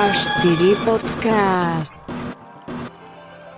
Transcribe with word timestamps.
A4 0.00 0.80
podcast. 0.88 2.08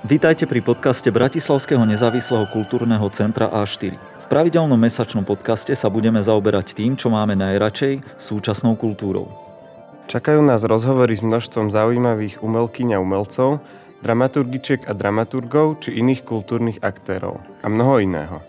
Vítajte 0.02 0.42
pri 0.50 0.58
podcaste 0.58 1.14
Bratislavského 1.14 1.86
nezávislého 1.86 2.50
kultúrneho 2.50 3.06
centra 3.14 3.46
A4. 3.46 3.94
V 3.94 4.26
pravidelnom 4.26 4.74
mesačnom 4.74 5.22
podcaste 5.22 5.70
sa 5.78 5.86
budeme 5.86 6.18
zaoberať 6.18 6.74
tým, 6.74 6.98
čo 6.98 7.14
máme 7.14 7.38
najradšej, 7.38 8.18
súčasnou 8.18 8.74
kultúrou. 8.74 9.30
Čakajú 10.10 10.42
nás 10.42 10.66
rozhovory 10.66 11.14
s 11.14 11.22
množstvom 11.22 11.70
zaujímavých 11.70 12.42
umelkyň 12.42 12.98
a 12.98 12.98
umelcov, 12.98 13.62
dramaturgičiek 14.02 14.90
a 14.90 14.98
dramaturgov 14.98 15.78
či 15.78 15.94
iných 15.94 16.26
kultúrnych 16.26 16.82
aktérov 16.82 17.38
a 17.62 17.70
mnoho 17.70 18.02
iného. 18.02 18.42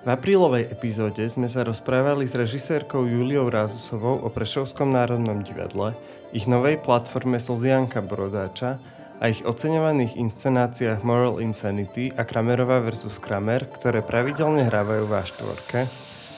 V 0.00 0.08
aprílovej 0.08 0.72
epizóde 0.72 1.28
sme 1.28 1.44
sa 1.44 1.60
rozprávali 1.60 2.24
s 2.24 2.32
režisérkou 2.32 3.04
Juliou 3.04 3.52
Rázusovou 3.52 4.24
o 4.24 4.32
Prešovskom 4.32 4.88
národnom 4.88 5.44
divadle, 5.44 5.92
ich 6.32 6.48
novej 6.48 6.80
platforme 6.80 7.36
Slzianka 7.36 8.00
Brodáča 8.00 8.80
a 9.20 9.28
ich 9.28 9.44
oceňovaných 9.44 10.16
inscenáciách 10.16 11.04
Moral 11.04 11.44
Insanity 11.44 12.08
a 12.16 12.24
Kramerová 12.24 12.80
vs. 12.80 13.20
Kramer, 13.20 13.68
ktoré 13.68 14.00
pravidelne 14.00 14.64
hrávajú 14.64 15.04
v 15.04 15.12
A4 15.20 15.84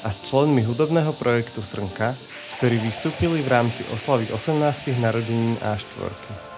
a 0.03 0.09
s 0.11 0.17
členmi 0.27 0.67
hudobného 0.67 1.15
projektu 1.15 1.63
Srnka, 1.63 2.19
ktorí 2.59 2.83
vystúpili 2.83 3.47
v 3.47 3.49
rámci 3.63 3.87
oslavy 3.95 4.27
18. 4.35 4.91
narodenín 4.99 5.55
A4. 5.63 6.52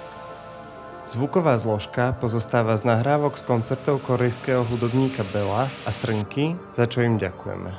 Zvuková 1.15 1.55
zložka 1.63 2.11
pozostáva 2.19 2.75
z 2.75 2.91
nahrávok 2.91 3.39
z 3.39 3.47
koncertov 3.47 4.03
korejského 4.03 4.67
hudobníka 4.67 5.23
Bela 5.23 5.71
a 5.87 5.91
Srnky, 5.95 6.59
za 6.75 6.91
čo 6.91 7.07
im 7.07 7.23
ďakujeme. 7.23 7.71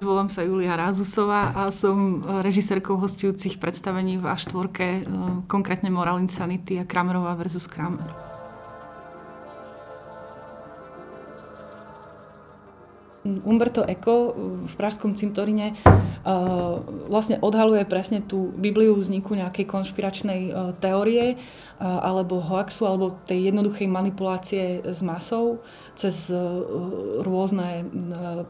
Volám 0.00 0.32
sa 0.32 0.40
Julia 0.48 0.72
Rázusová 0.80 1.52
a 1.52 1.68
som 1.68 2.24
režisérkou 2.24 2.96
hostujúcich 2.96 3.60
predstavení 3.60 4.16
v 4.16 4.24
A4, 4.24 5.04
konkrétne 5.44 5.92
Moral 5.92 6.24
Insanity 6.24 6.80
a 6.80 6.88
Kramerová 6.88 7.36
versus 7.36 7.68
Kramer. 7.68 8.33
Umberto 13.24 13.82
Eco 13.88 14.36
v 14.68 14.74
Pražskom 14.76 15.16
cintorine 15.16 15.72
uh, 15.82 16.78
vlastne 17.08 17.40
odhaluje 17.40 17.82
presne 17.88 18.20
tú 18.20 18.52
Bibliu 18.52 18.92
vzniku 18.94 19.32
nejakej 19.32 19.64
konšpiračnej 19.64 20.40
uh, 20.48 20.72
teórie 20.78 21.40
alebo 21.84 22.38
hoaxu, 22.38 22.86
alebo 22.86 23.18
tej 23.26 23.50
jednoduchej 23.50 23.90
manipulácie 23.90 24.86
s 24.86 25.02
masou 25.02 25.58
cez 25.98 26.30
rôzne 27.18 27.90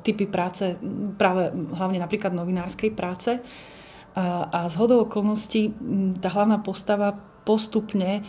typy 0.05 0.29
práce, 0.29 0.77
práve 1.17 1.49
hlavne 1.73 2.05
napríklad 2.05 2.37
novinárskej 2.37 2.93
práce. 2.93 3.41
A, 4.15 4.45
a 4.53 4.61
z 4.69 4.75
hodou 4.77 5.09
okolností 5.09 5.73
tá 6.21 6.29
hlavná 6.31 6.61
postava 6.61 7.17
postupne 7.45 8.25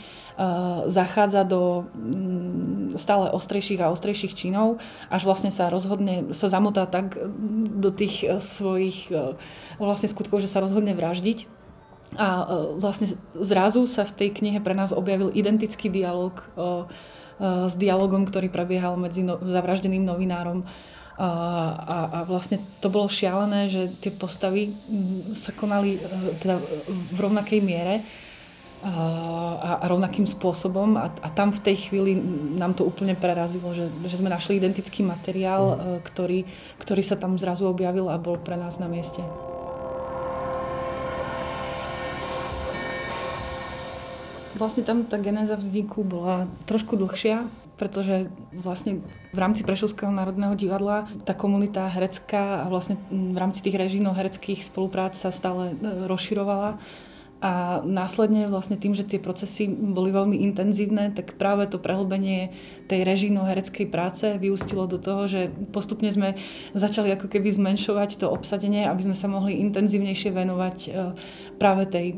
zachádza 0.86 1.48
do 1.48 1.88
stále 3.00 3.32
ostrejších 3.32 3.80
a 3.80 3.92
ostrejších 3.92 4.36
činov, 4.36 4.84
až 5.08 5.24
vlastne 5.24 5.52
sa 5.52 5.72
rozhodne, 5.72 6.32
sa 6.36 6.52
zamotá 6.52 6.88
tak 6.88 7.16
do 7.80 7.90
tých 7.92 8.28
eh, 8.28 8.40
svojich 8.40 9.12
eh, 9.12 9.36
vlastne 9.80 10.12
skutkov, 10.12 10.44
že 10.44 10.52
sa 10.52 10.64
rozhodne 10.64 10.96
vraždiť. 10.96 11.48
A 12.16 12.28
eh, 12.28 12.46
vlastne 12.80 13.16
zrazu 13.36 13.88
sa 13.88 14.04
v 14.04 14.16
tej 14.16 14.30
knihe 14.36 14.60
pre 14.60 14.76
nás 14.76 14.96
objavil 14.96 15.32
identický 15.32 15.92
dialog 15.92 16.36
s 17.36 17.76
dialogom, 17.76 18.24
ktorý 18.24 18.48
prebiehal 18.48 18.96
medzi 18.96 19.20
no, 19.20 19.36
zavraždeným 19.36 20.08
novinárom. 20.08 20.64
A, 21.20 21.28
a, 21.28 21.98
a 22.12 22.20
vlastne 22.24 22.64
to 22.80 22.88
bolo 22.88 23.12
šialené, 23.12 23.68
že 23.68 23.92
tie 24.00 24.08
postavy 24.08 24.72
mm, 24.72 25.36
sa 25.36 25.52
konali 25.52 26.00
teda 26.40 26.64
v 27.12 27.20
rovnakej 27.20 27.60
miere 27.60 28.08
a, 28.86 29.82
a 29.82 29.86
rovnakým 29.90 30.30
spôsobom 30.30 30.94
a, 30.94 31.10
a 31.10 31.28
tam 31.34 31.50
v 31.50 31.64
tej 31.66 31.90
chvíli 31.90 32.14
nám 32.54 32.78
to 32.78 32.86
úplne 32.86 33.18
prerazilo, 33.18 33.74
že, 33.74 33.90
že 34.06 34.22
sme 34.22 34.30
našli 34.30 34.62
identický 34.62 35.02
materiál, 35.02 35.74
mm. 35.74 35.80
ktorý, 36.06 36.46
ktorý 36.78 37.02
sa 37.02 37.18
tam 37.18 37.42
zrazu 37.42 37.66
objavil 37.66 38.14
a 38.14 38.22
bol 38.22 38.38
pre 38.38 38.54
nás 38.54 38.78
na 38.78 38.86
mieste. 38.86 39.26
Vlastne 44.56 44.88
tam 44.88 45.04
tá 45.04 45.18
genéza 45.20 45.58
vzniku 45.58 46.06
bola 46.06 46.48
trošku 46.70 46.96
dlhšia, 46.96 47.44
pretože 47.76 48.32
vlastne 48.56 49.04
v 49.36 49.40
rámci 49.42 49.68
Prešovského 49.68 50.08
národného 50.08 50.56
divadla 50.56 51.12
tá 51.28 51.36
komunita 51.36 51.92
herecká 51.92 52.64
a 52.64 52.72
vlastne 52.72 52.96
v 53.12 53.36
rámci 53.36 53.60
tých 53.60 53.76
režínov 53.76 54.16
hereckých 54.16 54.64
spoluprác 54.64 55.20
sa 55.20 55.28
stále 55.28 55.76
e, 55.76 56.08
rozširovala 56.08 56.80
a 57.46 57.86
následne 57.86 58.50
vlastne 58.50 58.74
tým, 58.74 58.98
že 58.98 59.06
tie 59.06 59.22
procesy 59.22 59.70
boli 59.70 60.10
veľmi 60.10 60.42
intenzívne, 60.50 61.14
tak 61.14 61.38
práve 61.38 61.70
to 61.70 61.78
prehlbenie 61.78 62.58
tej 62.90 63.06
režijno-hereckej 63.06 63.86
práce 63.86 64.26
vyústilo 64.42 64.90
do 64.90 64.98
toho, 64.98 65.30
že 65.30 65.54
postupne 65.70 66.10
sme 66.10 66.42
začali 66.74 67.14
ako 67.14 67.30
keby 67.30 67.54
zmenšovať 67.54 68.18
to 68.18 68.34
obsadenie, 68.34 68.90
aby 68.90 69.06
sme 69.06 69.14
sa 69.14 69.30
mohli 69.30 69.62
intenzívnejšie 69.62 70.34
venovať 70.34 70.78
e, 70.90 70.90
práve 71.62 71.86
tej, 71.86 72.18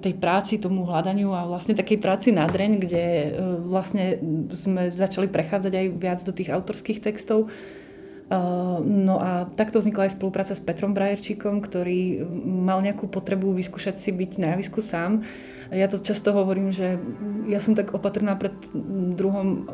tej 0.00 0.14
práci, 0.16 0.56
tomu 0.56 0.88
hľadaniu 0.88 1.36
a 1.36 1.44
vlastne 1.44 1.76
takej 1.76 2.00
práci 2.00 2.32
na 2.32 2.48
dreň, 2.48 2.72
kde 2.80 3.04
e, 3.04 3.28
vlastne 3.68 4.16
sme 4.48 4.88
začali 4.88 5.28
prechádzať 5.28 5.72
aj 5.76 5.86
viac 5.92 6.20
do 6.24 6.32
tých 6.32 6.48
autorských 6.48 7.04
textov 7.04 7.52
No 8.84 9.20
a 9.20 9.44
takto 9.52 9.78
vznikla 9.78 10.08
aj 10.08 10.16
spolupráca 10.16 10.56
s 10.56 10.64
Petrom 10.64 10.96
Brajerčíkom, 10.96 11.60
ktorý 11.60 12.24
mal 12.44 12.80
nejakú 12.80 13.04
potrebu 13.04 13.52
vyskúšať 13.52 14.00
si 14.00 14.10
byť 14.16 14.40
na 14.40 14.56
javisku 14.56 14.80
sám. 14.80 15.28
Ja 15.72 15.88
to 15.88 16.00
často 16.02 16.32
hovorím, 16.36 16.72
že 16.72 17.00
ja 17.48 17.60
som 17.60 17.72
tak 17.72 17.96
opatrná 17.96 18.36
pred 18.36 18.52
druhom 19.16 19.68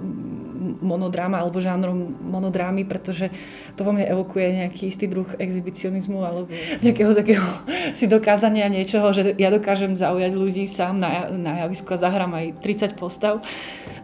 monodráma 0.61 1.41
alebo 1.41 1.59
žánrom 1.59 2.21
monodrámy, 2.21 2.85
pretože 2.85 3.33
to 3.75 3.83
vo 3.83 3.97
mne 3.97 4.05
evokuje 4.07 4.61
nejaký 4.65 4.93
istý 4.93 5.09
druh 5.09 5.27
exhibicionizmu 5.41 6.21
alebo 6.21 6.53
nejakého 6.85 7.17
takého 7.17 7.47
si 7.99 8.05
dokázania 8.05 8.69
niečoho, 8.69 9.11
že 9.17 9.33
ja 9.41 9.49
dokážem 9.49 9.97
zaujať 9.97 10.33
ľudí 10.37 10.69
sám 10.69 11.01
na, 11.01 11.33
na 11.33 11.65
javisku 11.67 11.97
a 11.97 12.03
zahrám 12.03 12.33
aj 12.37 12.47
30 12.61 13.01
postav. 13.01 13.41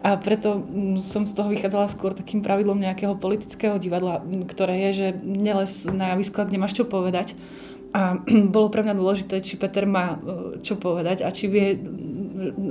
A 0.01 0.17
preto 0.17 0.65
som 1.01 1.25
z 1.25 1.33
toho 1.33 1.49
vychádzala 1.53 1.89
skôr 1.93 2.13
takým 2.13 2.41
pravidlom 2.41 2.77
nejakého 2.77 3.17
politického 3.17 3.77
divadla, 3.77 4.21
ktoré 4.49 4.89
je, 4.89 4.91
že 4.93 5.07
neles 5.21 5.85
na 5.85 6.15
javisku, 6.15 6.41
ak 6.41 6.53
nemáš 6.53 6.77
čo 6.77 6.85
povedať, 6.85 7.37
a 7.93 8.19
bolo 8.55 8.67
pre 8.71 8.83
mňa 8.83 8.95
dôležité, 8.95 9.39
či 9.43 9.59
Peter 9.59 9.87
má 9.87 10.17
e, 10.17 10.59
čo 10.63 10.75
povedať 10.75 11.23
a 11.23 11.31
či 11.31 11.45
vie, 11.47 11.67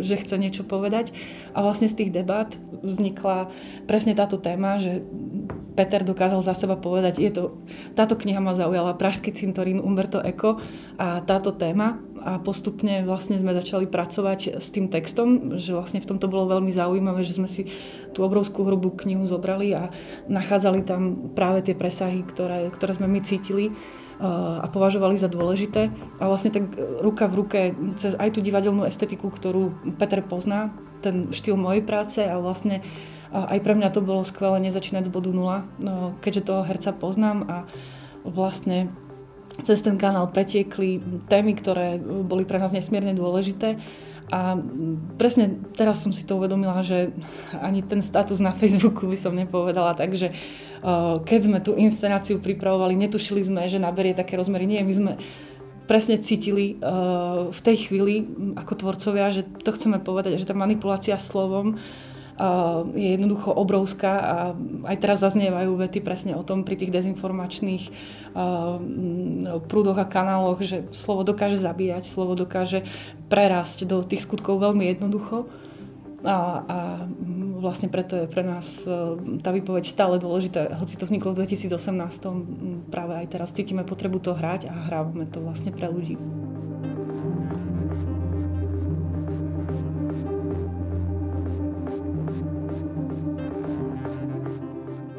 že 0.01 0.21
chce 0.21 0.37
niečo 0.39 0.63
povedať. 0.63 1.13
A 1.57 1.63
vlastne 1.65 1.91
z 1.91 2.05
tých 2.05 2.11
debát 2.15 2.55
vznikla 2.83 3.51
presne 3.91 4.15
táto 4.15 4.39
téma, 4.39 4.79
že 4.79 5.03
Peter 5.77 6.01
dokázal 6.01 6.41
za 6.41 6.57
seba 6.57 6.75
povedať, 6.81 7.21
je 7.21 7.31
to, 7.31 7.43
táto 7.93 8.17
kniha 8.17 8.41
ma 8.41 8.57
zaujala, 8.57 8.97
Pražský 8.97 9.37
cintorín 9.37 9.77
Umberto 9.77 10.25
Eco 10.25 10.57
a 10.97 11.21
táto 11.21 11.53
téma. 11.53 12.01
A 12.27 12.43
postupne 12.43 13.07
vlastne 13.07 13.39
sme 13.39 13.55
začali 13.55 13.87
pracovať 13.87 14.59
s 14.59 14.75
tým 14.75 14.91
textom, 14.91 15.61
že 15.63 15.71
vlastne 15.71 16.03
v 16.03 16.11
tomto 16.11 16.27
bolo 16.27 16.59
veľmi 16.59 16.75
zaujímavé, 16.75 17.23
že 17.23 17.39
sme 17.39 17.47
si 17.47 17.71
tú 18.11 18.27
obrovskú 18.27 18.67
hrubú 18.67 18.99
knihu 18.99 19.23
zobrali 19.31 19.79
a 19.79 19.95
nachádzali 20.27 20.83
tam 20.83 21.31
práve 21.39 21.63
tie 21.63 21.79
presahy, 21.79 22.27
ktoré, 22.27 22.67
ktoré 22.75 22.99
sme 22.99 23.07
my 23.07 23.21
cítili 23.23 23.71
a 24.21 24.67
považovali 24.73 25.21
za 25.21 25.29
dôležité. 25.29 25.93
A 26.21 26.25
vlastne 26.25 26.49
tak 26.49 26.73
ruka 27.05 27.29
v 27.29 27.35
ruke 27.37 27.61
cez 28.01 28.17
aj 28.17 28.37
tú 28.37 28.41
divadelnú 28.41 28.89
estetiku, 28.89 29.29
ktorú 29.29 29.93
Peter 30.01 30.25
pozná, 30.25 30.73
ten 31.05 31.29
štýl 31.33 31.61
mojej 31.61 31.85
práce 31.85 32.25
a 32.25 32.41
vlastne 32.41 32.81
aj 33.33 33.61
pre 33.61 33.77
mňa 33.77 33.93
to 33.93 34.01
bolo 34.01 34.25
skvelé 34.25 34.63
nezačínať 34.65 35.11
z 35.11 35.13
bodu 35.13 35.31
nula, 35.35 35.69
no, 35.77 36.17
keďže 36.25 36.47
toho 36.49 36.63
herca 36.65 36.97
poznám 36.97 37.45
a 37.45 37.57
vlastne 38.25 38.89
cez 39.65 39.81
ten 39.85 39.97
kanál 40.01 40.29
pretiekli 40.33 41.01
témy, 41.29 41.57
ktoré 41.57 42.01
boli 42.01 42.45
pre 42.45 42.61
nás 42.61 42.73
nesmierne 42.73 43.17
dôležité. 43.17 43.81
A 44.27 44.59
presne 45.15 45.63
teraz 45.79 46.03
som 46.03 46.11
si 46.11 46.27
to 46.27 46.35
uvedomila, 46.35 46.83
že 46.83 47.15
ani 47.63 47.79
ten 47.87 48.03
status 48.03 48.43
na 48.43 48.51
Facebooku 48.51 49.07
by 49.07 49.15
som 49.15 49.31
nepovedala 49.31 49.95
tak, 49.95 50.19
že 50.19 50.35
keď 51.23 51.41
sme 51.43 51.59
tú 51.63 51.79
inscenáciu 51.79 52.43
pripravovali, 52.43 52.99
netušili 52.99 53.47
sme, 53.47 53.71
že 53.71 53.79
naberie 53.79 54.19
také 54.19 54.35
rozmery. 54.35 54.67
Nie, 54.67 54.83
my 54.83 54.95
sme 54.95 55.13
presne 55.87 56.19
cítili 56.19 56.75
v 57.51 57.61
tej 57.63 57.77
chvíli 57.87 58.27
ako 58.59 58.73
tvorcovia, 58.75 59.31
že 59.31 59.47
to 59.63 59.71
chceme 59.71 60.03
povedať, 60.03 60.43
že 60.43 60.51
tá 60.51 60.59
manipulácia 60.59 61.15
slovom 61.15 61.79
je 62.93 63.09
jednoducho 63.17 63.49
obrovská 63.49 64.13
a 64.21 64.37
aj 64.93 64.97
teraz 65.01 65.25
zaznievajú 65.25 65.73
vety 65.73 66.05
presne 66.05 66.37
o 66.37 66.45
tom 66.45 66.69
pri 66.69 66.77
tých 66.77 66.93
dezinformačných 66.93 67.85
prúdoch 69.65 69.97
a 69.97 70.05
kanáloch, 70.05 70.61
že 70.61 70.85
slovo 70.93 71.25
dokáže 71.25 71.57
zabíjať, 71.57 72.05
slovo 72.05 72.37
dokáže 72.37 72.85
prerásť 73.33 73.89
do 73.89 74.05
tých 74.05 74.29
skutkov 74.29 74.61
veľmi 74.61 74.85
jednoducho. 74.93 75.49
A, 76.27 76.33
a 76.33 76.79
vlastne 77.61 77.87
preto 77.89 78.19
je 78.19 78.27
pre 78.27 78.43
nás 78.45 78.85
tá 79.41 79.51
výpoveď 79.55 79.85
stále 79.89 80.21
dôležitá. 80.21 80.77
Hoci 80.77 80.99
to 81.01 81.07
vzniklo 81.07 81.33
v 81.33 81.47
2018, 81.49 81.73
práve 82.93 83.15
aj 83.17 83.27
teraz 83.33 83.55
cítime 83.57 83.87
potrebu 83.87 84.21
to 84.21 84.37
hrať 84.37 84.69
a 84.69 84.75
hráme 84.93 85.25
to 85.33 85.41
vlastne 85.41 85.73
pre 85.73 85.89
ľudí. 85.89 86.19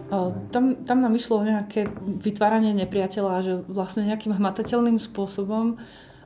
Tam, 0.08 0.88
tam 0.88 0.98
nám 1.04 1.14
išlo 1.20 1.44
o 1.44 1.48
nejaké 1.48 1.92
vytváranie 2.24 2.72
nepriateľa, 2.72 3.36
že 3.44 3.54
vlastne 3.68 4.08
nejakým 4.08 4.32
hmatateľným 4.36 5.04
spôsobom 5.04 5.76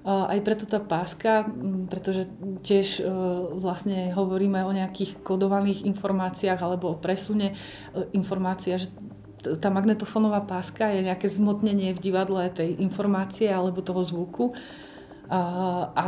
aj 0.06 0.40
preto 0.42 0.66
tá 0.66 0.82
páska, 0.82 1.46
pretože 1.86 2.26
tiež 2.66 2.88
e, 2.98 3.04
vlastne 3.62 4.10
hovoríme 4.18 4.66
o 4.66 4.74
nejakých 4.74 5.22
kodovaných 5.22 5.86
informáciách 5.86 6.58
alebo 6.58 6.90
o 6.90 6.98
presune 6.98 7.54
informácia, 8.10 8.82
že 8.82 8.90
tá 9.42 9.70
magnetofónová 9.74 10.46
páska 10.46 10.90
je 10.94 11.06
nejaké 11.06 11.30
zmotnenie 11.30 11.94
v 11.98 12.04
divadle 12.04 12.46
tej 12.50 12.78
informácie 12.82 13.50
alebo 13.50 13.82
toho 13.82 14.02
zvuku. 14.06 14.54
A, 15.32 15.42
a 15.96 16.08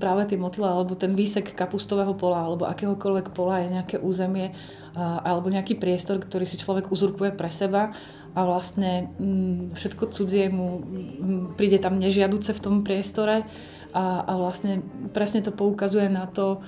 práve 0.00 0.32
tie 0.32 0.40
motyle 0.40 0.64
alebo 0.64 0.96
ten 0.96 1.12
výsek 1.12 1.52
kapustového 1.52 2.16
pola 2.16 2.48
alebo 2.48 2.64
akéhokoľvek 2.64 3.36
pola 3.36 3.60
je 3.60 3.76
nejaké 3.76 3.96
územie, 4.00 4.56
alebo 4.96 5.52
nejaký 5.52 5.76
priestor, 5.76 6.16
ktorý 6.16 6.48
si 6.48 6.56
človek 6.56 6.88
uzurpuje 6.88 7.36
pre 7.36 7.52
seba 7.52 7.92
a 8.32 8.40
vlastne 8.44 9.12
mm, 9.16 9.76
všetko 9.76 10.04
cudzie 10.12 10.48
mu 10.48 10.80
mm, 10.80 11.44
príde 11.60 11.78
tam 11.80 11.96
nežiaduce 11.96 12.54
v 12.54 12.62
tom 12.62 12.76
priestore 12.84 13.44
a, 13.92 14.04
a 14.24 14.32
vlastne 14.36 14.84
presne 15.16 15.40
to 15.40 15.52
poukazuje 15.52 16.06
na 16.12 16.28
to, 16.28 16.60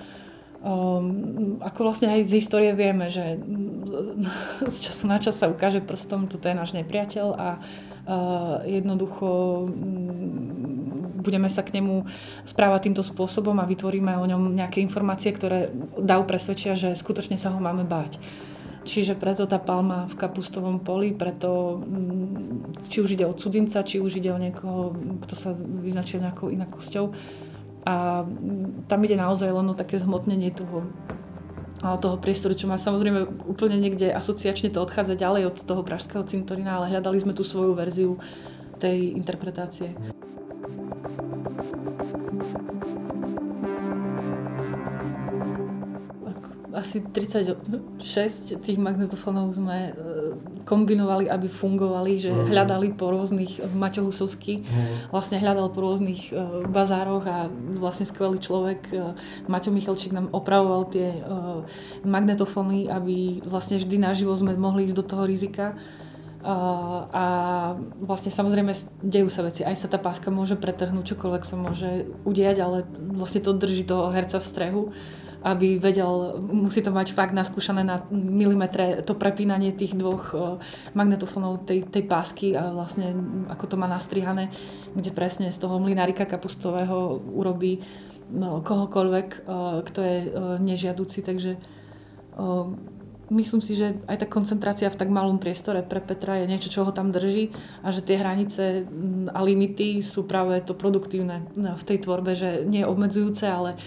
Um, 0.61 1.57
ako 1.65 1.89
vlastne 1.89 2.13
aj 2.13 2.29
z 2.29 2.37
histórie 2.37 2.77
vieme, 2.77 3.09
že 3.09 3.41
mm, 3.41 4.69
z 4.69 4.77
času 4.85 5.09
na 5.09 5.17
čas 5.17 5.41
sa 5.41 5.49
ukáže 5.49 5.81
prstom, 5.81 6.29
toto 6.29 6.45
je 6.45 6.53
náš 6.53 6.77
nepriateľ 6.77 7.27
a 7.33 7.49
uh, 7.57 8.61
jednoducho 8.69 9.29
um, 9.65 10.61
budeme 11.17 11.49
sa 11.49 11.65
k 11.65 11.81
nemu 11.81 12.05
správať 12.45 12.93
týmto 12.93 13.01
spôsobom 13.01 13.57
a 13.57 13.65
vytvoríme 13.65 14.21
o 14.21 14.25
ňom 14.29 14.53
nejaké 14.53 14.85
informácie, 14.85 15.33
ktoré 15.33 15.73
dajú 15.97 16.29
presvedčia, 16.29 16.77
že 16.77 16.93
skutočne 16.93 17.41
sa 17.41 17.57
ho 17.57 17.61
máme 17.61 17.89
báť. 17.89 18.21
Čiže 18.85 19.17
preto 19.17 19.45
tá 19.45 19.61
palma 19.61 20.09
v 20.09 20.17
kapustovom 20.17 20.81
poli, 20.81 21.17
preto 21.17 21.81
mm, 21.81 22.85
či 22.85 23.01
už 23.01 23.17
ide 23.17 23.25
o 23.25 23.37
cudzinca, 23.37 23.81
či 23.81 23.97
už 23.97 24.21
ide 24.21 24.29
o 24.29 24.41
niekoho, 24.41 24.93
kto 25.25 25.35
sa 25.37 25.57
vyznačuje 25.57 26.21
nejakou 26.21 26.53
inakosťou, 26.53 27.17
a 27.85 28.29
tam 28.89 29.01
ide 29.05 29.17
naozaj 29.17 29.49
len 29.49 29.73
o 29.73 29.75
také 29.75 29.97
zhmotnenie 29.97 30.53
toho, 30.53 30.85
toho 31.81 32.17
priestoru, 32.21 32.53
čo 32.53 32.69
má 32.69 32.77
samozrejme 32.77 33.49
úplne 33.49 33.81
niekde 33.81 34.13
asociačne 34.13 34.69
to 34.69 34.85
odchádza 34.85 35.17
ďalej 35.17 35.49
od 35.49 35.57
toho 35.65 35.81
pražského 35.81 36.21
cintorína, 36.29 36.77
ale 36.77 36.93
hľadali 36.93 37.17
sme 37.17 37.33
tú 37.33 37.41
svoju 37.41 37.73
verziu 37.73 38.21
tej 38.77 39.17
interpretácie. 39.17 39.97
Asi 46.73 47.03
36 47.03 48.63
tých 48.63 48.79
magnetofónov 48.79 49.51
sme 49.51 49.91
e, 49.91 49.93
kombinovali, 50.63 51.27
aby 51.27 51.51
fungovali, 51.51 52.13
že 52.19 52.31
uh-huh. 52.31 52.47
hľadali 52.47 52.95
po 52.95 53.11
rôznych, 53.11 53.59
Maťo 53.75 54.07
Husovský 54.07 54.63
uh-huh. 54.63 55.11
vlastne 55.11 55.43
hľadal 55.43 55.75
po 55.75 55.83
rôznych 55.83 56.31
e, 56.31 56.65
bazároch 56.71 57.27
a 57.27 57.51
vlastne 57.79 58.07
skvelý 58.07 58.39
človek, 58.39 58.81
e, 58.95 59.15
Maťo 59.51 59.75
Michalčík 59.75 60.15
nám 60.15 60.31
opravoval 60.31 60.91
tie 60.91 61.13
magnetofóny, 62.07 62.87
aby 62.87 63.43
vlastne 63.43 63.79
vždy 63.79 63.97
naživo 63.99 64.33
sme 64.35 64.55
mohli 64.55 64.87
ísť 64.87 64.97
do 64.97 65.05
toho 65.05 65.25
rizika. 65.27 65.75
A, 66.41 66.57
a 67.13 67.25
vlastne 68.01 68.33
samozrejme 68.33 68.73
dejú 69.05 69.29
sa 69.29 69.45
veci. 69.45 69.61
Aj 69.61 69.77
sa 69.77 69.93
tá 69.93 70.01
páska 70.01 70.33
môže 70.33 70.57
pretrhnúť, 70.57 71.13
čokoľvek 71.13 71.45
sa 71.45 71.57
môže 71.61 72.09
udiať, 72.25 72.57
ale 72.65 72.89
vlastne 73.13 73.45
to 73.45 73.53
drží 73.53 73.85
toho 73.85 74.09
herca 74.09 74.41
v 74.41 74.49
strehu 74.49 74.83
aby 75.41 75.81
vedel, 75.81 76.37
musí 76.41 76.85
to 76.85 76.93
mať 76.93 77.17
fakt 77.17 77.33
naskúšané 77.33 77.81
na 77.81 78.05
milimetre 78.13 79.01
to 79.01 79.17
prepínanie 79.17 79.73
tých 79.73 79.97
dvoch 79.97 80.37
magnetofónov 80.93 81.65
tej, 81.65 81.89
tej 81.89 82.05
pásky 82.05 82.53
a 82.53 82.69
vlastne 82.69 83.17
ako 83.49 83.65
to 83.65 83.77
má 83.81 83.89
nastrihané, 83.89 84.53
kde 84.93 85.11
presne 85.17 85.49
z 85.49 85.57
toho 85.57 85.81
mlinárika 85.81 86.29
kapustového 86.29 87.25
urobí 87.33 87.81
no, 88.29 88.61
kohokoľvek, 88.61 89.29
kto 89.85 90.01
je 90.05 90.17
nežiaduci, 90.61 91.25
takže 91.25 91.57
myslím 93.31 93.63
si, 93.63 93.79
že 93.79 93.95
aj 94.11 94.17
tá 94.23 94.27
koncentrácia 94.27 94.91
v 94.91 94.99
tak 94.99 95.09
malom 95.09 95.39
priestore 95.39 95.87
pre 95.87 96.03
Petra 96.03 96.43
je 96.43 96.51
niečo, 96.51 96.69
čo 96.69 96.83
ho 96.83 96.93
tam 96.93 97.15
drží 97.15 97.55
a 97.81 97.95
že 97.95 98.03
tie 98.03 98.19
hranice 98.19 98.85
a 99.31 99.41
limity 99.41 100.03
sú 100.03 100.27
práve 100.27 100.59
to 100.67 100.75
produktívne 100.75 101.47
v 101.55 101.85
tej 101.87 101.99
tvorbe, 102.03 102.35
že 102.35 102.67
nie 102.67 102.83
je 102.83 102.91
obmedzujúce, 102.91 103.47
ale 103.47 103.79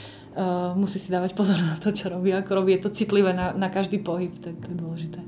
musí 0.74 0.97
si 0.97 1.13
dávať 1.13 1.38
pozor 1.38 1.57
na 1.62 1.77
to, 1.77 1.94
čo 1.94 2.09
robí, 2.09 2.33
ako 2.33 2.51
robí. 2.63 2.74
Je 2.74 2.83
to 2.83 2.95
citlivé 2.95 3.33
na, 3.33 3.53
na 3.53 3.69
každý 3.69 4.01
pohyb, 4.01 4.33
to, 4.41 4.50
to 4.50 4.68
je 4.69 4.77
dôležité. 4.77 5.19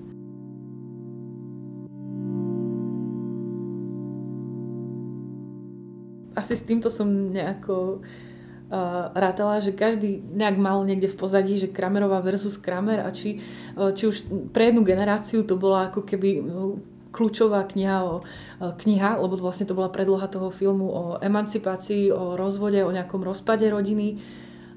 Asi 6.35 6.59
s 6.59 6.67
týmto 6.67 6.91
som 6.91 7.07
nejako 7.07 8.03
uh, 8.03 9.07
rátala, 9.15 9.63
že 9.63 9.71
každý 9.71 10.19
nejak 10.19 10.59
mal 10.59 10.83
niekde 10.83 11.07
v 11.07 11.15
pozadí, 11.15 11.55
že 11.55 11.71
Kramerová 11.71 12.19
versus 12.19 12.59
Kramer 12.59 13.07
a 13.07 13.09
či, 13.15 13.39
uh, 13.79 13.95
či 13.95 14.11
už 14.11 14.51
pre 14.51 14.67
jednu 14.67 14.83
generáciu 14.83 15.47
to 15.47 15.55
bola 15.55 15.87
ako 15.87 16.03
keby 16.03 16.43
uh, 16.43 16.75
kľúčová 17.15 17.63
kniha, 17.63 18.03
o, 18.03 18.19
kniha, 18.59 19.15
lebo 19.23 19.39
vlastne 19.39 19.63
to 19.63 19.71
bola 19.71 19.87
predloha 19.87 20.27
toho 20.27 20.51
filmu 20.51 20.91
o 20.91 21.03
emancipácii, 21.23 22.11
o 22.11 22.35
rozvode, 22.35 22.83
o 22.83 22.91
nejakom 22.91 23.23
rozpade 23.23 23.63
rodiny 23.71 24.19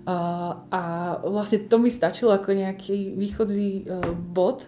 a 0.09 0.83
vlastne 1.21 1.69
to 1.69 1.77
mi 1.77 1.93
stačilo 1.93 2.33
ako 2.33 2.57
nejaký 2.57 3.13
východzí 3.13 3.71
e, 3.85 4.01
bod. 4.15 4.65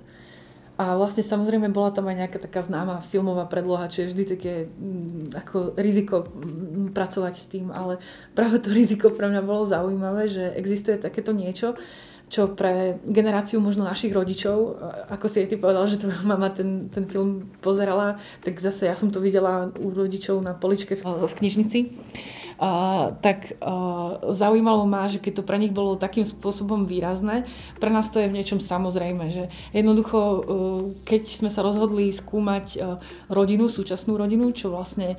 A 0.80 0.96
vlastne 0.96 1.20
samozrejme 1.20 1.68
bola 1.72 1.92
tam 1.92 2.08
aj 2.08 2.16
nejaká 2.24 2.38
taká 2.40 2.64
známa 2.64 3.04
filmová 3.04 3.44
predloha, 3.44 3.92
čo 3.92 4.04
je 4.04 4.10
vždy 4.12 4.24
také 4.24 4.52
mm, 4.68 5.36
ako 5.36 5.76
riziko 5.76 6.24
mm, 6.24 6.96
pracovať 6.96 7.34
s 7.36 7.46
tým, 7.52 7.68
ale 7.68 8.00
práve 8.32 8.60
to 8.64 8.72
riziko 8.72 9.12
pre 9.12 9.28
mňa 9.28 9.44
bolo 9.44 9.68
zaujímavé, 9.68 10.28
že 10.28 10.56
existuje 10.56 10.96
takéto 10.96 11.36
niečo, 11.36 11.76
čo 12.32 12.48
pre 12.48 12.96
generáciu 13.04 13.60
možno 13.60 13.84
našich 13.84 14.14
rodičov, 14.14 14.78
ako 15.10 15.26
si 15.26 15.44
aj 15.44 15.48
ty 15.52 15.56
povedal, 15.60 15.84
že 15.84 16.00
tvoja 16.00 16.22
mama 16.22 16.48
ten, 16.48 16.88
ten 16.88 17.04
film 17.04 17.50
pozerala, 17.60 18.16
tak 18.40 18.56
zase 18.56 18.88
ja 18.88 18.96
som 18.96 19.12
to 19.12 19.20
videla 19.20 19.68
u 19.76 19.90
rodičov 19.92 20.40
na 20.40 20.56
poličke 20.56 20.96
v, 20.96 21.04
knižnici 21.28 21.78
tak 23.24 23.56
zaujímalo 24.28 24.84
ma, 24.84 25.08
že 25.08 25.16
keď 25.16 25.40
to 25.40 25.48
pre 25.48 25.56
nich 25.56 25.72
bolo 25.72 25.96
takým 25.96 26.28
spôsobom 26.28 26.84
výrazné, 26.84 27.48
pre 27.80 27.88
nás 27.88 28.12
to 28.12 28.20
je 28.20 28.28
v 28.28 28.36
niečom 28.36 28.60
samozrejme, 28.60 29.32
že 29.32 29.48
jednoducho, 29.72 30.18
e, 30.20 30.40
keď 31.08 31.22
sme 31.24 31.48
sa 31.48 31.64
rozhodli 31.64 32.12
skúmať 32.12 32.66
e, 32.76 32.78
rodinu, 33.32 33.66
súčasnú 33.72 34.20
rodinu, 34.20 34.52
čo 34.52 34.68
vlastne 34.68 35.16
e, 35.16 35.18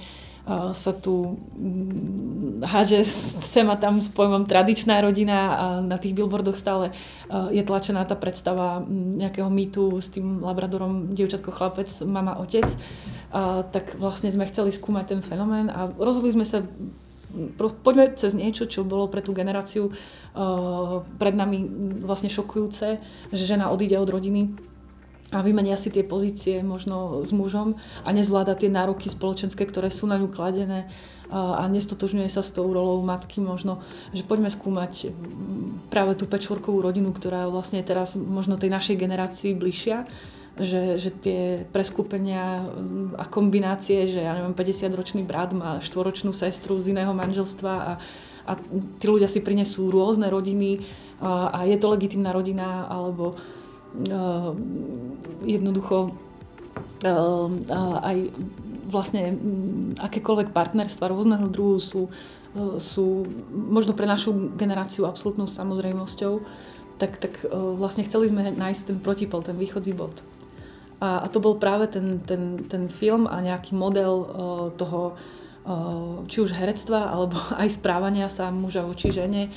sa 0.78 0.92
tu 0.94 1.42
mm, 1.58 2.62
hádže 2.62 3.02
sem 3.42 3.66
a 3.66 3.76
tam 3.76 3.98
s 3.98 4.14
pojmom 4.14 4.46
tradičná 4.46 5.02
rodina 5.02 5.38
a 5.58 5.66
na 5.82 5.98
tých 5.98 6.14
billboardoch 6.14 6.54
stále 6.54 6.94
je 7.50 7.64
tlačená 7.66 8.06
tá 8.06 8.14
predstava 8.14 8.86
mm, 8.86 9.18
nejakého 9.26 9.50
mýtu 9.50 9.98
s 9.98 10.14
tým 10.14 10.46
labradorom 10.46 11.18
dievčatko, 11.18 11.50
chlapec, 11.50 11.90
mama, 12.06 12.38
otec. 12.38 12.70
tak 13.74 13.98
vlastne 13.98 14.30
sme 14.30 14.46
chceli 14.46 14.70
skúmať 14.70 15.18
ten 15.18 15.22
fenomén 15.26 15.74
a 15.74 15.90
rozhodli 15.90 16.30
sme 16.36 16.46
sa 16.46 16.62
poďme 17.84 18.14
cez 18.16 18.36
niečo, 18.36 18.68
čo 18.68 18.88
bolo 18.88 19.08
pre 19.08 19.24
tú 19.24 19.32
generáciu 19.32 19.92
uh, 19.92 21.04
pred 21.18 21.36
nami 21.36 21.66
vlastne 22.04 22.30
šokujúce, 22.30 22.88
že 23.32 23.44
žena 23.44 23.72
odíde 23.74 23.98
od 23.98 24.10
rodiny 24.10 24.52
a 25.32 25.40
vymenia 25.40 25.80
si 25.80 25.88
tie 25.88 26.04
pozície 26.04 26.60
možno 26.60 27.24
s 27.24 27.32
mužom 27.32 27.80
a 28.04 28.12
nezvláda 28.12 28.52
tie 28.60 28.68
nároky 28.68 29.08
spoločenské, 29.08 29.64
ktoré 29.64 29.88
sú 29.88 30.04
na 30.04 30.20
ňu 30.20 30.28
kladené 30.28 30.92
a 31.32 31.64
nestotožňuje 31.72 32.28
sa 32.28 32.44
s 32.44 32.52
tou 32.52 32.68
rolou 32.68 33.00
matky 33.08 33.40
možno, 33.40 33.80
že 34.12 34.28
poďme 34.28 34.52
skúmať 34.52 35.16
práve 35.88 36.20
tú 36.20 36.28
pečvorkovú 36.28 36.84
rodinu, 36.84 37.16
ktorá 37.16 37.48
vlastne 37.48 37.80
teraz 37.88 38.20
možno 38.20 38.60
tej 38.60 38.68
našej 38.68 39.00
generácii 39.00 39.56
bližšia 39.56 40.04
že, 40.62 41.02
že 41.02 41.10
tie 41.10 41.42
preskúpenia 41.74 42.64
mm, 42.64 43.18
a 43.18 43.26
kombinácie, 43.26 44.06
že 44.08 44.22
ja 44.22 44.38
neviem, 44.38 44.54
50-ročný 44.54 45.26
brat 45.26 45.52
má 45.52 45.82
štvoročnú 45.82 46.32
sestru 46.32 46.78
z 46.78 46.94
iného 46.94 47.12
manželstva 47.12 47.74
a, 47.74 47.94
a 48.46 48.52
tí 49.02 49.06
ľudia 49.10 49.26
si 49.26 49.42
prinesú 49.42 49.90
rôzne 49.90 50.30
rodiny 50.30 50.86
a, 51.22 51.50
a 51.50 51.60
je 51.66 51.78
to 51.82 51.90
legitimná 51.90 52.30
rodina 52.30 52.86
alebo 52.90 53.34
uh, 53.34 54.54
jednoducho 55.46 56.14
uh, 57.06 57.50
aj 58.06 58.18
vlastne 58.86 59.34
mm, 59.34 59.98
akékoľvek 59.98 60.54
partnerstva 60.54 61.10
rôzneho 61.10 61.50
druhu 61.50 61.80
sú, 61.82 62.12
sú 62.78 63.24
možno 63.50 63.96
pre 63.96 64.04
našu 64.04 64.52
generáciu 64.60 65.08
absolútnou 65.08 65.48
samozrejmosťou 65.48 66.44
tak, 67.00 67.18
tak 67.18 67.34
vlastne 67.50 68.06
chceli 68.06 68.30
sme 68.30 68.54
nájsť 68.54 68.82
ten 68.94 68.98
protipol, 69.02 69.42
ten 69.42 69.58
východzí 69.58 69.96
bod. 69.98 70.22
A, 71.02 71.26
a 71.26 71.28
to 71.34 71.42
bol 71.42 71.58
práve 71.58 71.90
ten, 71.90 72.22
ten, 72.22 72.62
ten 72.70 72.86
film 72.86 73.26
a 73.26 73.42
nejaký 73.42 73.74
model 73.74 74.22
toho, 74.78 75.18
či 76.30 76.38
už 76.46 76.54
herectva, 76.54 77.10
alebo 77.10 77.42
aj 77.62 77.82
správania 77.82 78.30
sa 78.30 78.54
muža 78.54 78.86
voči 78.86 79.10
žene, 79.10 79.50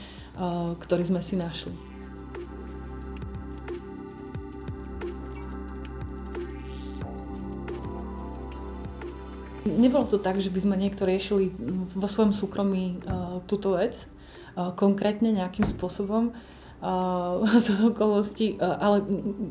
ktorý 0.80 1.04
sme 1.04 1.20
si 1.20 1.36
našli. 1.36 1.94
Nebolo 9.64 10.04
to 10.04 10.20
tak, 10.20 10.36
že 10.44 10.52
by 10.52 10.60
sme 10.60 10.76
niekto 10.76 11.08
riešili 11.08 11.48
vo 11.96 12.04
svojom 12.04 12.36
súkromí 12.36 13.00
uh, 13.00 13.40
túto 13.48 13.80
vec, 13.80 14.04
uh, 14.54 14.76
konkrétne 14.76 15.32
nejakým 15.32 15.64
spôsobom 15.64 16.36
z 17.64 17.66
okolností, 17.80 18.60
ale 18.60 19.00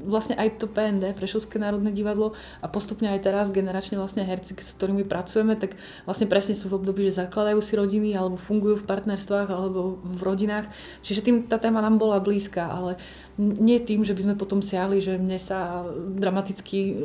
vlastne 0.05 0.37
aj 0.37 0.61
to 0.61 0.69
PND, 0.69 1.17
Prešovské 1.17 1.57
národné 1.57 1.89
divadlo 1.89 2.37
a 2.61 2.69
postupne 2.69 3.09
aj 3.09 3.25
teraz 3.25 3.49
generačne 3.49 3.97
vlastne 3.97 4.21
herci, 4.21 4.53
s 4.53 4.77
ktorými 4.77 5.03
pracujeme, 5.07 5.57
tak 5.57 5.73
vlastne 6.05 6.29
presne 6.29 6.53
sú 6.53 6.69
v 6.69 6.77
období, 6.77 7.09
že 7.09 7.25
zakladajú 7.25 7.59
si 7.59 7.73
rodiny 7.73 8.13
alebo 8.13 8.37
fungujú 8.37 8.81
v 8.81 8.87
partnerstvách 8.87 9.49
alebo 9.49 9.97
v 10.01 10.21
rodinách. 10.21 10.69
Čiže 11.01 11.25
tým 11.25 11.35
tá 11.49 11.57
téma 11.57 11.81
nám 11.81 11.97
bola 11.97 12.21
blízka, 12.21 12.69
ale 12.69 13.01
nie 13.37 13.81
tým, 13.81 14.05
že 14.05 14.13
by 14.13 14.21
sme 14.29 14.35
potom 14.37 14.61
siahli, 14.61 15.01
že 15.01 15.17
mne 15.17 15.41
sa 15.41 15.89
dramaticky 15.97 17.01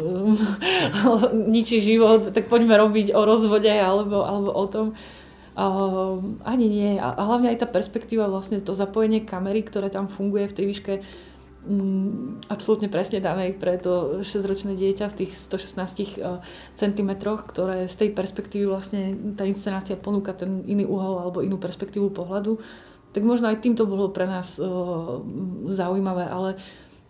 ničí 1.56 1.80
život, 1.80 2.36
tak 2.36 2.52
poďme 2.52 2.76
robiť 2.76 3.16
o 3.16 3.24
rozvode 3.24 3.72
alebo, 3.72 4.28
alebo 4.28 4.50
o 4.52 4.66
tom. 4.68 4.86
Uh, 5.58 6.38
ani 6.46 6.70
nie. 6.70 6.90
A, 7.02 7.18
hlavne 7.18 7.50
aj 7.50 7.66
tá 7.66 7.68
perspektíva, 7.68 8.30
vlastne 8.30 8.62
to 8.62 8.78
zapojenie 8.78 9.26
kamery, 9.26 9.66
ktoré 9.66 9.90
tam 9.90 10.06
funguje 10.06 10.46
v 10.46 10.54
tej 10.54 10.66
výške 10.70 10.92
um, 11.66 12.38
absolútne 12.46 12.86
presne 12.86 13.18
danej 13.18 13.58
pre 13.58 13.74
to 13.74 14.22
6-ročné 14.22 14.78
dieťa 14.78 15.10
v 15.10 15.26
tých 15.26 15.34
116 15.34 16.22
uh, 16.22 16.38
cm, 16.78 17.10
ktoré 17.18 17.90
z 17.90 17.96
tej 18.06 18.10
perspektívy 18.14 18.70
vlastne 18.70 19.18
tá 19.34 19.42
inscenácia 19.42 19.98
ponúka 19.98 20.30
ten 20.30 20.62
iný 20.62 20.86
uhol 20.86 21.26
alebo 21.26 21.42
inú 21.42 21.58
perspektívu 21.58 22.14
pohľadu. 22.14 22.62
Tak 23.10 23.26
možno 23.26 23.50
aj 23.50 23.58
týmto 23.58 23.82
bolo 23.82 24.14
pre 24.14 24.30
nás 24.30 24.62
uh, 24.62 25.18
zaujímavé, 25.66 26.30
ale 26.30 26.54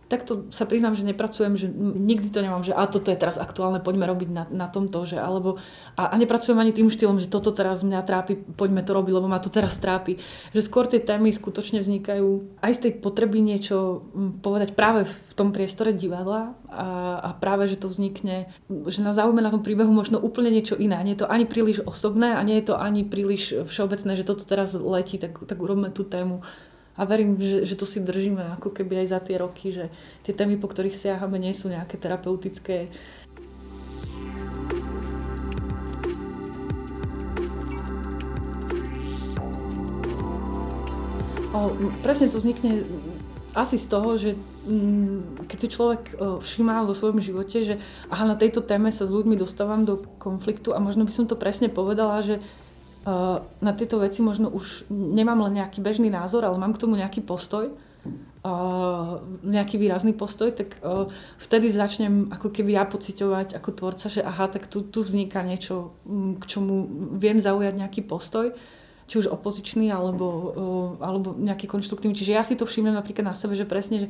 takto 0.08 0.48
sa 0.48 0.64
priznám, 0.64 0.96
že 0.96 1.04
nepracujem, 1.04 1.54
že 1.54 1.68
nikdy 1.78 2.32
to 2.32 2.40
nemám, 2.40 2.64
že 2.64 2.72
a 2.72 2.88
toto 2.88 3.12
je 3.12 3.20
teraz 3.20 3.36
aktuálne, 3.36 3.84
poďme 3.84 4.08
robiť 4.08 4.28
na, 4.32 4.44
na 4.48 4.66
tomto, 4.66 5.04
že 5.04 5.20
alebo 5.20 5.60
a, 6.00 6.08
a 6.08 6.14
nepracujem 6.16 6.56
ani 6.56 6.72
tým 6.72 6.88
štýlom, 6.88 7.20
že 7.20 7.28
toto 7.28 7.52
teraz 7.52 7.84
mňa 7.84 8.00
trápi, 8.08 8.40
poďme 8.56 8.80
to 8.80 8.96
robiť, 8.96 9.12
lebo 9.12 9.28
ma 9.28 9.36
to 9.36 9.52
teraz 9.52 9.76
trápi. 9.76 10.16
Že 10.56 10.60
skôr 10.64 10.88
tie 10.88 11.04
témy 11.04 11.28
skutočne 11.28 11.84
vznikajú 11.84 12.58
aj 12.64 12.72
z 12.72 12.80
tej 12.88 12.92
potreby 13.04 13.44
niečo 13.44 14.08
povedať 14.40 14.72
práve 14.72 15.04
v 15.04 15.32
tom 15.36 15.52
priestore 15.52 15.92
divadla 15.92 16.56
a, 16.72 17.20
a 17.20 17.30
práve, 17.36 17.68
že 17.68 17.76
to 17.76 17.92
vznikne, 17.92 18.48
že 18.88 19.04
nás 19.04 19.20
zaujíma 19.20 19.44
na 19.44 19.52
tom 19.52 19.60
príbehu 19.60 19.92
možno 19.92 20.16
úplne 20.16 20.48
niečo 20.48 20.72
iné. 20.80 20.96
Nie 21.04 21.20
je 21.20 21.28
to 21.28 21.32
ani 21.32 21.44
príliš 21.44 21.84
osobné 21.84 22.32
a 22.32 22.40
nie 22.40 22.56
je 22.64 22.72
to 22.72 22.80
ani 22.80 23.04
príliš 23.04 23.68
všeobecné, 23.68 24.16
že 24.16 24.24
toto 24.24 24.48
teraz 24.48 24.72
letí, 24.72 25.20
tak, 25.20 25.36
tak 25.44 25.60
urobme 25.60 25.92
tú 25.92 26.08
tému 26.08 26.40
a 26.98 27.02
verím, 27.06 27.38
že, 27.38 27.62
že 27.62 27.78
to 27.78 27.86
si 27.86 28.02
držíme 28.02 28.58
ako 28.58 28.74
keby 28.74 29.06
aj 29.06 29.14
za 29.14 29.20
tie 29.22 29.38
roky, 29.38 29.70
že 29.70 29.86
tie 30.26 30.34
témy, 30.34 30.58
po 30.58 30.66
ktorých 30.66 30.98
siahame, 30.98 31.38
nie 31.38 31.54
sú 31.54 31.70
nejaké 31.70 31.94
terapeutické. 31.94 32.90
O, 41.54 41.70
presne 42.02 42.34
to 42.34 42.42
vznikne 42.42 42.82
asi 43.54 43.78
z 43.78 43.86
toho, 43.86 44.18
že 44.18 44.34
mm, 44.66 45.46
keď 45.46 45.58
si 45.58 45.68
človek 45.70 46.02
všíma 46.18 46.82
vo 46.82 46.98
svojom 46.98 47.22
živote, 47.22 47.62
že 47.62 47.74
aha, 48.10 48.26
na 48.26 48.36
tejto 48.36 48.58
téme 48.58 48.90
sa 48.90 49.06
s 49.06 49.14
ľuďmi 49.14 49.38
dostávam 49.38 49.86
do 49.86 50.02
konfliktu 50.18 50.74
a 50.74 50.82
možno 50.82 51.06
by 51.06 51.12
som 51.14 51.30
to 51.30 51.38
presne 51.38 51.70
povedala, 51.70 52.26
že 52.26 52.42
na 53.60 53.72
tieto 53.72 53.96
veci 54.02 54.20
možno 54.20 54.52
už 54.52 54.90
nemám 54.92 55.48
len 55.48 55.64
nejaký 55.64 55.80
bežný 55.80 56.12
názor, 56.12 56.44
ale 56.44 56.60
mám 56.60 56.76
k 56.76 56.82
tomu 56.84 57.00
nejaký 57.00 57.24
postoj, 57.24 57.72
nejaký 59.42 59.76
výrazný 59.76 60.14
postoj, 60.14 60.52
tak 60.54 60.78
vtedy 61.40 61.68
začnem 61.72 62.30
ako 62.32 62.52
keby 62.54 62.76
ja 62.76 62.84
pociťovať 62.86 63.58
ako 63.58 63.70
tvorca, 63.74 64.06
že 64.08 64.20
aha, 64.20 64.46
tak 64.48 64.70
tu, 64.70 64.84
tu 64.86 65.02
vzniká 65.02 65.42
niečo, 65.42 65.96
k 66.38 66.44
čomu 66.46 66.86
viem 67.18 67.40
zaujať 67.42 67.74
nejaký 67.76 68.00
postoj, 68.06 68.54
či 69.08 69.14
už 69.24 69.32
opozičný 69.32 69.88
alebo, 69.88 70.28
alebo 71.00 71.32
nejaký 71.32 71.64
konštruktívny. 71.64 72.12
Čiže 72.12 72.36
ja 72.36 72.44
si 72.44 72.60
to 72.60 72.68
všimnem 72.68 72.92
napríklad 72.92 73.24
na 73.24 73.34
sebe, 73.34 73.56
že 73.56 73.64
presne, 73.64 74.04
že 74.04 74.08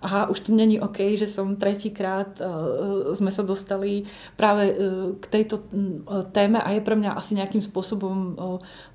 aha, 0.00 0.32
už 0.32 0.40
to 0.40 0.50
není 0.56 0.80
OK, 0.80 1.16
že 1.16 1.28
som 1.28 1.56
tretíkrát 1.56 2.40
uh, 2.40 3.12
sme 3.12 3.28
sa 3.28 3.44
dostali 3.44 4.08
práve 4.34 4.72
uh, 4.72 4.76
k 5.20 5.24
tejto 5.28 5.60
uh, 5.60 6.24
téme 6.32 6.56
a 6.56 6.72
je 6.72 6.80
pre 6.80 6.96
mňa 6.96 7.16
asi 7.16 7.36
nejakým 7.36 7.60
spôsobom 7.60 8.36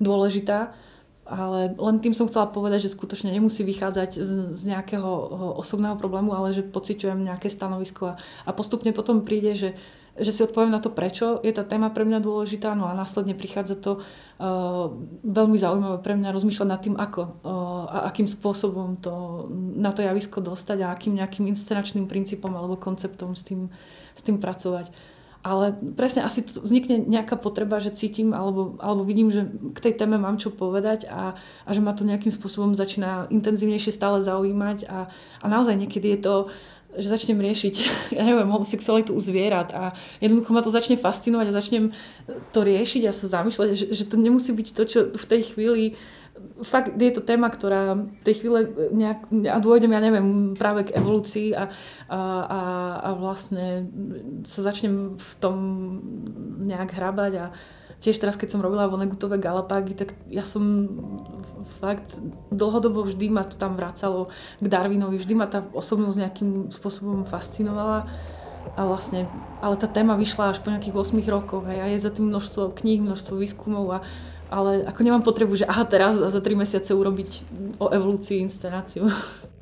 dôležitá. 0.02 0.74
Ale 1.26 1.74
len 1.74 1.98
tým 1.98 2.14
som 2.14 2.30
chcela 2.30 2.46
povedať, 2.46 2.86
že 2.86 2.94
skutočne 2.94 3.34
nemusí 3.34 3.66
vychádzať 3.66 4.10
z, 4.14 4.30
z 4.54 4.62
nejakého 4.70 5.10
osobného 5.58 5.98
problému, 5.98 6.30
ale 6.30 6.54
že 6.54 6.62
pociťujem 6.62 7.18
nejaké 7.26 7.50
stanovisko 7.50 8.14
a, 8.14 8.18
a 8.46 8.50
postupne 8.54 8.94
potom 8.94 9.26
príde, 9.26 9.58
že 9.58 9.74
že 10.16 10.32
si 10.32 10.40
odpoviem 10.40 10.72
na 10.72 10.80
to, 10.80 10.88
prečo 10.88 11.40
je 11.44 11.52
tá 11.52 11.62
téma 11.62 11.92
pre 11.92 12.08
mňa 12.08 12.24
dôležitá, 12.24 12.72
no 12.72 12.88
a 12.88 12.96
následne 12.96 13.36
prichádza 13.36 13.76
to 13.76 13.92
uh, 14.00 14.88
veľmi 15.24 15.56
zaujímavé 15.60 15.98
pre 16.00 16.16
mňa 16.16 16.32
rozmýšľať 16.32 16.68
nad 16.68 16.80
tým, 16.80 16.96
ako 16.96 17.20
uh, 17.22 17.84
a 17.86 17.98
akým 18.08 18.24
spôsobom 18.24 18.96
to, 19.00 19.46
na 19.76 19.92
to 19.92 20.00
javisko 20.00 20.40
dostať 20.40 20.78
a 20.84 20.92
akým 20.92 21.16
nejakým 21.20 21.44
inscenačným 21.52 22.08
princípom 22.08 22.50
alebo 22.52 22.80
konceptom 22.80 23.36
s 23.36 23.44
tým, 23.44 23.68
s 24.16 24.22
tým 24.24 24.40
pracovať. 24.40 24.88
Ale 25.46 25.78
presne 25.94 26.26
asi 26.26 26.42
vznikne 26.42 27.06
nejaká 27.06 27.38
potreba, 27.38 27.78
že 27.78 27.94
cítim 27.94 28.34
alebo, 28.34 28.74
alebo 28.82 29.06
vidím, 29.06 29.30
že 29.30 29.46
k 29.46 29.78
tej 29.78 29.94
téme 29.94 30.18
mám 30.18 30.42
čo 30.42 30.50
povedať 30.50 31.06
a, 31.06 31.38
a 31.38 31.70
že 31.70 31.78
ma 31.78 31.94
to 31.94 32.02
nejakým 32.02 32.34
spôsobom 32.34 32.74
začína 32.74 33.30
intenzívnejšie 33.30 33.94
stále 33.94 34.18
zaujímať 34.18 34.90
a, 34.90 35.06
a 35.38 35.46
naozaj 35.46 35.78
niekedy 35.78 36.18
je 36.18 36.20
to 36.26 36.34
že 36.96 37.08
začnem 37.08 37.38
riešiť, 37.38 37.74
ja 38.16 38.22
neviem, 38.24 38.48
homosexualitu 38.48 39.12
u 39.12 39.20
zvierat 39.20 39.72
a 39.76 39.92
jednoducho 40.20 40.50
ma 40.52 40.64
to 40.64 40.72
začne 40.72 40.96
fascinovať 40.96 41.46
a 41.48 41.58
začnem 41.58 41.84
to 42.50 42.60
riešiť 42.64 43.02
a 43.06 43.12
sa 43.12 43.28
zamýšľať, 43.28 43.68
že, 43.76 43.86
že 43.92 44.04
to 44.08 44.16
nemusí 44.16 44.50
byť 44.52 44.68
to, 44.72 44.82
čo 44.84 44.98
v 45.12 45.24
tej 45.28 45.42
chvíli 45.54 45.84
fakt 46.62 47.00
je 47.00 47.12
to 47.12 47.24
téma, 47.24 47.48
ktorá 47.48 47.96
v 47.96 48.22
tej 48.24 48.44
chvíle 48.44 48.68
nejak, 48.92 49.32
a 49.48 49.56
dôjdem, 49.56 49.92
ja 49.92 50.00
neviem, 50.04 50.52
práve 50.52 50.84
k 50.84 50.94
evolúcii 51.00 51.56
a, 51.56 51.72
a, 52.12 52.20
a, 52.44 52.60
a 53.00 53.10
vlastne 53.16 53.88
sa 54.44 54.60
začnem 54.60 55.16
v 55.16 55.32
tom 55.40 55.56
nejak 56.68 56.92
hrabať 56.92 57.32
a, 57.40 57.46
tiež 58.00 58.16
teraz, 58.20 58.36
keď 58.36 58.56
som 58.56 58.64
robila 58.64 58.88
Vonegutové 58.88 59.40
Galapágy, 59.40 59.96
tak 59.96 60.14
ja 60.28 60.44
som 60.44 60.88
fakt 61.82 62.18
dlhodobo 62.54 63.04
vždy 63.04 63.26
ma 63.32 63.42
to 63.42 63.58
tam 63.58 63.74
vracalo 63.74 64.30
k 64.62 64.66
Darwinovi, 64.66 65.18
vždy 65.18 65.34
ma 65.34 65.46
tá 65.50 65.64
osobnosť 65.74 66.18
nejakým 66.18 66.50
spôsobom 66.70 67.26
fascinovala. 67.26 68.06
A 68.74 68.82
vlastne, 68.82 69.30
ale 69.62 69.78
tá 69.78 69.86
téma 69.86 70.18
vyšla 70.18 70.50
až 70.50 70.58
po 70.58 70.74
nejakých 70.74 70.98
8 70.98 71.22
rokoch 71.30 71.64
a 71.70 71.86
je 71.86 72.02
za 72.02 72.10
tým 72.10 72.34
množstvo 72.34 72.74
kníh, 72.74 72.98
množstvo 72.98 73.38
výskumov 73.38 73.86
a 73.94 73.98
ale 74.46 74.86
ako 74.86 75.00
nemám 75.02 75.26
potrebu, 75.26 75.58
že 75.58 75.66
aha, 75.66 75.82
teraz 75.82 76.14
za 76.14 76.38
3 76.38 76.54
mesiace 76.54 76.94
urobiť 76.94 77.42
o 77.82 77.90
evolúcii 77.90 78.38
inscenáciu. 78.42 79.10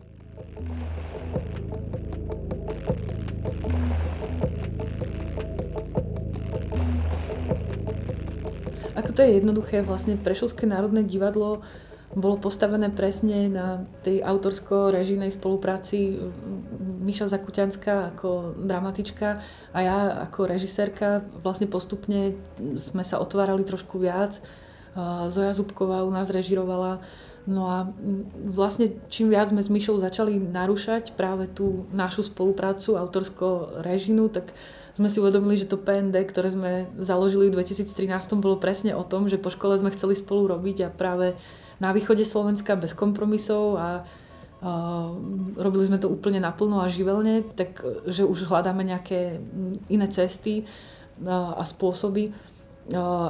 to 9.14 9.23
je 9.23 9.38
jednoduché, 9.38 9.87
vlastne 9.87 10.18
Prešovské 10.18 10.66
národné 10.66 11.06
divadlo 11.06 11.62
bolo 12.14 12.38
postavené 12.38 12.94
presne 12.94 13.50
na 13.50 13.83
tej 14.06 14.23
autorsko-režijnej 14.23 15.35
spolupráci 15.35 16.23
Miša 16.78 17.26
Zakuťanská 17.26 18.14
ako 18.14 18.54
dramatička 18.62 19.42
a 19.75 19.78
ja 19.83 19.99
ako 20.30 20.47
režisérka. 20.47 21.26
Vlastne 21.42 21.66
postupne 21.66 22.38
sme 22.78 23.02
sa 23.02 23.18
otvárali 23.18 23.66
trošku 23.66 23.99
viac. 23.99 24.38
Zoja 25.26 25.59
Zubková 25.59 26.06
u 26.06 26.11
nás 26.14 26.30
režirovala. 26.30 27.02
No 27.50 27.66
a 27.66 27.90
vlastne 28.47 28.94
čím 29.11 29.35
viac 29.35 29.50
sme 29.50 29.61
s 29.61 29.68
Myšou 29.68 29.99
začali 29.99 30.38
narúšať 30.38 31.18
práve 31.18 31.50
tú 31.50 31.85
našu 31.90 32.25
spoluprácu 32.25 32.94
autorsko-režinu, 32.94 34.30
tak 34.30 34.54
sme 34.95 35.11
si 35.11 35.19
uvedomili, 35.19 35.59
že 35.59 35.67
to 35.67 35.79
PND, 35.79 36.15
ktoré 36.31 36.55
sme 36.55 36.87
založili 37.03 37.51
v 37.51 37.59
2013, 37.59 38.39
bolo 38.39 38.63
presne 38.63 38.95
o 38.95 39.03
tom, 39.03 39.27
že 39.27 39.43
po 39.43 39.51
škole 39.51 39.75
sme 39.75 39.91
chceli 39.91 40.15
spolu 40.15 40.55
robiť 40.55 40.87
a 40.87 40.95
práve 40.95 41.35
na 41.83 41.91
východe 41.91 42.23
Slovenska 42.23 42.79
bez 42.79 42.95
kompromisov 42.95 43.75
a 43.75 43.89
robili 45.61 45.85
sme 45.85 46.01
to 46.01 46.09
úplne 46.09 46.41
naplno 46.41 46.81
a 46.81 46.89
živelne, 46.89 47.45
tak 47.53 47.85
že 48.09 48.25
už 48.25 48.49
hľadáme 48.49 48.81
nejaké 48.81 49.43
iné 49.93 50.07
cesty 50.09 50.65
a 51.27 51.63
spôsoby, 51.63 52.33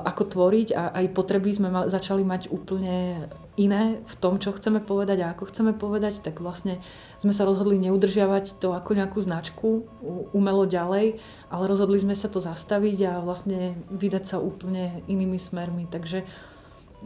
ako 0.03 0.23
tvoriť 0.35 0.69
a 0.75 0.91
aj 0.99 1.15
potreby 1.15 1.55
sme 1.55 1.69
ma- 1.71 1.87
začali 1.87 2.27
mať 2.27 2.51
úplne 2.51 3.23
iné 3.55 4.03
v 4.03 4.15
tom, 4.19 4.43
čo 4.43 4.51
chceme 4.51 4.83
povedať 4.83 5.23
a 5.23 5.31
ako 5.31 5.47
chceme 5.47 5.71
povedať, 5.79 6.19
tak 6.27 6.43
vlastne 6.43 6.83
sme 7.23 7.31
sa 7.31 7.47
rozhodli 7.47 7.79
neudržiavať 7.87 8.59
to 8.59 8.75
ako 8.75 8.99
nejakú 8.99 9.23
značku 9.23 9.87
umelo 10.35 10.67
ďalej, 10.67 11.23
ale 11.55 11.71
rozhodli 11.71 12.03
sme 12.03 12.19
sa 12.19 12.27
to 12.27 12.43
zastaviť 12.43 12.99
a 13.07 13.13
vlastne 13.23 13.79
vydať 13.95 14.25
sa 14.27 14.37
úplne 14.43 15.07
inými 15.07 15.39
smermi. 15.39 15.87
Takže 15.87 16.27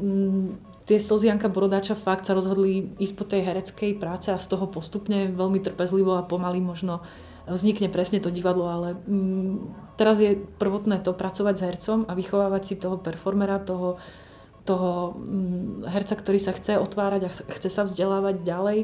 mm, 0.01 0.49
tie 0.89 0.97
Slzianka 0.97 1.53
Borodáča 1.53 2.01
fakt 2.01 2.25
sa 2.25 2.33
rozhodli 2.33 2.97
ísť 2.97 3.15
po 3.15 3.29
tej 3.29 3.45
hereckej 3.45 4.01
práce 4.01 4.33
a 4.33 4.41
z 4.41 4.49
toho 4.49 4.65
postupne 4.73 5.29
veľmi 5.29 5.61
trpezlivo 5.61 6.17
a 6.17 6.25
pomaly 6.25 6.65
možno 6.65 7.05
vznikne 7.51 7.89
presne 7.89 8.21
to 8.21 8.33
divadlo, 8.33 8.69
ale 8.69 8.89
mm, 9.09 9.97
teraz 9.97 10.21
je 10.21 10.37
prvotné 10.37 11.01
to 11.01 11.17
pracovať 11.17 11.55
s 11.57 11.65
hercom 11.65 11.99
a 12.09 12.13
vychovávať 12.13 12.63
si 12.65 12.75
toho 12.77 13.01
performera, 13.01 13.63
toho 13.63 14.01
toho 14.69 15.17
mm, 15.17 15.89
herca, 15.89 16.13
ktorý 16.13 16.37
sa 16.37 16.53
chce 16.53 16.77
otvárať 16.77 17.21
a 17.25 17.31
chce 17.33 17.73
sa 17.73 17.89
vzdelávať 17.89 18.45
ďalej 18.45 18.79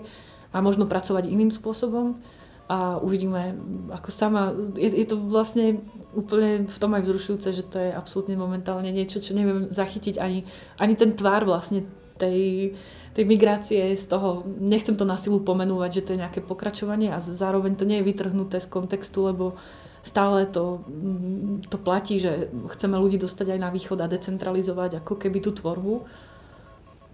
a 0.55 0.57
možno 0.65 0.89
pracovať 0.89 1.29
iným 1.29 1.53
spôsobom. 1.53 2.17
A 2.65 2.97
uvidíme, 2.97 3.61
ako 3.93 4.09
sama, 4.09 4.57
je, 4.81 4.89
je 4.89 5.05
to 5.05 5.21
vlastne 5.21 5.85
úplne 6.17 6.65
v 6.65 6.79
tom 6.81 6.97
aj 6.97 7.05
vzrušujúce, 7.05 7.49
že 7.53 7.69
to 7.69 7.77
je 7.77 7.93
absolútne 7.93 8.41
momentálne 8.41 8.89
niečo, 8.89 9.21
čo 9.21 9.37
neviem 9.37 9.69
zachytiť 9.69 10.17
ani, 10.17 10.49
ani 10.81 10.95
ten 10.97 11.13
tvár 11.13 11.45
vlastne 11.45 11.85
tej, 12.17 12.73
tej 13.15 13.25
migrácie 13.25 13.95
z 13.95 14.05
toho, 14.11 14.43
nechcem 14.59 14.99
to 14.99 15.07
na 15.07 15.15
silu 15.15 15.39
pomenúvať, 15.39 15.91
že 16.03 16.05
to 16.05 16.13
je 16.13 16.23
nejaké 16.27 16.43
pokračovanie 16.43 17.15
a 17.15 17.23
zároveň 17.23 17.79
to 17.79 17.87
nie 17.87 18.03
je 18.03 18.09
vytrhnuté 18.11 18.59
z 18.59 18.67
kontextu, 18.67 19.31
lebo 19.31 19.55
stále 20.03 20.51
to, 20.51 20.83
mm, 20.91 21.71
to 21.71 21.79
platí, 21.79 22.19
že 22.19 22.51
chceme 22.75 22.99
ľudí 22.99 23.17
dostať 23.17 23.55
aj 23.55 23.61
na 23.63 23.71
východ 23.71 23.99
a 24.03 24.11
decentralizovať 24.11 25.01
ako 25.01 25.15
keby 25.17 25.39
tú 25.41 25.55
tvorbu. 25.55 25.95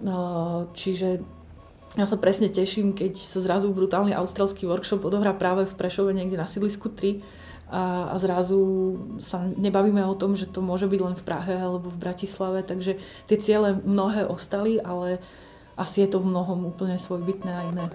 No, 0.01 0.19
čiže 0.73 1.21
ja 2.01 2.07
sa 2.09 2.17
presne 2.17 2.49
teším, 2.49 2.97
keď 2.97 3.21
sa 3.21 3.45
zrazu 3.45 3.69
brutálny 3.71 4.17
australský 4.17 4.65
workshop 4.65 5.05
odohrá 5.05 5.37
práve 5.37 5.69
v 5.69 5.77
Prešove 5.77 6.17
niekde 6.17 6.41
na 6.41 6.49
sídlisku 6.49 6.89
3 6.89 7.21
a, 7.71 8.11
a 8.11 8.15
zrazu 8.19 8.59
sa 9.21 9.45
nebavíme 9.47 10.03
o 10.09 10.17
tom, 10.17 10.33
že 10.35 10.49
to 10.49 10.65
môže 10.65 10.89
byť 10.89 11.01
len 11.03 11.15
v 11.15 11.27
Prahe 11.27 11.55
alebo 11.61 11.93
v 11.93 12.01
Bratislave, 12.01 12.65
takže 12.65 12.99
tie 13.27 13.37
ciele 13.39 13.79
mnohé 13.83 14.27
ostali, 14.27 14.81
ale 14.81 15.23
asi 15.77 16.07
je 16.07 16.09
to 16.11 16.19
v 16.23 16.31
mnohom 16.31 16.67
úplne 16.67 16.97
svojbytné 16.99 17.51
a 17.51 17.63
iné. 17.69 17.87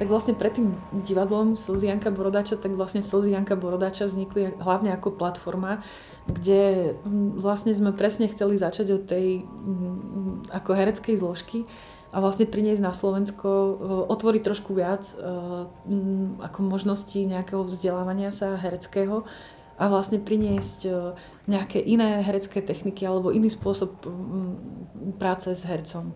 Tak 0.00 0.08
vlastne 0.08 0.32
pred 0.32 0.56
tým 0.56 0.72
divadlom 1.04 1.60
Slzianka 1.60 2.08
Borodača, 2.08 2.56
tak 2.56 2.72
vlastne 2.72 3.04
Slzianka 3.04 3.52
Borodača 3.52 4.08
vznikli 4.08 4.56
hlavne 4.56 4.96
ako 4.96 5.12
platforma, 5.12 5.84
kde 6.24 6.96
mm, 7.04 7.36
vlastne 7.36 7.76
sme 7.76 7.92
presne 7.92 8.24
chceli 8.32 8.56
začať 8.56 8.96
od 8.96 9.04
tej 9.04 9.44
mm, 9.44 10.48
ako 10.56 10.70
hereckej 10.72 11.20
zložky 11.20 11.68
a 12.10 12.16
vlastne 12.24 12.48
priniesť 12.48 12.80
na 12.80 12.96
Slovensko, 12.96 13.48
e, 13.52 13.72
otvoriť 14.08 14.42
trošku 14.42 14.72
viac 14.72 15.04
e, 15.04 15.14
ako 16.48 16.58
možnosti 16.64 17.20
nejakého 17.20 17.68
vzdelávania 17.68 18.32
sa 18.32 18.56
hereckého 18.56 19.28
a 19.80 19.88
vlastne 19.88 20.20
priniesť 20.20 20.80
e, 20.84 20.90
nejaké 21.48 21.80
iné 21.80 22.20
herecké 22.20 22.60
techniky 22.60 23.08
alebo 23.08 23.32
iný 23.32 23.48
spôsob 23.48 23.96
práce 25.16 25.56
s 25.56 25.64
hercom. 25.64 26.12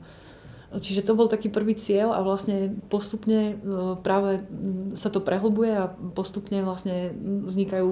Čiže 0.75 1.07
to 1.07 1.17
bol 1.17 1.31
taký 1.31 1.49
prvý 1.49 1.79
cieľ 1.79 2.13
a 2.13 2.21
vlastne 2.21 2.77
postupne 2.93 3.57
e, 3.57 3.65
práve 4.05 4.45
sa 4.93 5.09
to 5.09 5.25
prehlbuje 5.25 5.73
a 5.73 5.89
postupne 6.13 6.61
vlastne 6.61 7.17
vznikajú 7.49 7.89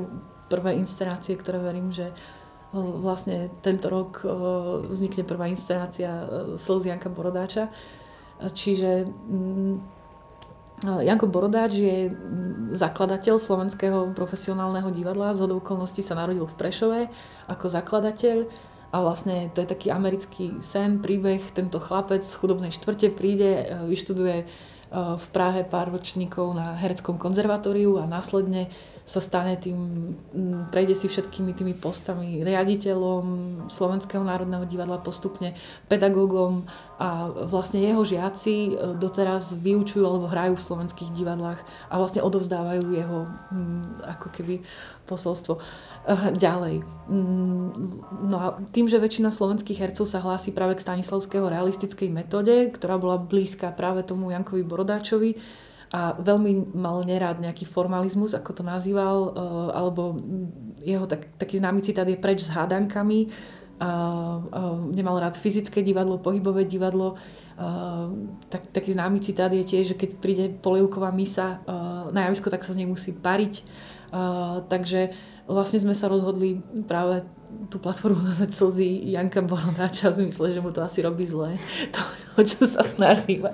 prvé 0.52 0.76
inscenácie, 0.76 1.40
ktoré 1.40 1.56
verím, 1.56 1.88
že 1.88 2.12
e, 2.12 2.14
vlastne 2.76 3.48
tento 3.64 3.88
rok 3.88 4.20
vznikne 4.92 5.24
prvá 5.24 5.48
inscenácia 5.48 6.28
Slzianka 6.60 7.08
Borodáča. 7.08 7.72
Čiže 8.42 9.06
Janko 10.82 11.30
Borodáč 11.30 11.78
je 11.78 11.96
zakladateľ 12.74 13.38
Slovenského 13.38 14.10
profesionálneho 14.18 14.90
divadla. 14.90 15.36
Z 15.36 15.46
hodou 15.46 15.62
okolností 15.62 16.02
sa 16.02 16.18
narodil 16.18 16.42
v 16.42 16.58
Prešove 16.58 17.00
ako 17.46 17.66
zakladateľ 17.70 18.50
a 18.92 18.96
vlastne 19.00 19.48
to 19.56 19.64
je 19.64 19.72
taký 19.72 19.88
americký 19.88 20.60
sen, 20.60 21.00
príbeh, 21.00 21.40
tento 21.56 21.80
chlapec 21.80 22.20
z 22.20 22.36
chudobnej 22.36 22.68
štvrte 22.76 23.08
príde, 23.08 23.64
e, 23.64 23.64
vyštuduje 23.88 24.36
e, 24.42 24.46
v 24.92 25.26
Prahe 25.32 25.64
pár 25.64 25.88
ročníkov 25.88 26.52
na 26.52 26.76
hereckom 26.76 27.16
konzervatóriu 27.16 27.96
a 27.96 28.04
následne 28.04 28.68
sa 29.02 29.18
stane 29.18 29.58
tým, 29.58 29.78
prejde 30.70 30.94
si 30.94 31.10
všetkými 31.10 31.52
tými 31.58 31.74
postami 31.74 32.46
riaditeľom 32.46 33.24
Slovenského 33.66 34.22
národného 34.22 34.62
divadla, 34.64 35.02
postupne 35.02 35.58
pedagógom 35.90 36.70
a 37.02 37.26
vlastne 37.26 37.82
jeho 37.82 38.06
žiaci 38.06 38.54
e, 38.70 38.72
doteraz 38.94 39.58
vyučujú 39.58 40.06
alebo 40.06 40.30
hrajú 40.30 40.54
v 40.54 40.66
slovenských 40.70 41.10
divadlách 41.18 41.58
a 41.90 41.94
vlastne 41.98 42.22
odovzdávajú 42.22 42.84
jeho 42.94 43.26
ako 44.06 44.28
keby 44.30 44.62
posolstvo 45.06 45.58
eh, 45.58 46.30
ďalej. 46.32 46.86
No 48.22 48.36
a 48.38 48.46
tým, 48.70 48.86
že 48.86 49.02
väčšina 49.02 49.34
slovenských 49.34 49.82
hercov 49.82 50.06
sa 50.06 50.22
hlási 50.22 50.54
práve 50.54 50.78
k 50.78 50.84
Stanislavského 50.84 51.46
realistickej 51.50 52.08
metóde, 52.08 52.70
ktorá 52.70 52.96
bola 52.96 53.18
blízka 53.18 53.74
práve 53.74 54.06
tomu 54.06 54.30
Jankovi 54.30 54.62
Borodáčovi, 54.62 55.36
a 55.92 56.16
veľmi 56.16 56.72
mal 56.72 57.04
nerád 57.04 57.44
nejaký 57.44 57.68
formalizmus, 57.68 58.32
ako 58.32 58.50
to 58.56 58.62
nazýval, 58.64 59.16
eh, 59.28 59.30
alebo 59.76 60.16
jeho 60.80 61.04
tak, 61.04 61.28
taký 61.36 61.60
známy 61.60 61.84
citát 61.84 62.08
je 62.08 62.16
preč 62.16 62.48
s 62.48 62.50
hádankami, 62.50 63.28
a, 63.82 63.84
a 63.84 63.90
nemal 64.94 65.18
rád 65.18 65.34
fyzické 65.34 65.82
divadlo, 65.82 66.22
pohybové 66.22 66.62
divadlo. 66.62 67.18
A, 67.58 68.06
tak, 68.46 68.70
taký 68.70 68.94
známy 68.94 69.18
citát 69.18 69.50
je 69.50 69.66
tiež, 69.66 69.94
že 69.94 69.98
keď 69.98 70.10
príde 70.22 70.44
polievková 70.54 71.10
misa 71.10 71.66
na 72.14 72.30
javisko, 72.30 72.46
tak 72.46 72.62
sa 72.62 72.78
z 72.78 72.82
nej 72.82 72.88
musí 72.88 73.10
pariť. 73.10 73.66
A, 74.14 74.62
takže 74.70 75.10
vlastne 75.50 75.82
sme 75.82 75.98
sa 75.98 76.06
rozhodli 76.06 76.62
práve 76.86 77.26
tú 77.74 77.82
platformu 77.82 78.22
nazvať 78.28 78.54
slzy 78.54 79.18
Janka 79.18 79.42
Borodáča 79.42 80.14
v 80.14 80.26
zmysle, 80.26 80.54
že 80.54 80.62
mu 80.62 80.70
to 80.70 80.78
asi 80.84 81.02
robí 81.02 81.26
zle, 81.26 81.58
to, 81.94 82.00
o 82.38 82.42
čo 82.46 82.62
sa 82.62 82.86
snažíme. 82.86 83.50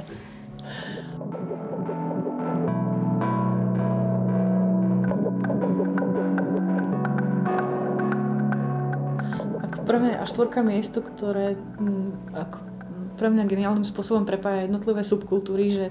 Prvé 9.89 10.13
a 10.21 10.29
štvorka 10.29 10.61
miesto, 10.61 11.01
ktoré 11.01 11.57
m, 11.81 12.13
mm, 12.13 12.37
ako 12.37 12.59
pre 13.19 13.33
mňa 13.33 13.51
geniálnym 13.51 13.89
spôsobom 13.89 14.23
prepája 14.23 14.71
jednotlivé 14.71 15.03
subkultúry, 15.03 15.75
že 15.75 15.87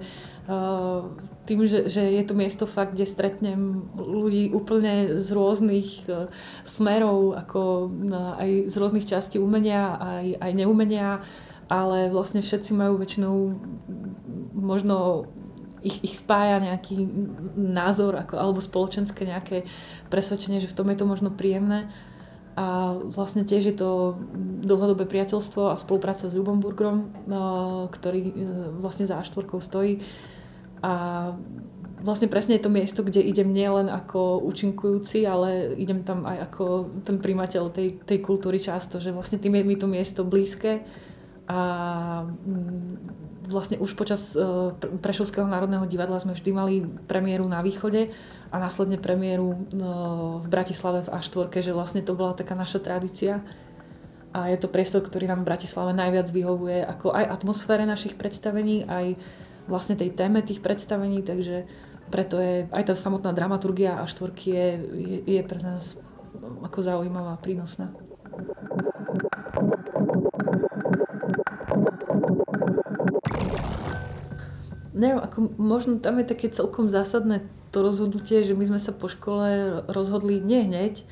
uh, 0.47 1.11
tým, 1.43 1.67
že, 1.67 1.91
že 1.91 1.99
je 1.99 2.23
to 2.23 2.31
miesto 2.31 2.63
fakt, 2.63 2.95
kde 2.95 3.03
stretnem 3.03 3.91
ľudí 3.99 4.55
úplne 4.55 5.19
z 5.19 5.27
rôznych 5.35 6.07
uh, 6.07 6.31
smerov, 6.63 7.35
ako 7.35 7.91
uh, 7.91 8.39
aj 8.39 8.71
z 8.71 8.75
rôznych 8.79 9.03
častí 9.03 9.41
umenia, 9.41 9.99
aj, 9.99 10.39
aj 10.39 10.51
neumenia, 10.55 11.19
ale 11.67 12.07
vlastne 12.07 12.39
všetci 12.39 12.71
majú 12.71 12.95
väčšinou 12.95 13.35
možno 14.55 15.27
ich, 15.83 15.99
ich 16.03 16.15
spája 16.15 16.63
nejaký 16.63 16.95
názor 17.59 18.17
ako, 18.17 18.39
alebo 18.39 18.59
spoločenské 18.63 19.27
nejaké 19.27 19.67
presvedčenie, 20.07 20.63
že 20.63 20.71
v 20.71 20.77
tom 20.77 20.87
je 20.89 20.97
to 20.97 21.05
možno 21.05 21.29
príjemné. 21.29 21.91
A 22.57 22.97
vlastne 23.05 23.45
tiež 23.45 23.69
je 23.69 23.75
to 23.77 24.17
dlhodobé 24.65 25.05
priateľstvo 25.05 25.69
a 25.69 25.77
spolupráca 25.77 26.25
s 26.25 26.33
Ľubom 26.33 26.57
Burgrom, 26.57 27.13
no, 27.29 27.85
ktorý 27.93 28.33
e, 28.33 28.33
vlastne 28.81 29.05
za 29.05 29.21
A4 29.21 29.45
stojí. 29.61 30.01
A 30.81 30.93
vlastne 32.01 32.25
presne 32.25 32.57
je 32.57 32.65
to 32.65 32.73
miesto, 32.73 33.05
kde 33.05 33.21
idem 33.21 33.53
nielen 33.53 33.93
ako 33.93 34.41
účinkujúci, 34.41 35.25
ale 35.29 35.77
idem 35.77 36.01
tam 36.01 36.25
aj 36.25 36.49
ako 36.49 36.65
ten 37.05 37.21
primateľ 37.21 37.69
tej, 37.69 38.01
tej 38.01 38.19
kultúry 38.25 38.57
často, 38.57 38.97
že 38.97 39.13
vlastne 39.13 39.37
tým 39.37 39.57
je 39.57 39.63
mi 39.65 39.77
to 39.77 39.85
miesto 39.85 40.25
blízke 40.25 40.81
a 41.47 41.59
mm, 42.27 43.47
vlastne 43.47 43.79
už 43.79 43.95
počas 43.95 44.35
e, 44.35 44.73
Prešovského 44.99 45.47
národného 45.47 45.87
divadla 45.87 46.19
sme 46.19 46.35
vždy 46.35 46.51
mali 46.51 46.75
premiéru 47.07 47.47
na 47.47 47.63
východe 47.63 48.11
a 48.51 48.55
následne 48.59 48.95
premiéru 48.95 49.67
no, 49.75 49.91
v 50.43 50.47
Bratislave 50.47 51.03
v 51.03 51.13
A4, 51.13 51.51
že 51.59 51.75
vlastne 51.75 52.01
to 52.03 52.15
bola 52.15 52.31
taká 52.31 52.55
naša 52.55 52.79
tradícia. 52.79 53.43
A 54.31 54.51
je 54.51 54.57
to 54.59 54.71
priestor, 54.71 55.01
ktorý 55.01 55.27
nám 55.27 55.43
v 55.43 55.49
Bratislave 55.49 55.91
najviac 55.95 56.27
vyhovuje, 56.29 56.83
ako 56.83 57.15
aj 57.15 57.25
atmosfére 57.41 57.83
našich 57.87 58.19
predstavení, 58.19 58.85
aj 58.85 59.17
vlastne 59.67 59.99
tej 59.99 60.15
téme 60.15 60.39
tých 60.43 60.63
predstavení, 60.63 61.23
takže 61.23 61.67
preto 62.07 62.39
je 62.39 62.71
aj 62.71 62.83
tá 62.87 62.95
samotná 62.95 63.35
dramaturgia 63.35 63.99
A4 63.99 64.31
je, 64.31 64.67
je, 64.95 65.17
je 65.27 65.41
pre 65.43 65.59
nás 65.59 65.99
ako 66.63 66.79
zaujímavá, 66.79 67.35
prínosná. 67.39 67.91
Neviem, 74.97 75.21
ako 75.21 75.37
možno 75.61 76.01
tam 76.01 76.17
je 76.17 76.25
také 76.25 76.49
celkom 76.49 76.89
zásadné 76.89 77.45
to 77.71 77.83
rozhodnutie, 77.83 78.43
že 78.43 78.55
my 78.55 78.65
sme 78.67 78.79
sa 78.79 78.95
po 78.95 79.11
škole 79.11 79.81
rozhodli 79.91 80.39
nie 80.39 80.63
hneď, 80.67 81.03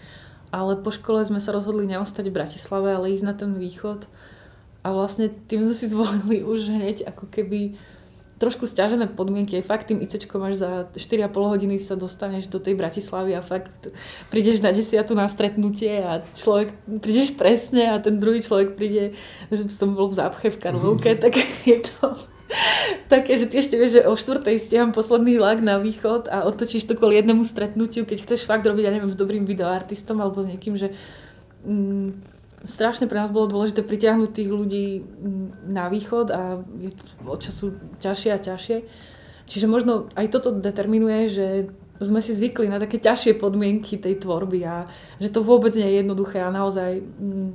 ale 0.55 0.79
po 0.79 0.93
škole 0.93 1.19
sme 1.25 1.43
sa 1.43 1.51
rozhodli 1.51 1.83
neostať 1.89 2.31
v 2.31 2.37
Bratislave, 2.37 2.95
ale 2.95 3.11
ísť 3.11 3.25
na 3.25 3.35
ten 3.35 3.51
východ. 3.55 4.07
A 4.85 4.93
vlastne 4.93 5.33
tým 5.49 5.65
sme 5.65 5.75
si 5.75 5.89
zvolili 5.89 6.45
už 6.45 6.69
hneď 6.69 7.09
ako 7.09 7.27
keby 7.27 7.75
trošku 8.35 8.67
stiažené 8.67 9.07
podmienky. 9.15 9.55
Aj 9.59 9.65
fakt 9.65 9.87
tým 9.87 10.03
ICčkom 10.03 10.43
až 10.43 10.59
za 10.59 10.71
4,5 10.91 11.31
hodiny 11.31 11.75
sa 11.79 11.95
dostaneš 11.95 12.51
do 12.51 12.59
tej 12.59 12.75
Bratislavy 12.75 13.31
a 13.31 13.41
fakt 13.41 13.95
prídeš 14.27 14.59
na 14.59 14.75
desiatu 14.75 15.15
na 15.15 15.31
stretnutie 15.31 16.03
a 16.03 16.19
človek, 16.35 16.75
prídeš 16.99 17.31
presne 17.39 17.95
a 17.95 18.03
ten 18.03 18.19
druhý 18.19 18.43
človek 18.43 18.75
príde, 18.75 19.15
že 19.47 19.71
som 19.71 19.95
bol 19.95 20.11
v 20.11 20.19
zápche 20.19 20.51
v 20.51 20.59
Karlovke, 20.59 21.15
tak 21.23 21.39
je 21.63 21.79
to 21.79 22.34
také, 23.13 23.37
že 23.37 23.49
ty 23.49 23.61
ešte 23.61 23.75
vieš, 23.77 24.01
že 24.01 24.07
o 24.07 24.13
štvrtej 24.13 24.57
stiaham 24.61 24.91
posledný 24.93 25.37
vlak 25.41 25.61
na 25.61 25.81
východ 25.81 26.29
a 26.29 26.45
otočíš 26.45 26.85
to 26.85 26.97
kvôli 26.97 27.17
jednému 27.17 27.45
stretnutiu, 27.45 28.05
keď 28.05 28.17
chceš 28.25 28.45
fakt 28.45 28.65
robiť, 28.65 28.85
ja 28.85 28.93
neviem, 28.93 29.11
s 29.13 29.19
dobrým 29.19 29.45
videoartistom 29.45 30.21
alebo 30.21 30.45
s 30.45 30.49
niekým, 30.49 30.77
že 30.77 30.93
mm, 31.65 32.09
strašne 32.65 33.09
pre 33.09 33.21
nás 33.21 33.33
bolo 33.33 33.49
dôležité 33.49 33.81
pritiahnuť 33.81 34.29
tých 34.33 34.49
ľudí 34.49 34.87
mm, 35.01 35.69
na 35.73 35.89
východ 35.89 36.27
a 36.33 36.61
je 36.81 36.89
od 37.25 37.39
času 37.41 37.77
ťažšie 38.01 38.29
a 38.33 38.39
ťažšie. 38.41 38.77
Čiže 39.45 39.69
možno 39.69 40.09
aj 40.17 40.33
toto 40.33 40.49
determinuje, 40.49 41.29
že 41.29 41.47
sme 42.01 42.19
si 42.19 42.35
zvykli 42.35 42.67
na 42.67 42.81
také 42.81 42.99
ťažšie 42.99 43.39
podmienky 43.39 43.95
tej 43.95 44.19
tvorby 44.19 44.59
a 44.67 44.89
že 45.21 45.31
to 45.31 45.45
vôbec 45.45 45.71
nie 45.77 45.85
je 45.85 45.99
jednoduché 46.03 46.43
a 46.43 46.51
naozaj 46.51 46.99
mm, 46.99 47.49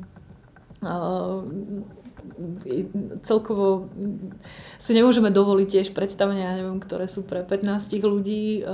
celkovo 3.24 3.88
si 4.76 4.92
nemôžeme 4.96 5.28
dovoliť 5.28 5.68
tiež 5.68 5.88
predstavenia, 5.96 6.56
neviem, 6.56 6.80
ktoré 6.80 7.08
sú 7.08 7.24
pre 7.24 7.44
15 7.44 8.00
ľudí, 8.04 8.60
eh, 8.60 8.68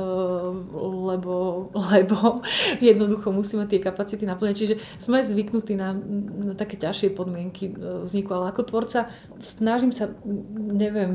lebo, 0.76 1.68
lebo 1.94 2.46
jednoducho 2.78 3.30
musíme 3.30 3.66
tie 3.66 3.82
kapacity 3.82 4.26
naplňať. 4.26 4.56
Čiže 4.56 4.74
sme 4.98 5.22
zvyknutí 5.22 5.74
na, 5.74 5.94
na 5.94 6.54
také 6.54 6.78
ťažšie 6.78 7.14
podmienky 7.14 7.72
eh, 7.72 8.04
vzniku, 8.06 8.34
ale 8.34 8.54
ako 8.54 8.62
tvorca 8.68 9.10
snažím 9.38 9.90
sa, 9.90 10.10
neviem, 10.56 11.12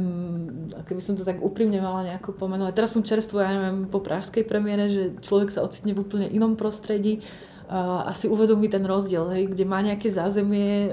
keby 0.85 1.01
som 1.01 1.15
to 1.15 1.27
tak 1.27 1.39
úprimne 1.39 1.79
mala 1.79 2.07
nejako 2.07 2.35
pomenovať. 2.35 2.73
Teraz 2.75 2.91
som 2.95 3.05
čerstvo, 3.05 3.41
ja 3.43 3.51
neviem, 3.51 3.87
po 3.87 3.99
pražskej 3.99 4.43
premiére, 4.47 4.87
že 4.87 5.03
človek 5.23 5.51
sa 5.51 5.63
ocitne 5.63 5.95
v 5.95 6.03
úplne 6.03 6.27
inom 6.27 6.55
prostredí, 6.59 7.23
a 7.71 8.11
si 8.11 8.27
uvedomí 8.27 8.67
ten 8.67 8.83
rozdiel, 8.83 9.31
hej, 9.31 9.47
kde 9.47 9.63
má 9.63 9.79
nejaké 9.79 10.11
zázemie, 10.11 10.91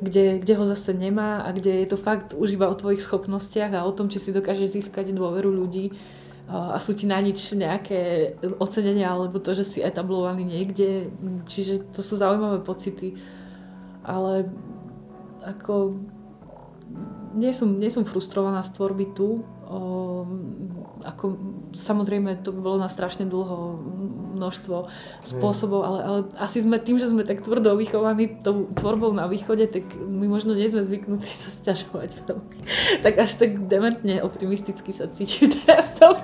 kde, 0.00 0.40
kde 0.40 0.54
ho 0.56 0.64
zase 0.64 0.96
nemá 0.96 1.44
a 1.44 1.52
kde 1.52 1.84
je 1.84 1.92
to 1.92 2.00
fakt 2.00 2.32
už 2.32 2.56
iba 2.56 2.72
o 2.72 2.78
tvojich 2.78 3.04
schopnostiach 3.04 3.76
a 3.76 3.84
o 3.84 3.92
tom, 3.92 4.08
či 4.08 4.16
si 4.16 4.32
dokážeš 4.32 4.80
získať 4.80 5.12
dôveru 5.12 5.52
ľudí 5.52 5.92
a 6.50 6.80
sú 6.82 6.98
ti 6.98 7.06
na 7.06 7.20
nič 7.22 7.54
nejaké 7.54 8.34
ocenenia 8.58 9.14
alebo 9.14 9.38
to, 9.38 9.54
že 9.54 9.62
si 9.62 9.78
etablovaný 9.78 10.42
niekde. 10.42 11.12
Čiže 11.46 11.94
to 11.94 12.02
sú 12.02 12.18
zaujímavé 12.18 12.58
pocity. 12.66 13.14
Ale 14.02 14.50
ako 15.46 16.00
nie 17.38 17.54
som, 17.54 17.78
nie 17.78 17.86
som 17.86 18.02
frustrovaná 18.02 18.66
z 18.66 18.74
tvorby 18.74 19.14
tu. 19.14 19.46
O, 19.70 20.26
ako, 21.06 21.38
samozrejme, 21.78 22.42
to 22.42 22.50
by 22.50 22.58
bolo 22.58 22.76
na 22.82 22.90
strašne 22.90 23.22
dlho 23.30 23.78
množstvo 24.34 24.90
spôsobov, 25.22 25.80
ale, 25.86 25.98
ale 26.02 26.18
asi 26.42 26.58
sme 26.58 26.82
tým, 26.82 26.98
že 26.98 27.06
sme 27.06 27.22
tak 27.22 27.46
tvrdo 27.46 27.78
vychovaní 27.78 28.42
tou 28.42 28.66
tvorbou 28.74 29.14
na 29.14 29.30
východe, 29.30 29.70
tak 29.70 29.86
my 29.94 30.26
možno 30.26 30.58
nie 30.58 30.66
sme 30.66 30.82
zvyknutí 30.82 31.30
sa 31.30 31.54
sťažovať 31.54 32.10
veľmi. 32.26 32.56
tak 33.06 33.14
až 33.22 33.30
tak 33.38 33.70
dementne 33.70 34.18
optimisticky 34.26 34.90
sa 34.90 35.06
cítim 35.06 35.54
teraz 35.62 35.94
toho. 35.94 36.18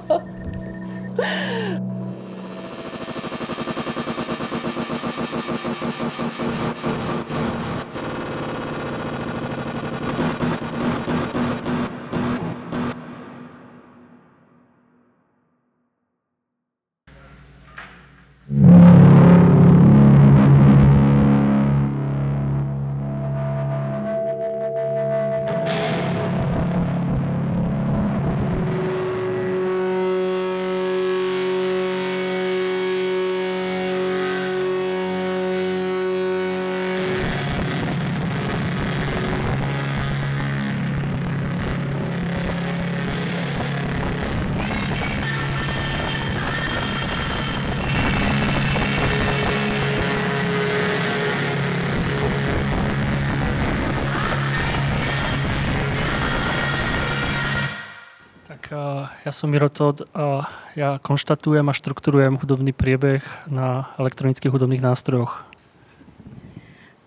Ja 59.37 59.45
som 59.45 59.53
Mirotod 59.53 60.01
a 60.17 60.49
ja 60.73 60.97
konštatujem 60.97 61.69
a 61.69 61.77
štruktúrujem 61.77 62.41
hudobný 62.41 62.73
priebeh 62.73 63.21
na 63.53 63.93
elektronických 64.01 64.49
hudobných 64.49 64.81
nástrojoch. 64.81 65.45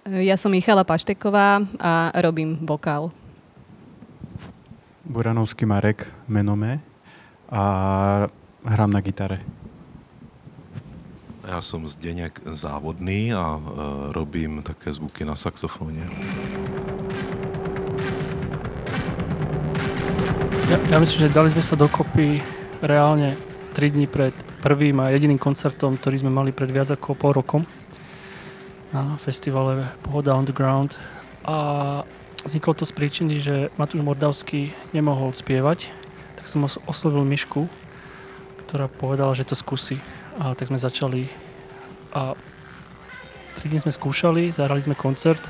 Ja 0.05 0.37
som 0.37 0.53
Michala 0.53 0.85
Pašteková 0.85 1.65
a 1.81 2.13
robím 2.21 2.61
vokál. 2.61 3.09
Buranovský 5.09 5.65
Marek, 5.65 6.05
menome 6.29 6.85
a 7.49 8.29
hrám 8.61 8.93
na 8.93 9.01
gitare. 9.01 9.41
Já 11.49 11.61
jsem 11.61 11.87
Zdeněk 11.87 12.41
Závodný 12.45 13.33
a 13.33 13.57
e, 13.57 14.13
robím 14.13 14.61
také 14.61 14.93
zvuky 14.93 15.25
na 15.25 15.33
saxofóne. 15.33 16.05
Ja, 20.69 20.77
ja 20.77 21.01
myslím, 21.01 21.25
že 21.25 21.33
dali 21.33 21.49
sme 21.49 21.65
sa 21.65 21.73
dokopy 21.73 22.45
reálne 22.85 23.33
3 23.73 23.89
dní 23.89 24.05
pred 24.05 24.37
prvým 24.61 25.01
a 25.01 25.09
jediným 25.09 25.41
koncertom, 25.41 25.97
ktorý 25.97 26.21
sme 26.21 26.29
mali 26.29 26.53
pred 26.53 26.69
viac 26.69 26.93
ako 26.93 27.17
pol 27.17 27.33
rokom 27.33 27.65
na 28.93 29.17
festivale 29.17 29.89
Pohoda 30.05 30.37
Underground. 30.37 30.93
A 31.41 32.05
vzniklo 32.45 32.77
to 32.77 32.85
z 32.85 32.93
príčiny, 32.93 33.41
že 33.41 33.73
Matúš 33.81 34.05
Mordavský 34.05 34.69
nemohol 34.93 35.33
spievať, 35.33 35.89
tak 36.37 36.45
som 36.45 36.61
oslovil 36.85 37.25
Myšku, 37.25 37.65
ktorá 38.61 38.85
povedala, 38.93 39.33
že 39.33 39.49
to 39.49 39.57
skúsi. 39.57 39.97
A 40.37 40.53
tak 40.53 40.69
sme 40.69 40.77
začali 40.77 41.33
a 42.13 42.37
3 43.57 43.73
dní 43.73 43.89
sme 43.89 43.89
skúšali, 43.89 44.53
zahrali 44.53 44.85
sme 44.85 44.93
koncert. 44.93 45.41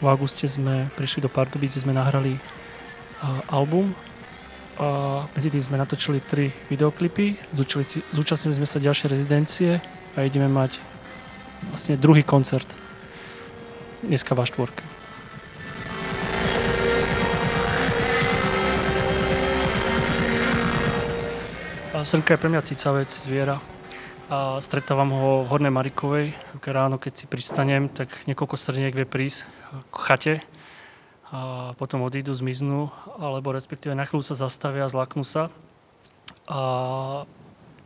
V 0.00 0.04
auguste 0.04 0.44
sme 0.44 0.92
prišli 1.00 1.24
do 1.24 1.32
Pardubic, 1.32 1.72
kde 1.72 1.80
sme 1.80 1.96
nahrali 1.96 2.36
album 3.48 3.96
medzi 5.36 5.52
tým 5.52 5.60
sme 5.60 5.76
natočili 5.76 6.24
tri 6.24 6.48
videoklipy, 6.72 7.36
zúčastnili, 7.52 8.04
zúčastnili 8.16 8.56
sme 8.56 8.68
sa 8.68 8.80
ďalšie 8.80 9.12
rezidencie 9.12 9.76
a 10.16 10.24
ideme 10.24 10.48
mať 10.48 10.80
vlastne 11.68 12.00
druhý 12.00 12.24
koncert 12.24 12.66
dneska 14.00 14.32
v 14.32 14.40
štvorke. 14.48 14.84
Srnka 22.00 22.32
je 22.32 22.40
pre 22.40 22.48
mňa 22.48 22.64
cicavec, 22.64 23.12
zviera. 23.12 23.60
A 24.32 24.56
stretávam 24.64 25.12
ho 25.12 25.44
v 25.44 25.52
Hornej 25.52 25.68
Marikovej. 25.68 26.32
Ráno, 26.64 26.96
keď 26.96 27.12
si 27.12 27.24
pristanem, 27.28 27.92
tak 27.92 28.08
niekoľko 28.24 28.56
srniek 28.56 28.96
vie 28.96 29.04
prísť 29.04 29.44
k 29.92 29.96
chate 30.00 30.34
a 31.30 31.72
potom 31.78 32.02
odídu, 32.02 32.34
zmiznú, 32.34 32.90
alebo 33.22 33.54
respektíve 33.54 33.94
na 33.94 34.02
chvíľu 34.02 34.26
sa 34.26 34.34
zastavia, 34.34 34.90
zlaknú 34.90 35.22
sa. 35.22 35.46
A 36.50 36.60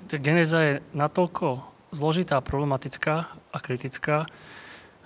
tá 0.09 0.17
genéza 0.17 0.59
je 0.65 0.75
natoľko 0.97 1.61
zložitá, 1.93 2.41
problematická 2.41 3.29
a 3.53 3.59
kritická 3.61 4.25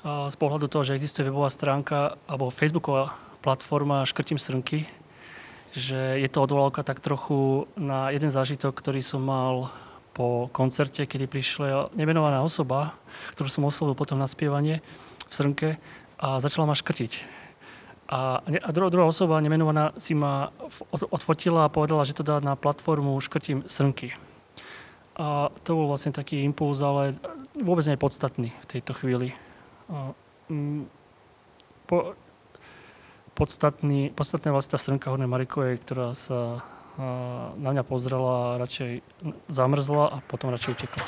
a 0.06 0.30
z 0.30 0.36
pohľadu 0.38 0.70
toho, 0.70 0.86
že 0.86 0.94
existuje 0.94 1.26
webová 1.26 1.50
stránka 1.50 2.14
alebo 2.30 2.54
facebooková 2.54 3.18
platforma 3.42 4.06
Škrtím 4.06 4.38
srnky, 4.38 4.86
že 5.74 6.22
je 6.22 6.28
to 6.30 6.46
odvolávka 6.46 6.86
tak 6.86 7.02
trochu 7.02 7.66
na 7.74 8.14
jeden 8.14 8.30
zážitok, 8.30 8.78
ktorý 8.78 9.02
som 9.02 9.20
mal 9.20 9.74
po 10.14 10.46
koncerte, 10.54 11.02
kedy 11.02 11.26
prišla 11.26 11.90
nemenovaná 11.98 12.42
osoba, 12.42 12.94
ktorú 13.34 13.50
som 13.50 13.66
oslovil 13.66 13.98
potom 13.98 14.18
na 14.18 14.30
spievanie 14.30 14.78
v 15.26 15.32
srnke 15.34 15.68
a 16.22 16.38
začala 16.38 16.70
ma 16.70 16.78
škrtiť 16.78 17.37
a, 18.08 18.40
a 18.40 18.70
druhá, 18.72 18.88
druhá 18.88 19.06
osoba 19.06 19.36
nemenovaná 19.40 19.92
si 20.00 20.16
ma 20.16 20.48
odfotila 21.12 21.68
a 21.68 21.72
povedala, 21.72 22.08
že 22.08 22.16
to 22.16 22.24
dá 22.24 22.40
na 22.40 22.56
platformu 22.56 23.20
Škrtím 23.20 23.68
srnky. 23.68 24.16
A 25.20 25.52
to 25.66 25.76
bol 25.76 25.92
vlastne 25.92 26.16
taký 26.16 26.40
impuls, 26.40 26.80
ale 26.80 27.20
vôbec 27.52 27.84
nie 27.84 27.98
je 27.98 28.04
podstatný 28.04 28.48
v 28.48 28.66
tejto 28.70 28.96
chvíli. 28.96 29.36
Mm, 30.48 30.88
po, 31.84 32.16
podstatný, 33.36 34.08
podstatná 34.16 34.56
vlastne 34.56 34.74
tá 34.74 34.80
srnka 34.80 35.12
Hornej 35.12 35.28
Marikovej, 35.28 35.76
ktorá 35.84 36.16
sa 36.16 36.64
na 37.54 37.70
mňa 37.70 37.84
pozrela 37.86 38.56
a 38.56 38.58
radšej 38.58 39.04
zamrzla 39.46 40.04
a 40.08 40.16
potom 40.26 40.50
radšej 40.50 40.74
utekla. 40.74 41.04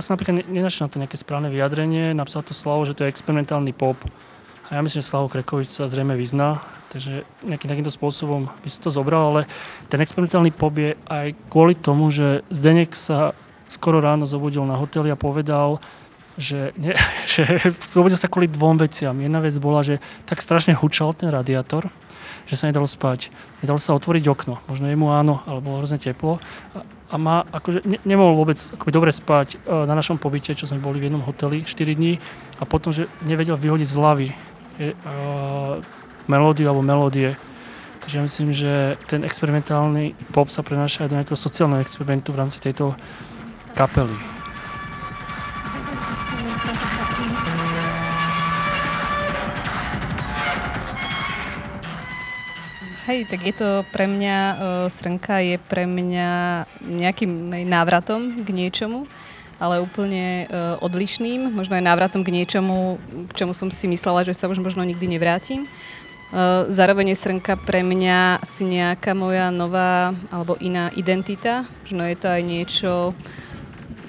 Ja 0.00 0.08
som 0.08 0.16
napríklad 0.16 0.48
nenašiel 0.48 0.88
na 0.88 0.92
to 0.96 0.96
nejaké 0.96 1.20
správne 1.20 1.52
vyjadrenie. 1.52 2.16
Napísal 2.16 2.40
to 2.40 2.56
Slavo, 2.56 2.88
že 2.88 2.96
to 2.96 3.04
je 3.04 3.12
experimentálny 3.12 3.76
pop. 3.76 4.00
A 4.72 4.78
ja 4.78 4.80
myslím, 4.80 5.04
že 5.04 5.12
Slavo 5.12 5.28
Krekovič 5.28 5.68
sa 5.68 5.92
zrejme 5.92 6.16
vyzná, 6.16 6.64
takže 6.88 7.28
nejakým 7.44 7.68
takýmto 7.68 7.92
spôsobom 7.92 8.48
by 8.48 8.68
som 8.72 8.80
to 8.80 8.88
zobral, 8.88 9.36
ale 9.36 9.40
ten 9.92 10.00
experimentálny 10.00 10.56
pop 10.56 10.72
je 10.72 10.96
aj 11.04 11.36
kvôli 11.52 11.76
tomu, 11.76 12.08
že 12.08 12.40
Zdenek 12.48 12.96
sa 12.96 13.36
skoro 13.68 14.00
ráno 14.00 14.24
zobudil 14.24 14.64
na 14.64 14.80
hoteli 14.80 15.12
a 15.12 15.20
povedal, 15.20 15.84
že, 16.40 16.72
ne, 16.80 16.96
že 17.36 17.44
zobudil 17.92 18.16
sa 18.16 18.32
kvôli 18.32 18.48
dvom 18.48 18.80
veciam. 18.80 19.12
Jedna 19.20 19.44
vec 19.44 19.52
bola, 19.60 19.84
že 19.84 20.00
tak 20.24 20.40
strašne 20.40 20.72
hučal 20.72 21.12
ten 21.12 21.28
radiátor, 21.28 21.92
že 22.50 22.58
sa 22.58 22.66
nedalo 22.66 22.90
spať. 22.90 23.30
Nedalo 23.62 23.78
sa 23.78 23.94
otvoriť 23.94 24.26
okno. 24.26 24.58
Možno 24.66 24.90
jemu 24.90 25.14
áno, 25.14 25.38
alebo 25.46 25.78
hrozne 25.78 26.02
teplo 26.02 26.42
a 27.10 27.14
má, 27.18 27.42
akože 27.50 27.82
ne, 27.84 27.98
nemohol 28.06 28.38
vôbec 28.38 28.58
akoby 28.58 28.92
dobre 28.94 29.10
spať 29.10 29.58
uh, 29.66 29.82
na 29.82 29.98
našom 29.98 30.16
pobyte, 30.16 30.54
čo 30.54 30.70
sme 30.70 30.78
boli 30.78 31.02
v 31.02 31.10
jednom 31.10 31.22
hoteli 31.22 31.66
4 31.66 31.98
dní 31.98 32.22
a 32.62 32.64
potom, 32.64 32.94
že 32.94 33.10
nevedel 33.26 33.58
vyhodiť 33.58 33.88
z 33.90 33.98
hlavy 33.98 34.28
je, 34.78 34.94
uh, 34.94 35.82
melódiu 36.30 36.70
alebo 36.70 36.86
melódie. 36.86 37.34
Takže 38.00 38.14
ja 38.16 38.22
myslím, 38.24 38.48
že 38.54 38.72
ten 39.10 39.26
experimentálny 39.26 40.14
pop 40.30 40.48
sa 40.48 40.62
prenáša 40.62 41.04
aj 41.04 41.08
do 41.10 41.16
nejakého 41.18 41.36
sociálneho 41.36 41.82
experimentu 41.82 42.30
v 42.32 42.40
rámci 42.46 42.62
tejto 42.62 42.94
kapely. 43.74 44.39
Hej, 53.10 53.26
tak 53.26 53.42
je 53.42 53.50
to 53.58 53.82
pre 53.90 54.06
mňa, 54.06 54.38
uh, 54.38 54.54
Srnka 54.86 55.42
je 55.42 55.58
pre 55.58 55.82
mňa 55.82 56.62
nejakým 56.78 57.50
návratom 57.66 58.46
k 58.46 58.54
niečomu, 58.54 59.10
ale 59.58 59.82
úplne 59.82 60.46
uh, 60.46 60.78
odlišným, 60.78 61.50
možno 61.50 61.74
aj 61.74 61.90
návratom 61.90 62.22
k 62.22 62.30
niečomu, 62.30 63.02
k 63.26 63.32
čomu 63.34 63.50
som 63.50 63.66
si 63.66 63.90
myslela, 63.90 64.22
že 64.22 64.30
sa 64.30 64.46
už 64.46 64.62
možno 64.62 64.86
nikdy 64.86 65.10
nevrátim. 65.10 65.66
Uh, 66.30 66.70
zároveň 66.70 67.10
je 67.10 67.18
Srnka 67.18 67.58
pre 67.58 67.82
mňa 67.82 68.46
si 68.46 68.62
nejaká 68.62 69.10
moja 69.10 69.50
nová 69.50 70.14
alebo 70.30 70.54
iná 70.62 70.94
identita, 70.94 71.66
možno 71.82 72.06
je 72.06 72.14
to 72.14 72.30
aj 72.30 72.42
niečo, 72.46 72.90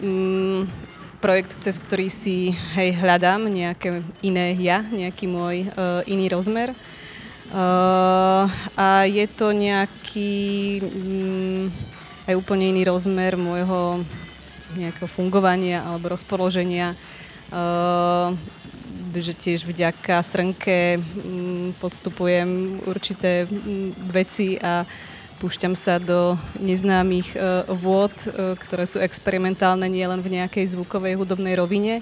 um, 0.05 0.69
projekt, 1.17 1.57
cez 1.57 1.81
ktorý 1.81 2.05
si 2.13 2.53
hej, 2.77 3.01
hľadám 3.01 3.49
nejaké 3.49 4.05
iné 4.21 4.53
ja, 4.61 4.85
nejaký 4.85 5.25
môj 5.25 5.73
uh, 5.73 6.05
iný 6.05 6.29
rozmer. 6.29 6.77
Uh, 7.51 8.47
a 8.79 9.03
je 9.03 9.27
to 9.27 9.51
nejaký 9.51 10.79
um, 10.87 11.67
aj 12.23 12.39
úplne 12.39 12.71
iný 12.71 12.87
rozmer 12.87 13.35
môjho 13.35 14.07
nejakého 14.79 15.11
fungovania 15.11 15.83
alebo 15.83 16.15
rozpoloženia. 16.15 16.95
Uh, 17.51 18.39
že 19.11 19.35
tiež 19.35 19.67
vďaka 19.67 20.23
srnke 20.23 21.03
um, 21.03 21.75
podstupujem 21.75 22.79
určité 22.87 23.43
um, 23.43 23.91
veci 24.07 24.55
a 24.55 24.87
púšťam 25.43 25.75
sa 25.75 25.99
do 25.99 26.39
neznámych 26.55 27.35
uh, 27.35 27.67
vôd, 27.67 28.15
uh, 28.31 28.55
ktoré 28.55 28.87
sú 28.87 29.03
experimentálne 29.03 29.91
nielen 29.91 30.23
v 30.23 30.39
nejakej 30.39 30.71
zvukovej 30.79 31.19
hudobnej 31.19 31.59
rovine, 31.59 31.99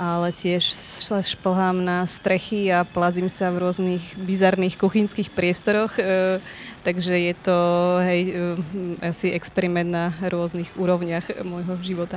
ale 0.00 0.32
tiež 0.32 0.64
sa 0.72 1.20
šplhám 1.20 1.84
na 1.84 2.08
strechy 2.08 2.72
a 2.72 2.88
plazím 2.88 3.28
sa 3.28 3.52
v 3.52 3.60
rôznych 3.68 4.16
bizarných 4.16 4.80
kuchynských 4.80 5.28
priestoroch, 5.28 5.92
e, 6.00 6.40
takže 6.80 7.12
je 7.12 7.34
to 7.36 7.58
hej, 8.00 8.20
e, 8.32 8.36
asi 9.04 9.28
experiment 9.36 9.92
na 9.92 10.16
rôznych 10.24 10.72
úrovniach 10.80 11.44
môjho 11.44 11.76
života. 11.84 12.16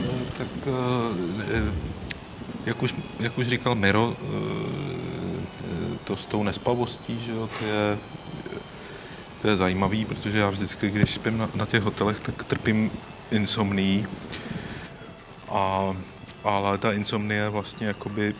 No, 0.00 0.12
tak 0.40 0.52
e, 0.64 0.80
jak 2.72 2.78
už, 2.80 2.96
jak 3.20 3.36
už 3.36 3.46
říkal 3.52 3.76
Miro, 3.76 4.16
to 6.10 6.16
s 6.16 6.26
tou 6.26 6.42
nespavostí, 6.42 7.22
že 7.24 7.32
jo, 7.32 7.48
to 7.58 7.64
je, 7.64 7.98
to 9.42 9.48
je 9.48 9.56
zajímavý, 9.56 10.04
protože 10.04 10.38
já 10.38 10.50
vždycky, 10.50 10.90
když 10.90 11.10
spím 11.14 11.38
na, 11.38 11.50
na 11.54 11.66
těch 11.66 11.82
hotelech, 11.82 12.20
tak 12.20 12.44
trpím 12.44 12.90
insomní. 13.30 14.06
A, 15.48 15.94
ale 16.44 16.78
ta 16.78 16.92
insomnie 16.92 17.48
vlastně 17.48 17.86
jakoby 17.86 18.34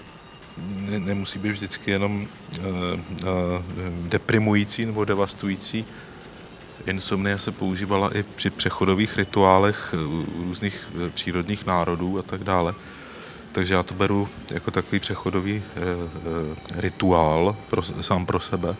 ne, 0.58 0.98
nemusí 0.98 1.38
být 1.38 1.50
vždycky 1.50 1.90
jenom 1.90 2.26
uh, 2.58 2.64
uh, 2.66 3.28
deprimující 4.08 4.86
nebo 4.86 5.04
devastující. 5.04 5.84
Insomnie 6.86 7.38
se 7.38 7.52
používala 7.52 8.16
i 8.16 8.22
při 8.22 8.50
přechodových 8.50 9.16
rituálech 9.16 9.94
různých 10.42 10.88
přírodních 11.14 11.66
národů 11.66 12.18
a 12.18 12.22
tak 12.22 12.44
dále. 12.44 12.74
Takže 13.52 13.74
já 13.74 13.82
to 13.82 13.94
beru 13.94 14.28
jako 14.50 14.70
takový 14.70 15.00
přechodový 15.00 15.56
e, 15.56 15.80
e, 15.80 16.80
rituál 16.80 17.56
pro, 17.70 17.82
sám 17.82 18.26
pro 18.26 18.40
sebe 18.40 18.76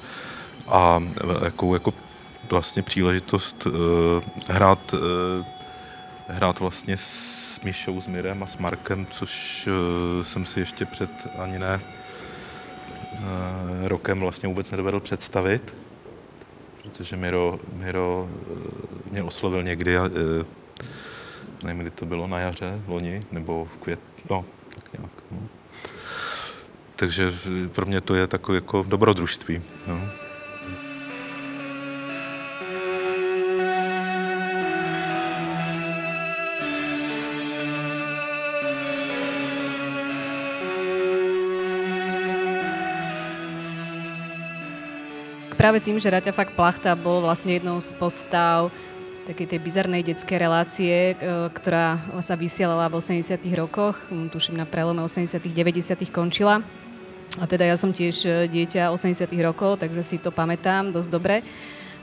a 0.69 1.03
jako, 1.45 1.75
jako 1.75 1.95
vlastně 2.51 2.83
příležitost 2.83 3.67
e, 3.67 3.71
hrát, 4.53 4.95
e, 4.95 5.45
hrát 6.29 6.61
vlastně 6.61 6.97
s 6.97 7.61
Mišou, 7.65 8.01
s 8.01 8.07
Mirem 8.07 8.43
a 8.43 8.47
s 8.47 8.57
Markem, 8.57 9.07
což 9.11 9.67
e, 9.67 10.25
jsem 10.25 10.47
si 10.47 10.61
ještě 10.61 10.85
před 10.85 11.11
ani 11.39 11.59
ne 11.59 11.81
e, 13.83 13.89
rokem 13.89 14.21
vlastně 14.21 14.49
vůbec 14.49 14.71
nedovedl 14.71 15.01
představit, 15.01 15.75
protože 16.83 17.17
Miro, 17.17 17.59
Miro 17.73 18.29
mě 19.11 19.23
oslovil 19.23 19.63
někdy, 19.63 19.97
e, 19.97 20.01
nevím, 21.65 21.81
kdy 21.83 21.91
to 21.91 22.07
bylo, 22.07 22.27
na 22.27 22.39
jaře, 22.39 22.81
loni, 22.87 23.23
nebo 23.33 23.65
v 23.65 23.77
květ, 23.77 24.01
no, 24.31 24.45
nějak. 24.99 25.13
No. 25.31 25.49
Takže 26.97 27.33
pro 27.73 27.87
mě 27.87 28.01
to 28.01 28.15
je 28.15 28.27
takové 28.27 28.57
jako 28.57 28.85
dobrodružství. 28.89 29.63
No. 29.87 30.01
Práve 45.61 45.77
tým, 45.77 46.01
že 46.01 46.09
Raťa 46.09 46.33
fakt 46.33 46.57
plachta 46.57 46.97
bol 46.97 47.21
vlastne 47.21 47.53
jednou 47.53 47.85
z 47.85 47.93
postav 47.93 48.73
takej 49.29 49.57
tej 49.57 49.61
bizarnej 49.61 50.03
detskej 50.07 50.39
relácie, 50.41 51.13
e, 51.13 51.15
ktorá 51.53 52.01
sa 52.25 52.39
vysielala 52.39 52.89
v 52.89 52.99
80 53.01 53.41
rokoch, 53.57 53.97
tuším 54.09 54.57
na 54.57 54.67
prelome 54.69 55.05
80 55.05 55.41
90 55.45 56.09
končila. 56.09 56.65
A 57.39 57.45
teda 57.47 57.63
ja 57.69 57.77
som 57.79 57.95
tiež 57.95 58.17
e, 58.27 58.31
dieťa 58.49 58.91
80 58.91 59.31
rokov, 59.45 59.81
takže 59.81 60.03
si 60.03 60.17
to 60.19 60.35
pamätám 60.35 60.91
dosť 60.91 61.11
dobre. 61.11 61.37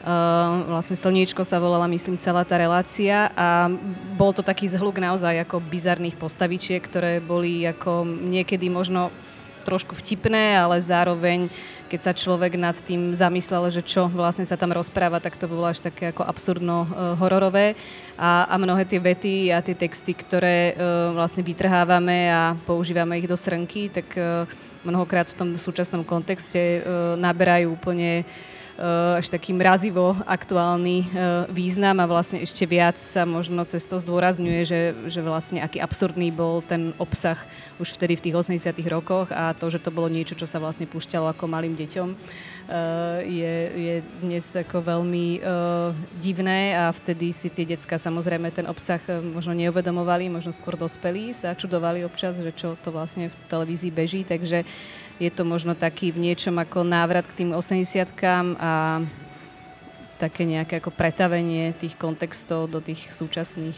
Uh, 0.08 0.64
vlastne 0.72 0.96
Slniečko 0.96 1.44
sa 1.44 1.60
volala, 1.60 1.84
myslím, 1.90 2.16
celá 2.16 2.46
tá 2.48 2.56
relácia 2.56 3.28
a 3.36 3.68
bol 4.16 4.32
to 4.32 4.40
taký 4.40 4.70
zhluk 4.70 5.04
naozaj 5.04 5.44
ako 5.44 5.60
bizarných 5.60 6.16
postavičiek, 6.16 6.80
ktoré 6.80 7.20
boli 7.20 7.68
ako 7.68 8.08
niekedy 8.08 8.72
možno 8.72 9.12
trošku 9.68 9.92
vtipné, 10.00 10.56
ale 10.56 10.80
zároveň 10.80 11.52
keď 11.88 12.00
sa 12.04 12.14
človek 12.16 12.60
nad 12.60 12.76
tým 12.84 13.16
zamyslel, 13.16 13.72
že 13.72 13.84
čo 13.84 14.12
vlastne 14.12 14.44
sa 14.44 14.60
tam 14.60 14.76
rozpráva, 14.76 15.24
tak 15.24 15.40
to 15.40 15.48
bolo 15.48 15.68
až 15.68 15.84
také 15.84 16.12
ako 16.12 16.24
absurdno 16.24 16.84
uh, 16.84 17.16
hororové. 17.16 17.80
A, 18.20 18.44
a 18.48 18.56
mnohé 18.60 18.84
tie 18.84 19.00
vety 19.00 19.56
a 19.56 19.64
tie 19.64 19.76
texty, 19.76 20.12
ktoré 20.12 20.76
uh, 20.76 21.16
vlastne 21.16 21.48
vytrhávame 21.48 22.28
a 22.28 22.56
používame 22.68 23.24
ich 23.24 23.28
do 23.28 23.40
srnky, 23.40 23.88
tak 23.88 24.08
uh, 24.20 24.44
mnohokrát 24.84 25.32
v 25.32 25.36
tom 25.36 25.50
súčasnom 25.60 26.04
kontexte 26.08 26.80
naberajú 27.20 27.76
úplne 27.76 28.24
až 29.18 29.26
taký 29.34 29.58
mrazivo 29.58 30.14
aktuálny 30.30 31.10
význam 31.50 31.98
a 31.98 32.06
vlastne 32.06 32.46
ešte 32.46 32.62
viac 32.70 32.96
sa 33.02 33.26
možno 33.26 33.66
cez 33.66 33.84
to 33.90 33.98
zdôrazňuje, 33.98 34.62
že, 34.64 34.82
že 35.10 35.20
vlastne 35.26 35.66
aký 35.66 35.82
absurdný 35.82 36.30
bol 36.30 36.62
ten 36.62 36.94
obsah 37.02 37.42
už 37.82 37.98
vtedy 37.98 38.18
v 38.18 38.24
tých 38.30 38.38
80 38.38 38.78
rokoch 38.94 39.34
a 39.34 39.58
to, 39.58 39.74
že 39.74 39.82
to 39.82 39.90
bolo 39.90 40.06
niečo, 40.06 40.38
čo 40.38 40.46
sa 40.46 40.62
vlastne 40.62 40.86
púšťalo 40.86 41.26
ako 41.34 41.50
malým 41.50 41.74
deťom 41.74 42.10
je, 43.24 43.56
je 43.72 43.96
dnes 44.20 44.44
ako 44.44 44.84
veľmi 44.84 45.40
divné 46.20 46.76
a 46.76 46.92
vtedy 46.92 47.32
si 47.32 47.48
tie 47.48 47.64
decka 47.64 47.96
samozrejme 47.96 48.52
ten 48.52 48.68
obsah 48.68 49.00
možno 49.24 49.56
neuvedomovali, 49.56 50.28
možno 50.28 50.52
skôr 50.52 50.76
dospelí 50.76 51.32
sa 51.32 51.56
čudovali 51.56 52.04
občas, 52.04 52.36
že 52.36 52.52
čo 52.52 52.76
to 52.84 52.92
vlastne 52.92 53.32
v 53.32 53.36
televízii 53.48 53.92
beží, 53.92 54.22
takže 54.28 54.68
je 55.18 55.30
to 55.34 55.44
možno 55.46 55.74
taký 55.74 56.14
v 56.14 56.30
niečom 56.30 56.58
ako 56.62 56.86
návrat 56.86 57.26
k 57.26 57.44
tým 57.44 57.50
80 57.54 58.14
a 58.62 59.02
také 60.18 60.50
nejaké 60.50 60.82
ako 60.82 60.90
pretavenie 60.94 61.74
tých 61.78 61.94
kontextov 61.98 62.70
do 62.70 62.82
tých 62.82 63.10
súčasných. 63.14 63.78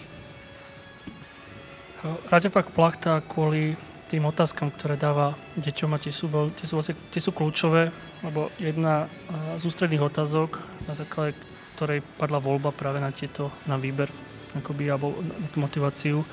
Radefak 2.31 2.71
Plachta 2.71 3.19
kvôli 3.27 3.75
tým 4.07 4.23
otázkam, 4.23 4.71
ktoré 4.71 4.95
dáva 4.95 5.35
deťom 5.59 5.91
a 5.93 6.01
tie 6.01 6.15
sú, 6.15 6.31
tie 6.55 6.65
sú, 6.65 6.79
vlastne, 6.79 6.95
tie 7.11 7.21
sú 7.21 7.35
kľúčové, 7.35 7.91
lebo 8.23 8.49
jedna 8.55 9.11
z 9.59 9.63
ústredných 9.67 10.01
otázok, 10.01 10.63
na 10.87 10.95
základe 10.95 11.35
ktorej 11.79 12.03
padla 12.19 12.43
voľba 12.43 12.75
práve 12.75 12.99
na 12.99 13.07
tieto, 13.07 13.55
na 13.63 13.79
výber, 13.79 14.11
akoby, 14.51 14.91
alebo 14.91 15.15
na 15.23 15.47
tú 15.47 15.63
motiváciu, 15.63 16.27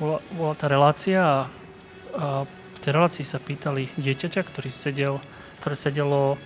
bola, 0.00 0.16
bola 0.32 0.56
tá 0.56 0.64
relácia 0.64 1.20
a, 1.20 1.36
a 2.16 2.48
tej 2.88 2.96
relácii 2.96 3.20
sa 3.28 3.36
pýtali 3.36 3.92
dieťaťa, 4.00 4.40
ktorý 4.48 4.72
sedel, 4.72 5.20
ktoré 5.60 5.76
sedelo 5.76 6.40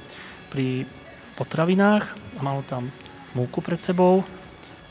pri 0.50 0.90
potravinách 1.38 2.02
a 2.34 2.40
malo 2.42 2.66
tam 2.66 2.90
múku 3.38 3.62
pred 3.62 3.78
sebou 3.78 4.26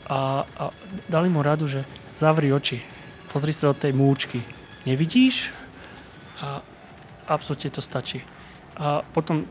a, 0.08 0.48
a 0.48 0.72
dali 1.12 1.28
mu 1.28 1.44
radu, 1.44 1.68
že 1.68 1.84
zavri 2.16 2.48
oči, 2.56 2.80
pozri 3.28 3.52
sa 3.52 3.68
do 3.68 3.76
tej 3.76 3.92
múčky. 3.92 4.40
Nevidíš? 4.88 5.52
A 6.40 6.64
absolútne 7.28 7.68
to 7.68 7.84
stačí. 7.84 8.24
A 8.80 9.04
potom 9.12 9.44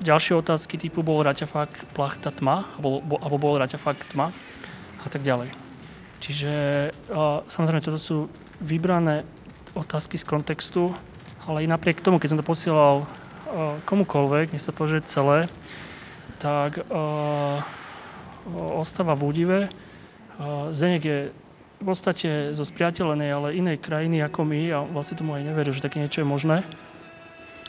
ďalšie 0.00 0.40
otázky 0.40 0.80
typu 0.80 1.04
bol 1.04 1.20
raťafák 1.20 1.92
plachta 1.92 2.32
tma, 2.32 2.72
alebo, 2.80 3.04
alebo 3.20 3.36
bol 3.36 3.60
raťafák 3.60 4.16
tma 4.16 4.32
a 5.04 5.06
tak 5.12 5.20
ďalej. 5.20 5.52
Čiže 6.24 6.52
a, 7.12 7.44
samozrejme 7.44 7.84
toto 7.84 8.00
sú 8.00 8.32
vybrané 8.64 9.28
otázky 9.76 10.16
z 10.16 10.24
kontextu, 10.24 10.96
ale 11.48 11.64
i 11.64 11.70
napriek 11.70 12.00
tomu, 12.00 12.20
keď 12.20 12.34
som 12.34 12.40
to 12.40 12.46
posielal 12.46 13.04
a, 13.04 13.78
komukolvek, 13.84 14.52
nech 14.52 14.64
sa 14.64 14.74
povedať 14.74 15.08
celé, 15.08 15.46
tak 16.38 16.84
a, 16.88 17.64
ostáva 18.52 19.16
v 19.16 19.24
údive. 19.24 19.58
Zdenek 20.76 21.02
je 21.04 21.18
v 21.80 21.84
podstate 21.84 22.52
zo 22.52 22.64
spriateľenej, 22.68 23.30
ale 23.32 23.56
inej 23.56 23.80
krajiny 23.80 24.20
ako 24.20 24.44
my 24.44 24.60
a 24.68 24.84
vlastne 24.84 25.16
tomu 25.16 25.32
aj 25.32 25.48
neveril, 25.48 25.72
že 25.72 25.80
také 25.80 25.96
niečo 25.96 26.20
je 26.20 26.28
možné. 26.28 26.60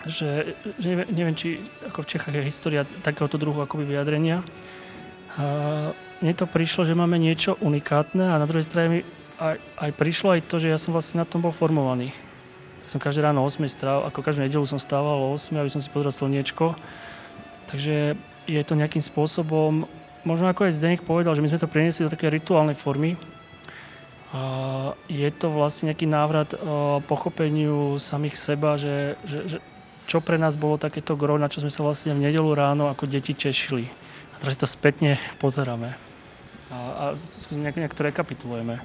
Že, 0.03 0.51
že 0.75 0.85
neviem, 0.91 1.07
neviem, 1.15 1.35
či 1.39 1.63
ako 1.87 2.03
v 2.03 2.09
Čechách 2.11 2.35
je 2.35 2.43
história 2.43 2.83
takéhoto 3.07 3.39
druhu 3.39 3.63
akoby 3.63 3.87
vyjadrenia. 3.87 4.43
A 5.39 5.45
mne 6.19 6.33
to 6.35 6.43
prišlo, 6.43 6.83
že 6.83 6.97
máme 6.97 7.15
niečo 7.15 7.55
unikátne 7.63 8.27
a 8.27 8.35
na 8.35 8.43
druhej 8.43 8.67
strane 8.67 8.87
mi 8.91 8.99
aj, 9.39 9.55
aj 9.79 9.91
prišlo 9.95 10.35
aj 10.35 10.41
to, 10.47 10.59
že 10.59 10.71
ja 10.71 10.79
som 10.79 10.91
vlastne 10.91 11.23
na 11.23 11.27
tom 11.27 11.39
bol 11.39 11.55
formovaný. 11.55 12.11
Som 12.85 13.01
každé 13.01 13.25
ráno 13.25 13.41
o 13.41 13.49
8 13.49 13.65
stával, 13.69 14.05
ako 14.07 14.19
každú 14.21 14.45
nedelu 14.45 14.65
som 14.69 14.77
stával 14.77 15.17
o 15.17 15.33
8, 15.33 15.57
aby 15.57 15.69
som 15.73 15.81
si 15.81 15.89
pozrel 15.89 16.13
slniečko. 16.13 16.77
Takže 17.69 18.13
je 18.45 18.61
to 18.61 18.73
nejakým 18.77 19.01
spôsobom, 19.01 19.89
možno 20.21 20.45
ako 20.49 20.69
aj 20.69 20.77
Zdenek 20.77 21.01
povedal, 21.01 21.33
že 21.33 21.41
my 21.41 21.49
sme 21.49 21.61
to 21.61 21.71
preniesli 21.71 22.05
do 22.05 22.13
také 22.13 22.29
rituálnej 22.29 22.77
formy, 22.77 23.17
je 25.07 25.29
to 25.31 25.47
vlastne 25.53 25.91
nejaký 25.91 26.07
návrat 26.09 26.51
pochopeniu 27.07 27.95
samých 28.01 28.35
seba, 28.35 28.75
že, 28.75 29.15
že, 29.23 29.39
že 29.47 29.57
čo 30.05 30.19
pre 30.19 30.35
nás 30.35 30.59
bolo 30.59 30.77
takéto 30.77 31.15
gro, 31.15 31.39
na 31.39 31.47
čo 31.47 31.63
sme 31.63 31.71
sa 31.71 31.81
vlastne 31.81 32.13
v 32.13 32.29
nedelu 32.29 32.51
ráno 32.51 32.91
ako 32.91 33.07
deti 33.07 33.31
tešili. 33.31 33.87
A 34.35 34.35
teraz 34.41 34.59
si 34.59 34.61
to 34.61 34.69
spätne 34.69 35.15
pozeráme. 35.43 35.95
A, 36.73 36.75
a 36.75 37.03
nejak, 37.53 37.77
nejak 37.79 37.95
to 37.95 38.03
rekapitulujeme. 38.03 38.81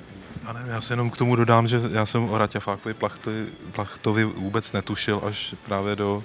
A 0.47 0.53
nevím, 0.53 0.71
já 0.71 0.81
se 0.81 0.93
jenom 0.93 1.11
k 1.11 1.17
tomu 1.17 1.37
dodám, 1.37 1.67
že 1.67 1.81
já 1.91 2.07
jsem 2.07 2.31
o 2.31 2.39
Raťafákovi 2.39 2.95
Plachtovi, 2.95 3.47
Plachtovi 3.73 4.25
vůbec 4.25 4.73
netušil 4.73 5.21
až 5.25 5.55
právě 5.65 5.97
do, 5.97 6.25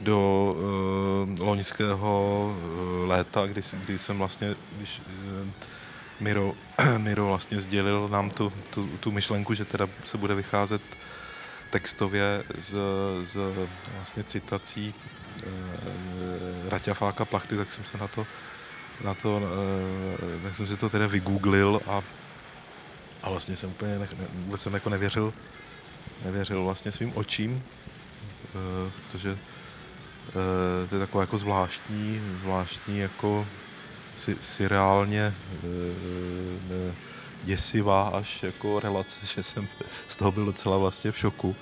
do 0.00 0.56
uh, 0.56 1.46
loňského 1.46 2.54
uh, 3.02 3.08
léta, 3.08 3.46
kdy, 3.46 3.62
kdy 3.72 3.98
jsem 3.98 4.18
vlastně, 4.18 4.54
když 4.76 5.02
uh, 5.06 5.48
Miro, 6.20 6.52
Miro 6.98 7.26
vlastně 7.26 7.60
sdělil 7.60 8.08
nám 8.08 8.30
tu, 8.30 8.52
tu, 8.70 8.86
tu 8.86 9.12
myšlenku, 9.12 9.54
že 9.54 9.64
teda 9.64 9.88
se 10.04 10.18
bude 10.18 10.34
vycházet 10.34 10.82
textově 11.70 12.44
z, 12.58 12.76
z 13.24 13.38
vlastně 13.96 14.24
citací 14.24 14.94
e, 15.42 15.50
Raťafáka 16.70 17.24
Plachty, 17.24 17.56
tak 17.56 17.72
jsem 17.72 17.84
se 17.84 17.98
na 17.98 18.08
to, 18.08 18.26
na 19.04 19.14
to 19.14 19.42
e, 20.38 20.42
tak 20.42 20.56
jsem 20.56 20.66
si 20.66 20.76
to 20.76 20.88
teda 20.88 21.06
vygooglil 21.06 21.80
a, 21.86 22.02
a 23.24 23.30
vlastně 23.30 23.56
jsem 23.56 23.70
úplně 23.70 23.98
ne, 23.98 24.08
ne, 24.18 24.26
vůbec 24.32 24.60
jsem 24.60 24.74
jako 24.74 24.90
nevěřil, 24.90 25.32
nevěřil 26.24 26.64
vlastně 26.64 26.92
svým 26.92 27.12
očím, 27.14 27.62
e, 28.44 28.90
protože 28.90 29.30
e, 29.30 30.88
to 30.88 30.94
je 30.94 30.98
takové 30.98 31.22
jako 31.22 31.38
zvláštní, 31.38 32.20
zvláštní 32.40 32.98
jako 32.98 33.46
si, 34.14 34.36
si 34.40 34.68
reálně 34.68 35.20
e, 35.20 35.34
e, 36.90 36.94
děsivá 37.42 38.08
až 38.08 38.42
jako 38.42 38.80
relace, 38.80 39.20
že 39.34 39.42
jsem 39.42 39.68
z 40.08 40.16
toho 40.16 40.32
byl 40.32 40.44
docela 40.44 40.78
vlastně 40.78 41.12
v 41.12 41.18
šoku. 41.18 41.56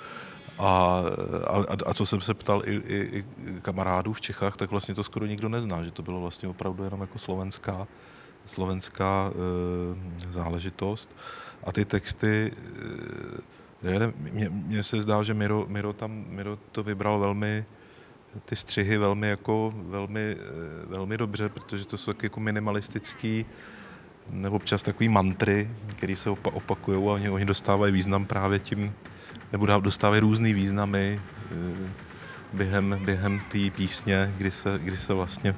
A, 0.58 1.02
a, 1.46 1.76
a 1.86 1.94
co 1.94 2.06
jsem 2.06 2.20
se 2.20 2.34
ptal 2.34 2.62
i, 2.64 2.72
i, 2.72 3.18
i 3.18 3.24
kamarádů 3.62 4.12
v 4.12 4.20
Čechách, 4.20 4.56
tak 4.56 4.70
vlastně 4.70 4.94
to 4.94 5.04
skoro 5.04 5.26
nikdo 5.26 5.48
nezná, 5.48 5.84
že 5.84 5.90
to 5.90 6.02
bylo 6.02 6.20
vlastně 6.20 6.48
opravdu 6.48 6.84
jenom 6.84 7.00
jako 7.00 7.18
slovenská, 7.18 7.86
slovenská 8.46 9.30
e, 9.30 10.32
záležitost. 10.32 11.16
A 11.64 11.72
ty 11.72 11.84
texty, 11.84 12.52
e, 13.82 14.12
mně 14.50 14.82
se 14.82 15.02
zdá, 15.02 15.22
že 15.22 15.34
Miro, 15.34 15.66
Miro, 15.68 15.92
tam, 15.92 16.24
Miro 16.28 16.58
to 16.72 16.82
vybral 16.82 17.18
velmi, 17.18 17.64
ty 18.44 18.56
střihy 18.56 18.98
velmi, 18.98 19.28
jako, 19.28 19.72
velmi, 19.76 20.36
eh, 20.38 20.86
velmi 20.86 21.18
dobře, 21.18 21.48
protože 21.48 21.86
to 21.86 21.98
jsou 21.98 22.12
taky 22.12 22.26
jako 22.26 22.40
minimalistický, 22.40 23.46
nebo 24.30 24.56
občas 24.56 24.82
takový 24.82 25.08
mantry, 25.08 25.70
které 25.96 26.16
se 26.16 26.30
opakují 26.30 26.96
a 26.96 27.12
oni, 27.12 27.30
oni 27.30 27.44
dostávají 27.44 27.92
význam 27.92 28.26
právě 28.26 28.58
tím, 28.58 28.92
nebo 29.52 29.66
dostávají 29.66 30.20
různý 30.20 30.54
významy 30.54 31.20
eh, 31.52 31.90
během, 32.52 33.00
během 33.04 33.40
té 33.48 33.70
písně, 33.70 34.34
kdy 34.36 34.50
se, 34.50 34.80
kdy 34.84 34.96
se 34.96 35.14
vlastně 35.14 35.56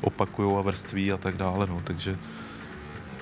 opakují 0.00 0.56
a 0.56 0.60
vrství 0.60 1.12
a 1.12 1.16
tak 1.16 1.36
dále. 1.36 1.66
No. 1.66 1.80
Takže 1.84 2.18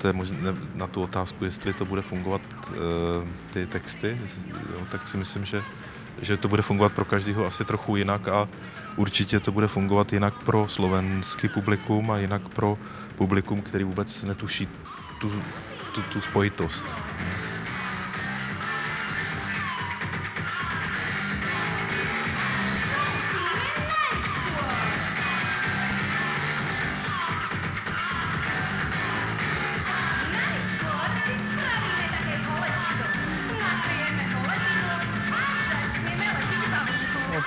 to 0.05 0.09
je 0.09 0.13
možná 0.13 0.53
na 0.75 0.87
tu 0.87 1.03
otázku, 1.03 1.45
jestli 1.45 1.73
to 1.73 1.85
bude 1.85 2.03
fungovat 2.03 2.41
eh, 2.45 2.75
ty 3.53 3.67
texty, 3.67 4.19
tak 4.89 5.09
si 5.09 5.17
myslím, 5.17 5.45
že, 5.45 5.63
že 6.21 6.37
to 6.37 6.49
bude 6.49 6.63
fungovat 6.63 6.93
pro 6.93 7.05
každého 7.05 7.47
asi 7.47 7.65
trochu 7.65 7.97
jinak 7.97 8.29
a 8.29 8.49
určitě 8.97 9.41
to 9.41 9.53
bude 9.53 9.67
fungovat 9.67 10.13
jinak 10.13 10.35
pro 10.45 10.69
slovenský 10.69 11.49
publikum 11.49 12.11
a 12.11 12.19
jinak 12.19 12.49
pro 12.49 12.79
publikum, 13.17 13.63
který 13.63 13.85
vůbec 13.85 14.23
netuší 14.23 14.69
tu, 15.21 15.33
tu, 15.95 16.03
tu 16.03 16.21
spojitost. 16.21 16.85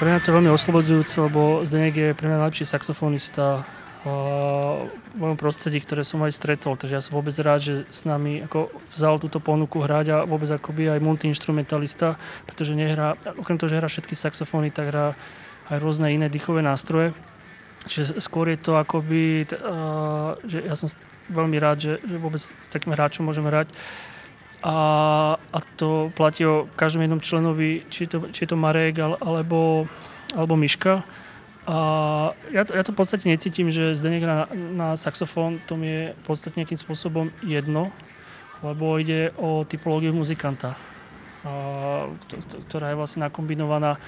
Pre 0.08 0.16
mňa 0.16 0.24
to 0.24 0.32
je 0.32 0.38
veľmi 0.40 0.52
oslobodzujúce, 0.56 1.20
lebo 1.20 1.68
Zdenek 1.68 2.00
je 2.00 2.16
pre 2.16 2.32
mňa 2.32 2.40
najlepší 2.40 2.64
saxofonista 2.64 3.68
v 4.08 5.20
mojom 5.20 5.36
prostredí, 5.36 5.84
ktoré 5.84 6.08
som 6.08 6.24
aj 6.24 6.32
stretol. 6.32 6.80
Takže 6.80 6.96
ja 6.96 7.04
som 7.04 7.20
vôbec 7.20 7.36
rád, 7.44 7.60
že 7.60 7.74
s 7.92 8.08
nami 8.08 8.40
ako 8.48 8.72
vzal 8.96 9.20
túto 9.20 9.44
ponuku 9.44 9.84
hrať 9.84 10.16
a 10.16 10.18
vôbec 10.24 10.48
akoby 10.48 10.96
aj 10.96 11.04
multiinstrumentalista, 11.04 12.16
pretože 12.48 12.72
nehrá, 12.72 13.20
okrem 13.36 13.60
toho, 13.60 13.68
že 13.68 13.84
hrá 13.84 13.92
všetky 13.92 14.16
saxofóny, 14.16 14.72
tak 14.72 14.96
hrá 14.96 15.12
aj 15.68 15.78
rôzne 15.84 16.08
iné 16.08 16.32
dýchové 16.32 16.64
nástroje. 16.64 17.12
Čiže 17.84 18.24
skôr 18.24 18.48
je 18.56 18.64
to 18.64 18.80
akoby, 18.80 19.44
že 20.48 20.58
ja 20.64 20.76
som 20.80 20.88
veľmi 21.36 21.60
rád, 21.60 21.84
že, 21.84 21.94
že 22.00 22.16
vôbec 22.16 22.40
s 22.40 22.68
takým 22.72 22.96
hráčom 22.96 23.28
môžem 23.28 23.44
hrať. 23.44 23.76
A, 24.66 24.78
a 25.38 25.60
to 25.78 26.10
platí 26.18 26.42
o 26.46 26.66
každom 26.74 27.06
jednom 27.06 27.22
členovi, 27.22 27.86
či, 27.94 28.10
to, 28.10 28.26
či 28.34 28.46
je 28.46 28.50
to 28.50 28.58
Marek 28.58 28.98
alebo, 28.98 29.86
alebo 30.34 30.54
Miška. 30.58 31.06
A 31.68 31.78
ja, 32.50 32.64
to, 32.64 32.74
ja 32.74 32.82
to 32.82 32.96
v 32.96 33.00
podstate 33.04 33.28
necítim, 33.28 33.68
že 33.70 33.94
Zdenek 33.94 34.24
na, 34.24 34.48
na 34.54 34.88
saxofón 34.96 35.60
to 35.68 35.76
mi 35.76 35.88
je 35.92 36.04
v 36.16 36.24
podstate 36.24 36.58
nejakým 36.58 36.80
spôsobom 36.80 37.28
jedno, 37.44 37.92
lebo 38.64 38.98
ide 38.98 39.36
o 39.36 39.68
typológiu 39.68 40.16
muzikanta, 40.16 40.80
a, 41.44 42.08
ktorá 42.72 42.96
je 42.96 43.00
vlastne 43.00 43.28
nakombinovaná 43.28 44.00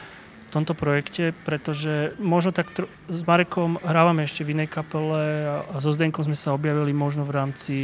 v 0.49 0.49
tomto 0.49 0.73
projekte, 0.73 1.35
pretože 1.45 2.17
možno 2.17 2.49
tak 2.49 2.73
tr- 2.73 2.89
s 3.05 3.21
Marekom 3.21 3.77
hrávame 3.85 4.25
ešte 4.25 4.41
v 4.41 4.57
inej 4.57 4.73
kapele 4.73 5.45
a, 5.45 5.55
a 5.69 5.75
so 5.77 5.93
Zdenkom 5.93 6.25
sme 6.25 6.33
sa 6.33 6.57
objavili 6.57 6.89
možno 6.89 7.21
v 7.21 7.35
rámci 7.37 7.75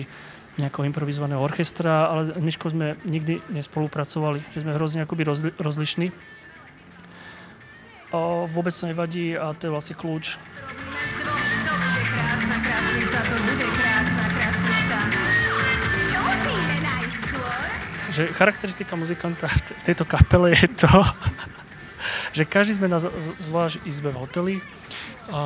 nejakého 0.55 0.87
improvizovaného 0.87 1.41
orchestra, 1.43 2.07
ale 2.07 2.31
s 2.31 2.39
Myškou 2.39 2.71
sme 2.71 2.95
nikdy 3.03 3.43
nespolupracovali, 3.51 4.39
že 4.55 4.63
sme 4.63 4.75
hrozne 4.75 5.03
akoby 5.03 5.23
rozli- 5.27 5.55
rozlišní 5.59 6.15
O, 8.15 8.47
vôbec 8.47 8.71
to 8.71 8.87
nevadí 8.87 9.35
a 9.35 9.51
to 9.57 9.67
je 9.67 9.71
vlastne 9.75 9.95
kľúč. 9.97 10.39
Že 18.15 18.31
charakteristika 18.31 18.95
muzikanta 18.95 19.51
v 19.51 19.83
tejto 19.83 20.07
kapele 20.07 20.55
je 20.55 20.69
to, 20.79 20.93
že 22.39 22.47
každý 22.47 22.79
sme 22.79 22.87
na 22.87 23.03
zvlášť 23.43 23.83
izbe 23.83 24.15
v 24.15 24.19
hoteli. 24.23 24.55
A 25.27 25.41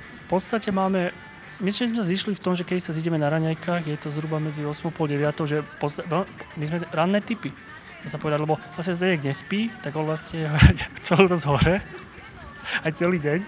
v 0.00 0.24
podstate 0.32 0.72
máme 0.72 1.12
Myslím, 1.58 1.90
že 1.90 1.94
sme 1.94 2.04
zišli 2.06 2.32
v 2.38 2.42
tom, 2.42 2.54
že 2.54 2.62
keď 2.62 2.78
sa 2.78 2.94
zideme 2.94 3.18
na 3.18 3.26
raňajkách, 3.26 3.90
je 3.90 3.98
to 3.98 4.14
zhruba 4.14 4.38
medzi 4.38 4.62
8 4.62 4.94
a 4.94 5.04
9, 5.10 5.42
že 5.42 5.66
posta- 5.82 6.06
my 6.54 6.64
sme 6.64 6.78
ranné 6.94 7.18
typy 7.18 7.50
dá 8.04 8.08
sa 8.16 8.18
povedať, 8.20 8.40
lebo 8.46 8.56
vlastne 8.78 8.94
Zdenek 8.94 9.26
nespí, 9.26 9.68
tak 9.82 9.98
on 9.98 10.06
vlastne 10.06 10.46
celú 11.06 11.26
noc 11.26 11.42
hore, 11.44 11.82
aj 12.86 12.92
celý 12.94 13.18
deň. 13.18 13.40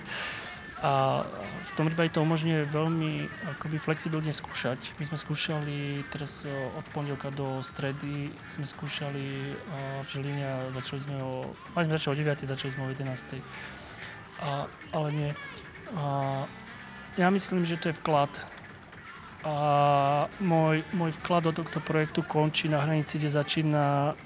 A 0.81 1.23
v 1.61 1.73
tom 1.77 1.93
prípade 1.93 2.17
to 2.17 2.25
umožňuje 2.25 2.73
veľmi 2.73 3.29
akoby 3.57 3.77
flexibilne 3.77 4.33
skúšať. 4.33 4.97
My 4.97 5.05
sme 5.13 5.21
skúšali 5.21 6.09
teraz 6.09 6.49
e, 6.49 6.51
od 6.51 6.85
pondelka 6.97 7.29
do 7.29 7.61
stredy, 7.61 8.33
sme 8.49 8.65
skúšali 8.65 9.53
e, 9.53 9.55
v 10.01 10.09
Žiline 10.09 10.41
a 10.41 10.57
začali 10.73 11.01
sme 11.05 11.17
o, 11.21 11.53
mali 11.77 11.85
sme 11.85 11.95
začali 12.01 12.13
o 12.17 12.21
9, 12.33 12.49
začali 12.49 12.71
sme 12.73 12.83
o 12.85 12.91
11. 12.97 13.13
A, 14.41 14.49
ale 14.97 15.09
nie. 15.13 15.31
A, 15.93 16.05
ja 17.21 17.29
myslím, 17.29 17.69
že 17.69 17.77
to 17.77 17.93
je 17.93 17.99
vklad 18.01 18.33
a 19.41 20.29
môj, 20.41 20.85
môj 20.93 21.17
vklad 21.21 21.49
do 21.49 21.53
tohto 21.53 21.81
projektu 21.81 22.21
končí 22.21 22.69
na 22.69 22.81
hranici, 22.85 23.17
kde 23.17 23.33
začína 23.33 24.17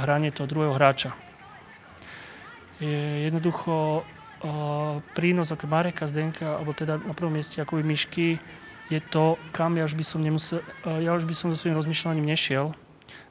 hranie 0.00 0.32
toho 0.32 0.48
druhého 0.48 0.76
hráča. 0.76 1.12
Je 2.80 3.28
jednoducho 3.28 4.04
prínos 5.12 5.52
ako 5.52 5.64
Mareka 5.68 6.08
Zdenka, 6.08 6.56
alebo 6.56 6.72
teda 6.72 7.00
na 7.00 7.12
prvom 7.12 7.36
mieste 7.36 7.60
ako 7.60 7.84
myšky, 7.84 8.40
je 8.88 9.00
to, 9.00 9.40
kam 9.52 9.76
ja 9.76 9.88
už 9.88 9.96
by 9.96 10.04
som 10.04 10.20
nemusel, 10.20 10.60
ja 10.84 11.16
už 11.16 11.24
by 11.24 11.32
som 11.36 11.48
so 11.52 11.56
svojím 11.56 11.80
rozmýšľaním 11.80 12.28
nešiel 12.28 12.76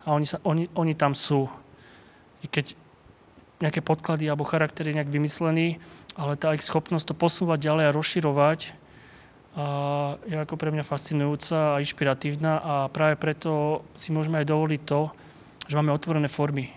a 0.06 0.18
oni, 0.18 0.26
sa, 0.26 0.42
oni, 0.42 0.66
oni 0.74 0.94
tam 0.98 1.14
sú. 1.14 1.46
I 2.42 2.50
keď 2.50 2.74
nejaké 3.62 3.86
podklady 3.86 4.26
alebo 4.26 4.46
charakter 4.46 4.90
je 4.90 4.98
nejak 4.98 5.14
vymyslený, 5.14 5.78
ale 6.18 6.34
tá 6.38 6.54
ich 6.58 6.66
schopnosť 6.66 7.14
to 7.14 7.16
posúvať 7.18 7.70
ďalej 7.70 7.86
a 7.90 7.96
rozširovať 7.98 8.60
je 10.24 10.36
ako 10.40 10.56
pre 10.56 10.72
mňa 10.72 10.88
fascinujúca 10.88 11.76
a 11.76 11.82
inšpiratívna 11.84 12.54
a 12.64 12.74
práve 12.88 13.20
preto 13.20 13.84
si 14.00 14.16
môžeme 14.16 14.40
aj 14.40 14.48
dovoliť 14.48 14.82
to, 14.88 15.12
že 15.68 15.76
máme 15.76 15.92
otvorené 15.92 16.32
formy 16.32 16.72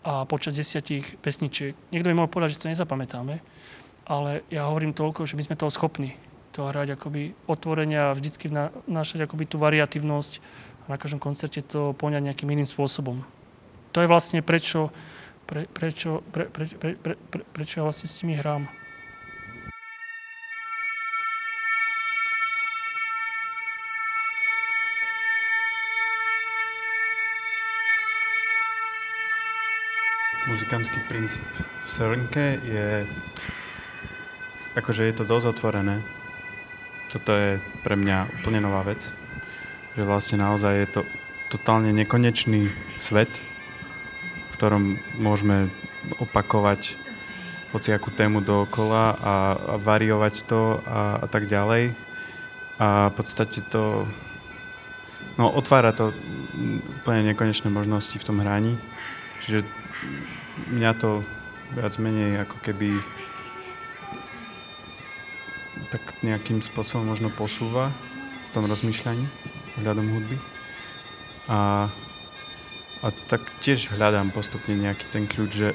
a 0.00 0.24
počas 0.24 0.56
desiatich 0.56 1.20
pesničiek. 1.20 1.76
Niekto 1.92 2.08
by 2.08 2.16
mohol 2.16 2.32
povedať, 2.32 2.56
že 2.56 2.62
to 2.64 2.72
nezapamätáme, 2.72 3.44
ale 4.08 4.40
ja 4.48 4.64
hovorím 4.72 4.96
toľko, 4.96 5.28
že 5.28 5.36
my 5.36 5.44
sme 5.44 5.60
toho 5.60 5.68
schopní 5.68 6.16
to 6.54 6.70
hrať 6.70 6.94
akoby 6.94 7.34
otvorenia 7.50 8.14
a 8.14 8.16
vždycky 8.16 8.46
vnášať 8.86 9.26
akoby 9.26 9.44
tú 9.50 9.58
variatívnosť 9.58 10.32
a 10.86 10.94
na 10.94 10.96
každom 10.96 11.18
koncerte 11.18 11.60
to 11.66 11.92
poňať 11.98 12.30
nejakým 12.30 12.46
iným 12.46 12.68
spôsobom. 12.68 13.26
To 13.90 13.98
je 13.98 14.06
vlastne 14.06 14.38
prečo, 14.38 14.94
pre, 15.50 15.66
prečo, 15.66 16.22
pre, 16.30 16.46
pre, 16.46 16.64
pre, 16.70 16.90
pre, 16.94 17.14
pre, 17.18 17.42
prečo 17.42 17.82
ja 17.82 17.84
vlastne 17.84 18.06
s 18.06 18.22
nimi 18.22 18.38
hrám. 18.38 18.70
Muzikantský 30.74 31.06
princíp 31.06 31.46
v 31.86 31.86
Srnke 31.86 32.58
je, 32.66 33.06
akože 34.74 35.06
je 35.06 35.14
to 35.14 35.22
dosť 35.22 35.54
otvorené. 35.54 36.02
Toto 37.14 37.30
je 37.30 37.62
pre 37.86 37.94
mňa 37.94 38.42
úplne 38.42 38.58
nová 38.58 38.82
vec. 38.82 38.98
Že 39.94 40.02
vlastne 40.02 40.42
naozaj 40.42 40.74
je 40.74 40.88
to 40.90 41.00
totálne 41.54 41.94
nekonečný 41.94 42.74
svet, 42.98 43.30
v 44.50 44.52
ktorom 44.58 44.98
môžeme 45.14 45.70
opakovať 46.18 46.98
hociakú 47.70 48.10
tému 48.10 48.42
dookola 48.42 49.14
a, 49.14 49.14
a 49.14 49.34
variovať 49.78 50.42
to 50.42 50.82
a, 50.82 51.22
a 51.22 51.26
tak 51.30 51.46
ďalej. 51.46 51.94
A 52.82 53.14
v 53.14 53.14
podstate 53.14 53.62
to 53.70 54.10
no, 55.38 55.54
otvára 55.54 55.94
to 55.94 56.10
úplne 56.98 57.30
nekonečné 57.30 57.70
možnosti 57.70 58.18
v 58.18 58.26
tom 58.26 58.42
hraní. 58.42 58.74
Čiže 59.38 59.84
mňa 60.70 60.92
to 60.98 61.26
viac 61.74 61.94
menej 61.98 62.46
ako 62.46 62.56
keby 62.62 62.94
tak 65.90 66.02
nejakým 66.22 66.62
spôsobom 66.62 67.10
možno 67.10 67.30
posúva 67.30 67.90
v 67.90 68.48
tom 68.54 68.66
rozmýšľaní 68.70 69.26
hľadom 69.82 70.06
hudby. 70.10 70.38
A, 71.50 71.90
a 73.02 73.08
tak 73.26 73.42
tiež 73.58 73.90
hľadám 73.94 74.30
postupne 74.30 74.78
nejaký 74.78 75.06
ten 75.10 75.26
kľúč, 75.26 75.50
že 75.50 75.68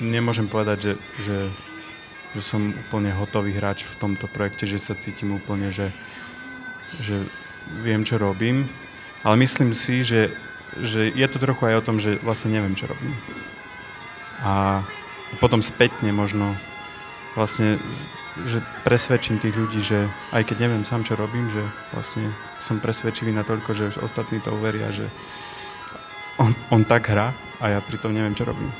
nemôžem 0.00 0.48
povedať, 0.48 0.78
že, 0.80 0.94
že, 1.20 1.38
že 2.32 2.40
som 2.40 2.72
úplne 2.88 3.12
hotový 3.12 3.52
hráč 3.52 3.84
v 3.84 3.98
tomto 4.00 4.26
projekte, 4.32 4.64
že 4.64 4.80
sa 4.80 4.96
cítim 4.96 5.36
úplne, 5.36 5.68
že, 5.68 5.92
že 7.04 7.20
viem, 7.84 8.02
čo 8.02 8.16
robím. 8.16 8.66
Ale 9.22 9.36
myslím 9.40 9.76
si, 9.76 10.00
že, 10.04 10.32
že 10.80 11.12
je 11.12 11.26
to 11.28 11.36
trochu 11.36 11.72
aj 11.72 11.74
o 11.80 11.86
tom, 11.92 11.96
že 12.00 12.16
vlastne 12.24 12.52
neviem, 12.52 12.76
čo 12.76 12.88
robím 12.88 13.12
a 14.44 14.84
potom 15.40 15.64
spätne 15.64 16.12
možno 16.12 16.52
vlastne, 17.34 17.80
že 18.46 18.62
presvedčím 18.84 19.40
tých 19.40 19.56
ľudí, 19.56 19.80
že 19.80 20.06
aj 20.36 20.44
keď 20.46 20.56
neviem 20.68 20.84
sám, 20.84 21.02
čo 21.02 21.18
robím, 21.18 21.48
že 21.50 21.64
vlastne 21.96 22.28
som 22.60 22.78
presvedčivý 22.78 23.32
na 23.32 23.42
toľko, 23.42 23.70
že 23.72 23.88
už 23.96 24.04
ostatní 24.04 24.38
to 24.38 24.52
uveria, 24.54 24.92
že 24.92 25.08
on, 26.38 26.52
on 26.70 26.84
tak 26.84 27.08
hrá 27.10 27.32
a 27.58 27.64
ja 27.72 27.80
pritom 27.80 28.12
neviem, 28.12 28.36
čo 28.36 28.46
robím. 28.46 28.70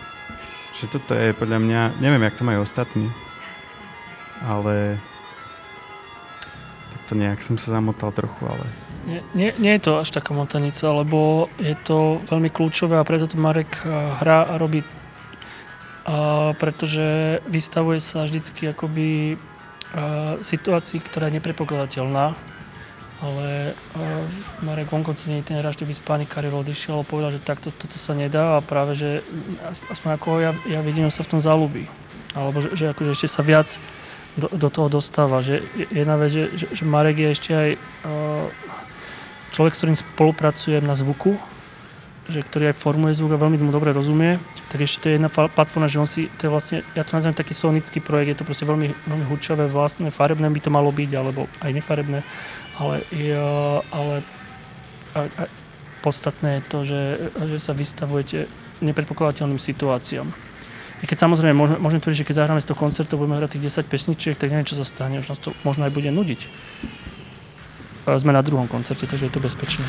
Že 0.79 1.01
toto 1.01 1.17
je 1.17 1.33
podľa 1.33 1.59
mňa, 1.63 1.81
neviem, 1.99 2.23
jak 2.23 2.39
to 2.39 2.45
majú 2.47 2.61
ostatní, 2.63 3.09
ale 4.45 4.99
to 7.07 7.15
nejak 7.15 7.45
som 7.45 7.61
sa 7.61 7.79
zamotal 7.79 8.11
trochu, 8.11 8.43
ale... 8.49 8.65
Nie, 9.05 9.21
nie, 9.37 9.51
nie 9.61 9.73
je 9.77 9.85
to 9.85 10.01
až 10.01 10.17
taká 10.17 10.33
motanica, 10.33 10.89
lebo 10.89 11.53
je 11.61 11.77
to 11.85 12.25
veľmi 12.25 12.49
kľúčové 12.49 12.97
a 12.97 13.05
preto 13.05 13.29
to 13.29 13.37
Marek 13.37 13.85
eh, 13.85 13.93
hrá 13.93 14.49
a 14.49 14.57
robí 14.57 14.81
a 16.05 16.53
pretože 16.61 17.41
vystavuje 17.49 17.99
sa 17.99 18.29
vždycky 18.29 18.69
akoby 18.69 19.41
situácii, 20.43 21.01
ktorá 21.01 21.31
je 21.31 21.39
neprepokladateľná, 21.39 22.35
ale 23.23 23.73
a, 23.73 24.27
Marek 24.61 24.91
Vonkonci 24.91 25.31
nie 25.31 25.47
ten 25.47 25.57
hráč, 25.57 25.81
by 25.81 25.95
z 25.95 26.03
Karel 26.27 26.53
odišiel 26.53 27.01
a 27.01 27.07
povedal, 27.07 27.33
že 27.33 27.41
takto 27.41 27.71
toto 27.71 27.97
sa 27.97 28.13
nedá 28.13 28.59
a 28.59 28.65
práve, 28.65 28.99
že 28.99 29.23
aspoň 29.89 30.11
ako 30.19 30.29
ja, 30.43 30.53
ja 30.67 30.81
vidím, 30.83 31.09
sa 31.09 31.23
v 31.23 31.39
tom 31.39 31.41
zalúbi. 31.41 31.87
Alebo 32.35 32.59
že, 32.59 32.75
že 32.75 32.91
akože 32.91 33.15
ešte 33.15 33.29
sa 33.31 33.47
viac 33.47 33.79
do, 34.35 34.51
do 34.51 34.69
toho 34.69 34.91
dostáva. 34.91 35.41
Že 35.47 35.63
jedna 35.95 36.19
vec, 36.19 36.35
že, 36.35 36.45
že, 36.59 36.67
že 36.75 36.85
Marek 36.85 37.23
je 37.23 37.29
ešte 37.31 37.51
aj 37.55 37.71
človek, 39.55 39.73
s 39.73 39.79
ktorým 39.79 39.95
spolupracujem 39.97 40.83
na 40.83 40.99
zvuku, 40.99 41.39
že 42.25 42.41
ktorý 42.41 42.73
aj 42.73 42.81
formuje 42.81 43.13
zvuk 43.13 43.37
a 43.37 43.43
veľmi 43.43 43.61
mu 43.61 43.69
dobre 43.69 43.93
rozumie, 43.93 44.41
tak 44.73 44.81
ešte 44.81 45.05
to 45.05 45.07
je 45.13 45.17
jedna 45.21 45.29
platforma, 45.29 45.93
že 45.93 46.01
on 46.01 46.09
si, 46.09 46.33
to 46.41 46.49
je 46.49 46.51
vlastne, 46.51 46.79
ja 46.97 47.05
to 47.05 47.13
nazvem 47.13 47.37
taký 47.37 47.53
sonický 47.53 48.01
projekt, 48.01 48.33
je 48.33 48.39
to 48.41 48.49
proste 48.49 48.65
veľmi, 48.65 48.89
veľmi 49.05 49.27
hudčavé, 49.29 49.69
vlastné, 49.69 50.09
farebné 50.09 50.49
by 50.49 50.61
to 50.65 50.73
malo 50.73 50.89
byť, 50.89 51.11
alebo 51.13 51.53
aj 51.61 51.71
nefarebné, 51.77 52.25
ale, 52.81 53.05
ale 53.93 54.15
a, 55.13 55.21
a 55.29 55.43
podstatné 56.01 56.61
je 56.61 56.63
to, 56.69 56.79
že, 56.85 57.03
že 57.55 57.59
sa 57.61 57.73
vystavujete 57.77 58.49
nepredpokladateľným 58.81 59.61
situáciám. 59.61 60.29
I 61.01 61.05
keď 61.05 61.29
samozrejme 61.29 61.53
môžem, 61.53 61.79
môžem 61.81 62.01
tvrdiť, 62.01 62.25
že 62.25 62.29
keď 62.33 62.37
zahráme 62.41 62.61
z 62.65 62.69
toho 62.73 62.81
koncertu, 62.81 63.21
budeme 63.21 63.37
hrať 63.37 63.61
tých 63.61 63.85
10 63.85 63.93
pesničiek, 63.93 64.37
tak 64.41 64.49
neviem, 64.49 64.65
čo 64.65 64.81
sa 64.81 64.89
stane, 64.89 65.21
už 65.21 65.29
nás 65.29 65.41
to 65.41 65.53
možno 65.61 65.85
aj 65.85 65.93
bude 65.93 66.09
nudiť. 66.09 66.41
Sme 68.05 68.37
na 68.37 68.45
druhom 68.45 68.69
koncerte, 68.69 69.05
takže 69.05 69.29
je 69.29 69.33
to 69.33 69.41
bezpečné. 69.41 69.85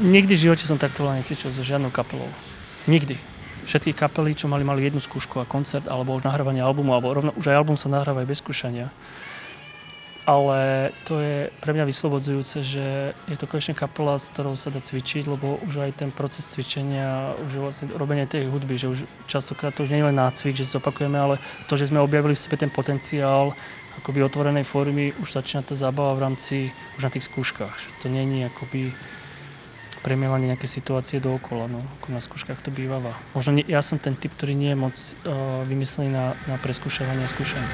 Nikdy 0.00 0.32
v 0.34 0.42
živote 0.48 0.64
som 0.64 0.80
takto 0.80 1.04
necvičil 1.04 1.52
so 1.52 1.62
žiadnou 1.62 1.92
kapelou. 1.92 2.28
Nikdy. 2.88 3.20
Všetky 3.68 3.92
kapely, 3.92 4.34
čo 4.34 4.48
mali, 4.48 4.64
mali 4.64 4.82
jednu 4.82 4.98
skúšku 4.98 5.38
a 5.38 5.46
koncert, 5.46 5.86
alebo 5.86 6.16
už 6.16 6.24
nahrávanie 6.24 6.64
albumu, 6.64 6.96
alebo 6.96 7.12
rovno, 7.12 7.30
už 7.36 7.52
aj 7.52 7.60
album 7.60 7.76
sa 7.76 7.92
nahráva 7.92 8.24
aj 8.24 8.28
bez 8.32 8.40
skúšania. 8.40 8.88
Ale 10.24 10.90
to 11.04 11.20
je 11.20 11.48
pre 11.60 11.76
mňa 11.76 11.84
vyslobodzujúce, 11.88 12.62
že 12.62 13.12
je 13.14 13.36
to 13.36 13.48
konečne 13.48 13.76
kapela, 13.76 14.16
s 14.16 14.30
ktorou 14.32 14.56
sa 14.56 14.72
dá 14.72 14.80
cvičiť, 14.80 15.28
lebo 15.28 15.60
už 15.64 15.86
aj 15.86 16.02
ten 16.02 16.10
proces 16.12 16.44
cvičenia, 16.50 17.34
už 17.46 17.50
je 17.50 17.60
vlastne 17.60 17.86
robenie 17.94 18.24
tej 18.24 18.48
hudby, 18.48 18.78
že 18.78 18.90
už 18.90 18.98
častokrát 19.26 19.74
to 19.74 19.84
už 19.84 19.92
nie 19.92 20.00
je 20.00 20.08
len 20.08 20.16
nácvik, 20.16 20.56
že 20.56 20.68
sa 20.68 20.78
opakujeme, 20.78 21.18
ale 21.18 21.36
to, 21.66 21.74
že 21.76 21.90
sme 21.90 22.00
objavili 22.02 22.36
v 22.36 22.42
sebe 22.42 22.56
ten 22.56 22.70
potenciál 22.70 23.52
akoby 24.00 24.22
otvorenej 24.22 24.64
formy, 24.64 25.12
už 25.18 25.34
začína 25.34 25.66
tá 25.66 25.74
zábava 25.76 26.16
v 26.16 26.22
rámci 26.24 26.56
už 26.96 27.02
na 27.04 27.10
tých 27.10 27.26
skúškach. 27.26 27.74
Že 27.76 27.88
to 28.00 28.06
je 28.08 28.44
akoby 28.46 28.82
premielanie 30.00 30.48
nejaké 30.48 30.64
situácie 30.64 31.20
dookola, 31.20 31.68
no, 31.68 31.84
ako 32.00 32.06
na 32.16 32.20
skúškach 32.24 32.60
to 32.64 32.72
bývava. 32.72 33.12
Možno 33.36 33.60
nie, 33.60 33.64
ja 33.68 33.84
som 33.84 34.00
ten 34.00 34.16
typ, 34.16 34.32
ktorý 34.32 34.56
nie 34.56 34.72
je 34.72 34.78
moc 34.78 34.96
uh, 34.96 35.60
vymyslený 35.68 36.08
na, 36.08 36.32
na 36.48 36.56
preskúšavanie 36.56 37.24
a 37.24 37.32
skúšanie. 37.32 37.68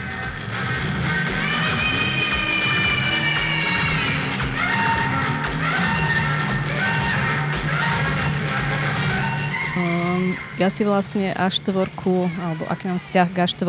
Um, 9.78 10.34
ja 10.58 10.66
si 10.66 10.82
vlastne 10.82 11.30
A4, 11.38 11.94
alebo 12.42 12.66
aký 12.66 12.90
mám 12.90 12.98
vzťah 12.98 13.28
k 13.30 13.36
A4, 13.46 13.66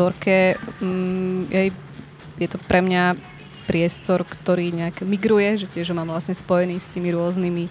um, 0.82 1.46
je, 1.46 1.70
je 2.42 2.48
to 2.50 2.58
pre 2.66 2.82
mňa 2.82 3.14
priestor, 3.68 4.24
ktorý 4.24 4.72
nejak 4.72 5.04
migruje, 5.04 5.62
že 5.62 5.66
tiež 5.68 5.92
mám 5.92 6.08
vlastne 6.08 6.32
spojený 6.32 6.80
s 6.80 6.88
tými 6.88 7.12
rôznymi 7.12 7.68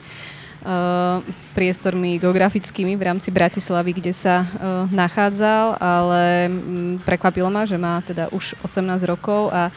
priestormi 1.55 2.19
geografickými 2.19 2.99
v 2.99 3.05
rámci 3.07 3.31
Bratislavy, 3.31 3.95
kde 3.95 4.11
sa 4.11 4.43
uh, 4.43 4.83
nachádzal, 4.91 5.79
ale 5.79 6.51
um, 6.51 6.99
prekvapilo 7.01 7.47
ma, 7.47 7.63
že 7.63 7.79
má 7.79 8.03
teda 8.03 8.27
už 8.35 8.59
18 8.61 9.07
rokov 9.07 9.47
a 9.55 9.71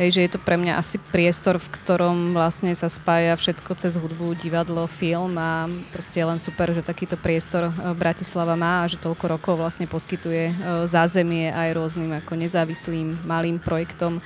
Hej, 0.00 0.16
že 0.16 0.24
je 0.24 0.30
to 0.32 0.40
pre 0.40 0.56
mňa 0.56 0.80
asi 0.80 0.96
priestor, 0.96 1.60
v 1.60 1.68
ktorom 1.68 2.32
vlastne 2.32 2.72
sa 2.72 2.88
spája 2.88 3.36
všetko 3.36 3.76
cez 3.76 4.00
hudbu, 4.00 4.32
divadlo, 4.40 4.88
film 4.88 5.36
a 5.36 5.68
proste 5.92 6.16
je 6.16 6.26
len 6.32 6.40
super, 6.40 6.72
že 6.72 6.80
takýto 6.80 7.20
priestor 7.20 7.68
Bratislava 7.92 8.56
má 8.56 8.82
a 8.82 8.88
že 8.88 8.96
toľko 8.96 9.36
rokov 9.36 9.54
vlastne 9.60 9.84
poskytuje 9.84 10.56
zázemie 10.88 11.52
aj 11.52 11.76
rôznym 11.76 12.08
ako 12.24 12.40
nezávislým 12.40 13.20
malým 13.28 13.60
projektom, 13.60 14.24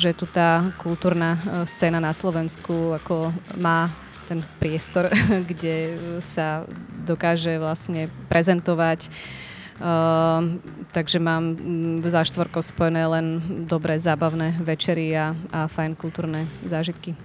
že 0.00 0.16
tu 0.16 0.24
tá 0.24 0.72
kultúrna 0.80 1.36
scéna 1.68 2.00
na 2.00 2.16
Slovensku 2.16 2.96
ako 2.96 3.28
má 3.60 3.92
ten 4.26 4.44
priestor, 4.62 5.10
kde 5.50 5.98
sa 6.22 6.64
dokáže 7.04 7.58
vlastne 7.58 8.08
prezentovať. 8.30 9.10
Uh, 9.82 10.62
takže 10.94 11.18
mám 11.18 11.58
za 12.06 12.22
štvorkou 12.22 12.62
spojené 12.62 13.02
len 13.08 13.26
dobré 13.66 13.98
zábavné 13.98 14.62
večery 14.62 15.10
a, 15.16 15.34
a 15.50 15.66
fajn 15.66 15.98
kultúrne 15.98 16.46
zážitky. 16.62 17.18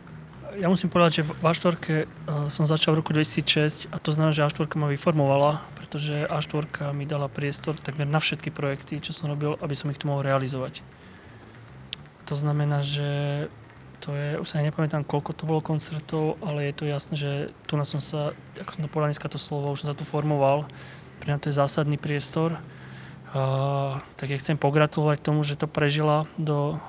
Ja 0.58 0.66
musím 0.66 0.89
povedať, 0.89 1.22
že 1.22 1.24
v 1.28 1.45
A4 1.45 1.76
uh, 1.78 2.50
som 2.50 2.66
začal 2.66 2.98
v 2.98 3.06
roku 3.06 3.14
2006 3.14 3.93
a 3.93 4.02
to 4.02 4.10
znamená, 4.10 4.34
že 4.34 4.41
A4 4.41 4.74
ma 4.74 4.89
vyformovala, 4.89 5.62
pretože 5.78 6.26
A4 6.26 6.98
mi 6.98 7.06
dala 7.06 7.30
priestor 7.30 7.78
takmer 7.78 8.10
na 8.10 8.18
všetky 8.18 8.50
projekty, 8.50 8.98
čo 9.06 9.14
som 9.14 9.30
robil, 9.30 9.54
aby 9.62 9.78
som 9.78 9.93
ich 9.93 10.02
tu 10.02 10.10
mohol 10.10 10.26
realizovať. 10.26 10.82
To 12.26 12.34
znamená, 12.34 12.82
že 12.82 13.08
to 14.00 14.14
je, 14.14 14.38
už 14.38 14.48
sa 14.48 14.62
nepamätám, 14.62 15.08
koľko 15.08 15.34
to 15.34 15.43
bolo 15.50 15.62
koncertov, 15.64 16.38
ale 16.45 16.70
je 16.70 16.74
to 16.74 16.84
jasné, 16.86 17.14
že 17.18 17.32
tu 17.66 17.76
na 17.76 17.84
som 17.84 17.98
sa, 17.98 18.38
ako 18.60 18.70
som 18.78 18.82
to 18.86 18.89
povedal 18.91 19.10
dneska 19.10 19.28
to 19.30 19.41
slovo, 19.41 19.74
už 19.74 19.84
som 19.84 19.89
sa 19.93 19.98
tu 19.98 20.06
formoval. 20.06 20.70
Pre 21.20 21.28
mňa 21.34 21.41
to 21.41 21.50
je 21.50 21.60
zásadný 21.60 21.98
priestor. 21.98 22.62
Uh, 23.34 24.00
tak 24.16 24.32
ja 24.32 24.39
chcem 24.39 24.56
pogratulovať 24.56 25.20
tomu, 25.20 25.43
že 25.43 25.60
to 25.60 25.68
prežila 25.68 26.30
do 26.39 26.80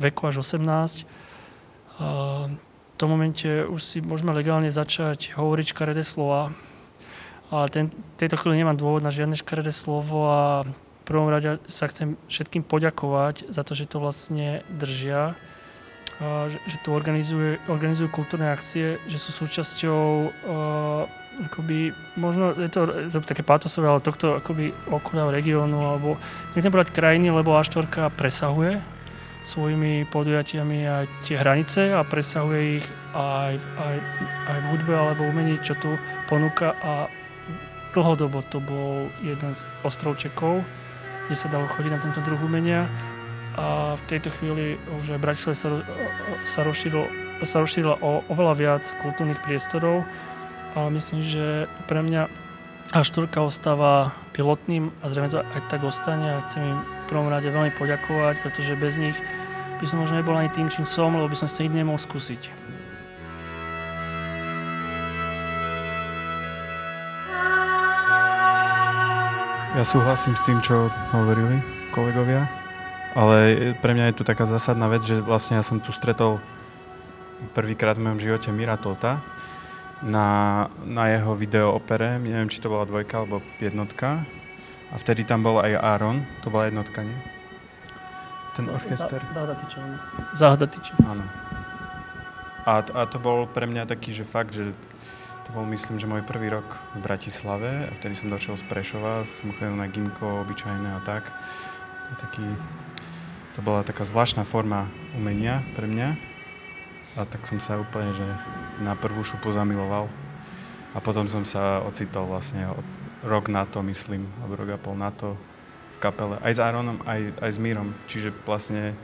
veku 0.00 0.26
až 0.26 0.42
18. 0.42 1.06
Uh, 2.00 2.50
v 2.94 2.96
tom 2.98 3.10
momente 3.14 3.46
už 3.46 3.80
si 3.82 3.98
môžeme 4.02 4.34
legálne 4.34 4.70
začať 4.70 5.38
hovoriť 5.38 5.66
škaredé 5.70 6.02
slova. 6.02 6.50
Ale 7.52 7.70
ten, 7.70 7.94
tejto 8.18 8.40
chvíli 8.40 8.64
nemám 8.64 8.74
dôvod 8.74 9.04
na 9.04 9.14
žiadne 9.14 9.38
škaredé 9.38 9.70
slovo 9.70 10.26
a 10.26 10.42
v 10.66 11.02
prvom 11.06 11.28
rade 11.28 11.60
sa 11.68 11.86
chcem 11.86 12.16
všetkým 12.26 12.64
poďakovať 12.64 13.52
za 13.52 13.62
to, 13.62 13.76
že 13.76 13.86
to 13.86 14.00
vlastne 14.00 14.64
držia 14.72 15.36
že, 16.22 16.76
tu 16.86 16.94
organizuje, 16.94 17.58
organizujú 17.66 18.08
kultúrne 18.10 18.48
akcie, 18.48 19.02
že 19.10 19.18
sú 19.18 19.34
súčasťou 19.34 20.02
uh, 20.30 21.04
akoby, 21.50 21.90
možno 22.14 22.54
je 22.54 22.70
to, 22.70 22.86
je 22.86 23.10
to 23.10 23.18
také 23.26 23.42
pátosové, 23.42 23.90
ale 23.90 23.98
tohto 23.98 24.38
akoby 24.38 24.70
okolia 24.86 25.26
regiónu, 25.34 25.78
alebo 25.82 26.14
nechcem 26.54 26.70
povedať 26.70 26.94
krajiny, 26.94 27.34
lebo 27.34 27.58
A4 27.58 28.14
presahuje 28.14 28.78
svojimi 29.44 30.08
podujatiami 30.08 30.78
aj 30.88 31.04
tie 31.28 31.36
hranice 31.36 31.92
a 31.92 32.00
presahuje 32.00 32.80
ich 32.80 32.86
aj, 33.12 33.60
aj, 33.60 33.96
aj 34.48 34.58
v 34.62 34.66
hudbe 34.72 34.92
alebo 34.96 35.28
umení, 35.28 35.60
čo 35.60 35.76
tu 35.76 36.00
ponúka 36.32 36.72
a 36.80 37.12
dlhodobo 37.92 38.40
to 38.48 38.58
bol 38.64 39.06
jeden 39.20 39.52
z 39.52 39.60
ostrovčekov, 39.84 40.64
kde 41.28 41.36
sa 41.36 41.52
dalo 41.52 41.68
chodiť 41.68 41.92
na 41.92 42.00
tento 42.00 42.24
druh 42.24 42.40
umenia 42.40 42.88
a 43.54 43.94
v 43.94 44.02
tejto 44.10 44.34
chvíli 44.34 44.74
už 45.02 45.14
aj 45.14 45.22
Bratislave 45.22 45.56
sa, 45.56 45.68
sa, 46.42 46.60
rozšírilo, 46.66 47.06
sa 47.46 47.62
rozšírilo 47.62 47.94
o 48.02 48.26
oveľa 48.30 48.54
viac 48.58 48.84
kultúrnych 49.02 49.38
priestorov, 49.46 50.02
ale 50.74 50.88
myslím, 50.98 51.22
že 51.22 51.70
pre 51.86 52.02
mňa 52.02 52.26
A4 52.94 53.30
ostáva 53.38 54.14
pilotným 54.34 54.90
a 55.02 55.10
zrejme 55.10 55.30
to 55.30 55.38
aj 55.42 55.62
tak 55.70 55.86
ostane 55.86 56.26
a 56.34 56.42
chcem 56.46 56.62
im 56.62 56.78
v 56.82 57.04
prvom 57.10 57.30
rade 57.30 57.46
veľmi 57.46 57.70
poďakovať, 57.78 58.42
pretože 58.42 58.78
bez 58.78 58.98
nich 58.98 59.18
by 59.78 59.84
som 59.86 60.02
možno 60.02 60.18
nebol 60.18 60.34
ani 60.34 60.50
tým, 60.50 60.66
čím 60.70 60.86
som, 60.86 61.14
lebo 61.14 61.30
by 61.30 61.38
som 61.38 61.46
si 61.46 61.54
to 61.54 61.62
nikdy 61.66 61.82
nemohol 61.82 61.98
skúsiť. 61.98 62.66
Ja 69.74 69.82
súhlasím 69.82 70.38
s 70.38 70.42
tým, 70.46 70.62
čo 70.62 70.86
hovorili 71.10 71.58
kolegovia. 71.90 72.63
Ale 73.14 73.72
pre 73.78 73.94
mňa 73.94 74.10
je 74.10 74.18
tu 74.18 74.24
taká 74.26 74.46
zásadná 74.46 74.90
vec, 74.90 75.06
že 75.06 75.22
vlastne 75.22 75.54
ja 75.58 75.64
som 75.64 75.78
tu 75.78 75.94
stretol 75.94 76.42
prvýkrát 77.54 77.94
v 77.94 78.10
mojom 78.10 78.20
živote 78.22 78.50
Mira 78.50 78.74
Tota 78.74 79.22
na, 80.02 80.66
na 80.82 81.08
jeho 81.14 81.32
video 81.38 81.72
opere, 81.72 82.18
neviem, 82.18 82.50
či 82.50 82.58
to 82.58 82.68
bola 82.68 82.84
dvojka 82.84 83.24
alebo 83.24 83.38
jednotka. 83.62 84.26
A 84.92 84.94
vtedy 85.00 85.22
tam 85.22 85.42
bol 85.42 85.58
aj 85.62 85.78
Aaron, 85.78 86.26
to 86.42 86.50
bola 86.50 86.68
jednotka, 86.68 87.02
nie? 87.02 87.18
Ten 88.54 88.70
orchester. 88.70 89.18
Záhada 90.34 90.66
tyče. 90.70 90.94
Áno. 91.02 91.26
A, 92.64 92.80
a 92.82 93.00
to 93.10 93.18
bol 93.18 93.50
pre 93.50 93.66
mňa 93.66 93.90
taký, 93.90 94.14
že 94.14 94.22
fakt, 94.22 94.54
že 94.54 94.70
to 95.44 95.50
bol 95.52 95.66
myslím, 95.68 95.98
že 95.98 96.06
môj 96.06 96.22
prvý 96.22 96.48
rok 96.48 96.66
v 96.94 97.02
Bratislave 97.02 97.90
a 97.90 97.90
vtedy 97.98 98.14
som 98.14 98.30
došiel 98.30 98.54
z 98.56 98.64
Prešova, 98.70 99.26
som 99.42 99.50
chodil 99.58 99.74
na 99.74 99.90
gimko 99.90 100.46
obyčajné 100.46 100.88
a 100.96 101.00
tak. 101.02 101.26
A 102.08 102.12
taký 102.16 102.46
to 103.54 103.62
bola 103.62 103.86
taká 103.86 104.02
zvláštna 104.02 104.42
forma 104.42 104.90
umenia 105.14 105.62
pre 105.78 105.86
mňa. 105.86 106.18
A 107.14 107.22
tak 107.22 107.46
som 107.46 107.62
sa 107.62 107.78
úplne, 107.78 108.10
že 108.10 108.26
na 108.82 108.98
prvú 108.98 109.22
šupu 109.22 109.54
zamiloval. 109.54 110.10
A 110.94 110.98
potom 110.98 111.30
som 111.30 111.46
sa 111.46 111.78
ocitol 111.86 112.26
vlastne 112.26 112.66
rok 113.22 113.46
na 113.46 113.62
to, 113.66 113.82
myslím, 113.86 114.26
alebo 114.42 114.58
rok 114.58 114.70
a 114.74 114.78
pol 114.78 114.98
na 114.98 115.14
to 115.14 115.38
v 115.94 115.98
kapele. 116.02 116.38
Aj 116.42 116.50
s 116.50 116.58
Aaronom, 116.58 116.98
aj, 117.06 117.38
aj 117.38 117.50
s 117.54 117.58
Mírom. 117.62 117.94
Čiže 118.10 118.34
vlastne 118.42 118.98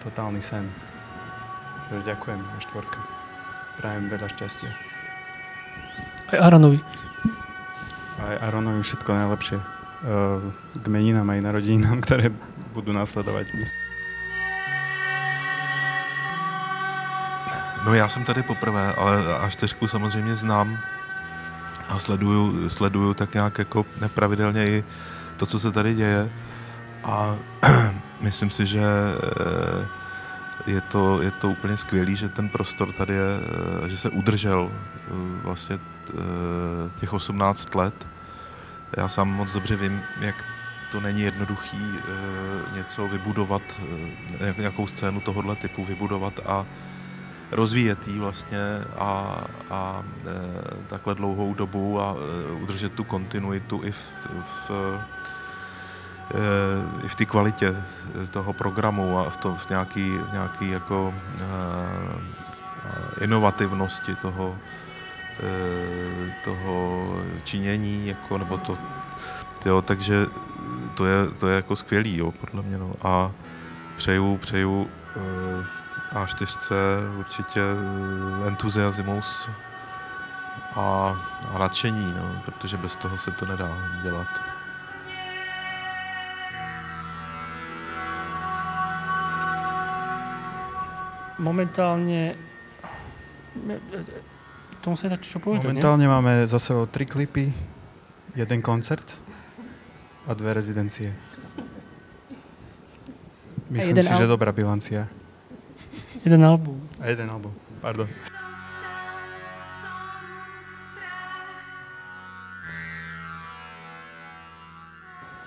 totálny 0.00 0.40
sen. 0.40 0.64
Takže 1.92 2.08
ďakujem, 2.08 2.40
na 2.40 2.58
štvorka. 2.64 2.98
Prajem 3.84 4.04
veľa 4.08 4.28
šťastia. 4.32 4.70
Aj 6.32 6.38
Aaronovi. 6.40 6.80
Aj 8.24 8.36
Aaronovi 8.48 8.80
všetko 8.80 9.10
najlepšie. 9.12 9.58
K 10.80 10.86
meninám 10.88 11.28
aj 11.28 11.40
narodinám, 11.44 12.00
ktoré 12.00 12.32
budú 12.70 12.92
následovat. 12.92 13.46
No 17.84 17.94
já 17.94 18.08
jsem 18.08 18.24
tady 18.24 18.42
poprvé, 18.42 18.92
ale 18.92 19.16
A4 19.48 19.86
samozřejmě 19.86 20.36
znám 20.36 20.78
a 21.88 21.98
sleduju, 21.98 22.70
sleduju 22.70 23.14
tak 23.14 23.34
nějak 23.34 23.58
jako 23.58 23.86
nepravidelně 24.00 24.68
i 24.68 24.84
to, 25.36 25.46
co 25.46 25.60
se 25.60 25.72
tady 25.72 25.94
děje 25.94 26.30
a 27.04 27.36
myslím 28.20 28.50
si, 28.50 28.66
že 28.66 28.82
eh, 28.82 29.86
je 30.66 30.80
to, 30.80 31.22
je 31.22 31.30
to 31.30 31.48
úplně 31.48 31.76
skvělý, 31.76 32.16
že 32.16 32.28
ten 32.28 32.48
prostor 32.48 32.92
tady 32.92 33.14
je, 33.14 33.30
eh, 33.84 33.88
že 33.88 33.96
se 33.96 34.10
udržel 34.10 34.70
eh, 34.70 35.12
vlastně 35.42 35.78
těch 37.00 37.12
18 37.12 37.74
let. 37.74 38.06
Já 38.96 39.08
sám 39.08 39.28
moc 39.28 39.52
dobře 39.52 39.76
vím, 39.76 40.02
jak 40.20 40.34
to 40.92 41.00
není 41.00 41.20
jednoduchý 41.20 41.78
e, 41.78 42.76
něco 42.76 43.08
vybudovat, 43.08 43.62
nějakou 44.58 44.86
scénu 44.86 45.20
tohohle 45.20 45.56
typu 45.56 45.84
vybudovat 45.84 46.40
a 46.46 46.66
rozvíjet 47.52 48.08
jí 48.08 48.18
vlastně 48.18 48.58
a, 48.98 49.40
a 49.70 50.02
e, 50.02 50.86
takhle 50.86 51.14
dlouhou 51.14 51.54
dobu 51.54 52.00
a 52.00 52.16
udržet 52.62 52.92
tu 52.92 53.04
kontinuitu 53.04 53.80
i 53.84 53.92
v, 53.92 54.12
v, 54.44 54.70
i 57.04 57.08
v 57.08 57.14
té 57.14 57.24
kvalitě 57.24 57.76
toho 58.30 58.52
programu 58.52 59.18
a 59.18 59.30
v, 59.30 59.36
to, 59.36 59.56
v 59.56 59.70
nějaký, 59.70 60.12
nějaký 60.32 60.70
jako 60.70 61.14
inovativnosti 63.20 64.14
toho, 64.14 64.58
toho 66.44 67.08
činění, 67.44 68.08
jako, 68.08 68.38
nebo 68.38 68.58
to, 68.58 68.78
jo, 69.66 69.82
takže 69.82 70.26
to 71.00 71.06
je, 71.06 71.30
to 71.40 71.48
je 71.48 71.56
jako 71.56 71.76
skvělý, 71.76 72.16
jo, 72.16 72.32
podle 72.32 72.62
mě, 72.62 72.78
no. 72.78 72.92
A 73.02 73.32
přeju, 73.96 74.36
přeju 74.36 74.90
e, 75.16 75.64
a4 76.12 76.74
určitě 77.18 77.60
eh, 77.60 78.48
entuziasmus 78.48 79.48
a, 80.76 81.16
a 81.54 81.58
nadšení, 81.58 82.14
no, 82.16 82.42
protože 82.44 82.76
bez 82.76 82.96
toho 82.96 83.18
se 83.18 83.30
to 83.30 83.46
nedá 83.46 83.68
dělat. 84.02 84.28
Momentálne... 91.40 92.36
Tomu 94.84 94.92
sa 94.92 95.08
dať 95.08 95.24
čo 95.24 95.40
povedať, 95.40 95.72
Momentálne 95.72 96.04
nie? 96.04 96.12
máme 96.12 96.32
za 96.44 96.60
sebou 96.60 96.84
tri 96.84 97.08
klipy, 97.08 97.48
jeden 98.36 98.60
koncert 98.60 99.08
a 100.26 100.34
dve 100.34 100.50
rezidencie. 100.52 101.14
Myslím 103.70 104.02
si, 104.02 104.14
že 104.14 104.26
dobrá 104.26 104.50
bilancia. 104.50 105.06
Jeden 106.26 106.42
album. 106.42 106.82
A 106.98 107.08
jeden 107.08 107.30
album, 107.30 107.54
pardon. 107.78 108.10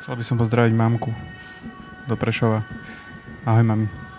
Chcel 0.03 0.19
by 0.19 0.23
som 0.23 0.35
pozdraviť 0.35 0.73
mamku 0.75 1.11
do 2.07 2.15
Prešova. 2.19 2.63
Ahoj, 3.47 3.63
mami. 3.63 4.12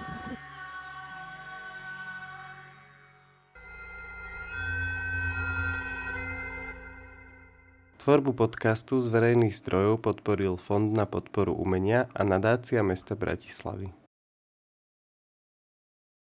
Tvorbu 8.05 8.37
podcastu 8.37 9.01
z 9.01 9.09
verejných 9.09 9.57
zdrojov 9.65 10.05
podporil 10.05 10.61
Fond 10.61 10.93
na 10.93 11.09
podporu 11.09 11.57
umenia 11.57 12.05
a 12.13 12.21
nadácia 12.21 12.85
mesta 12.85 13.17
Bratislavy. 13.17 14.04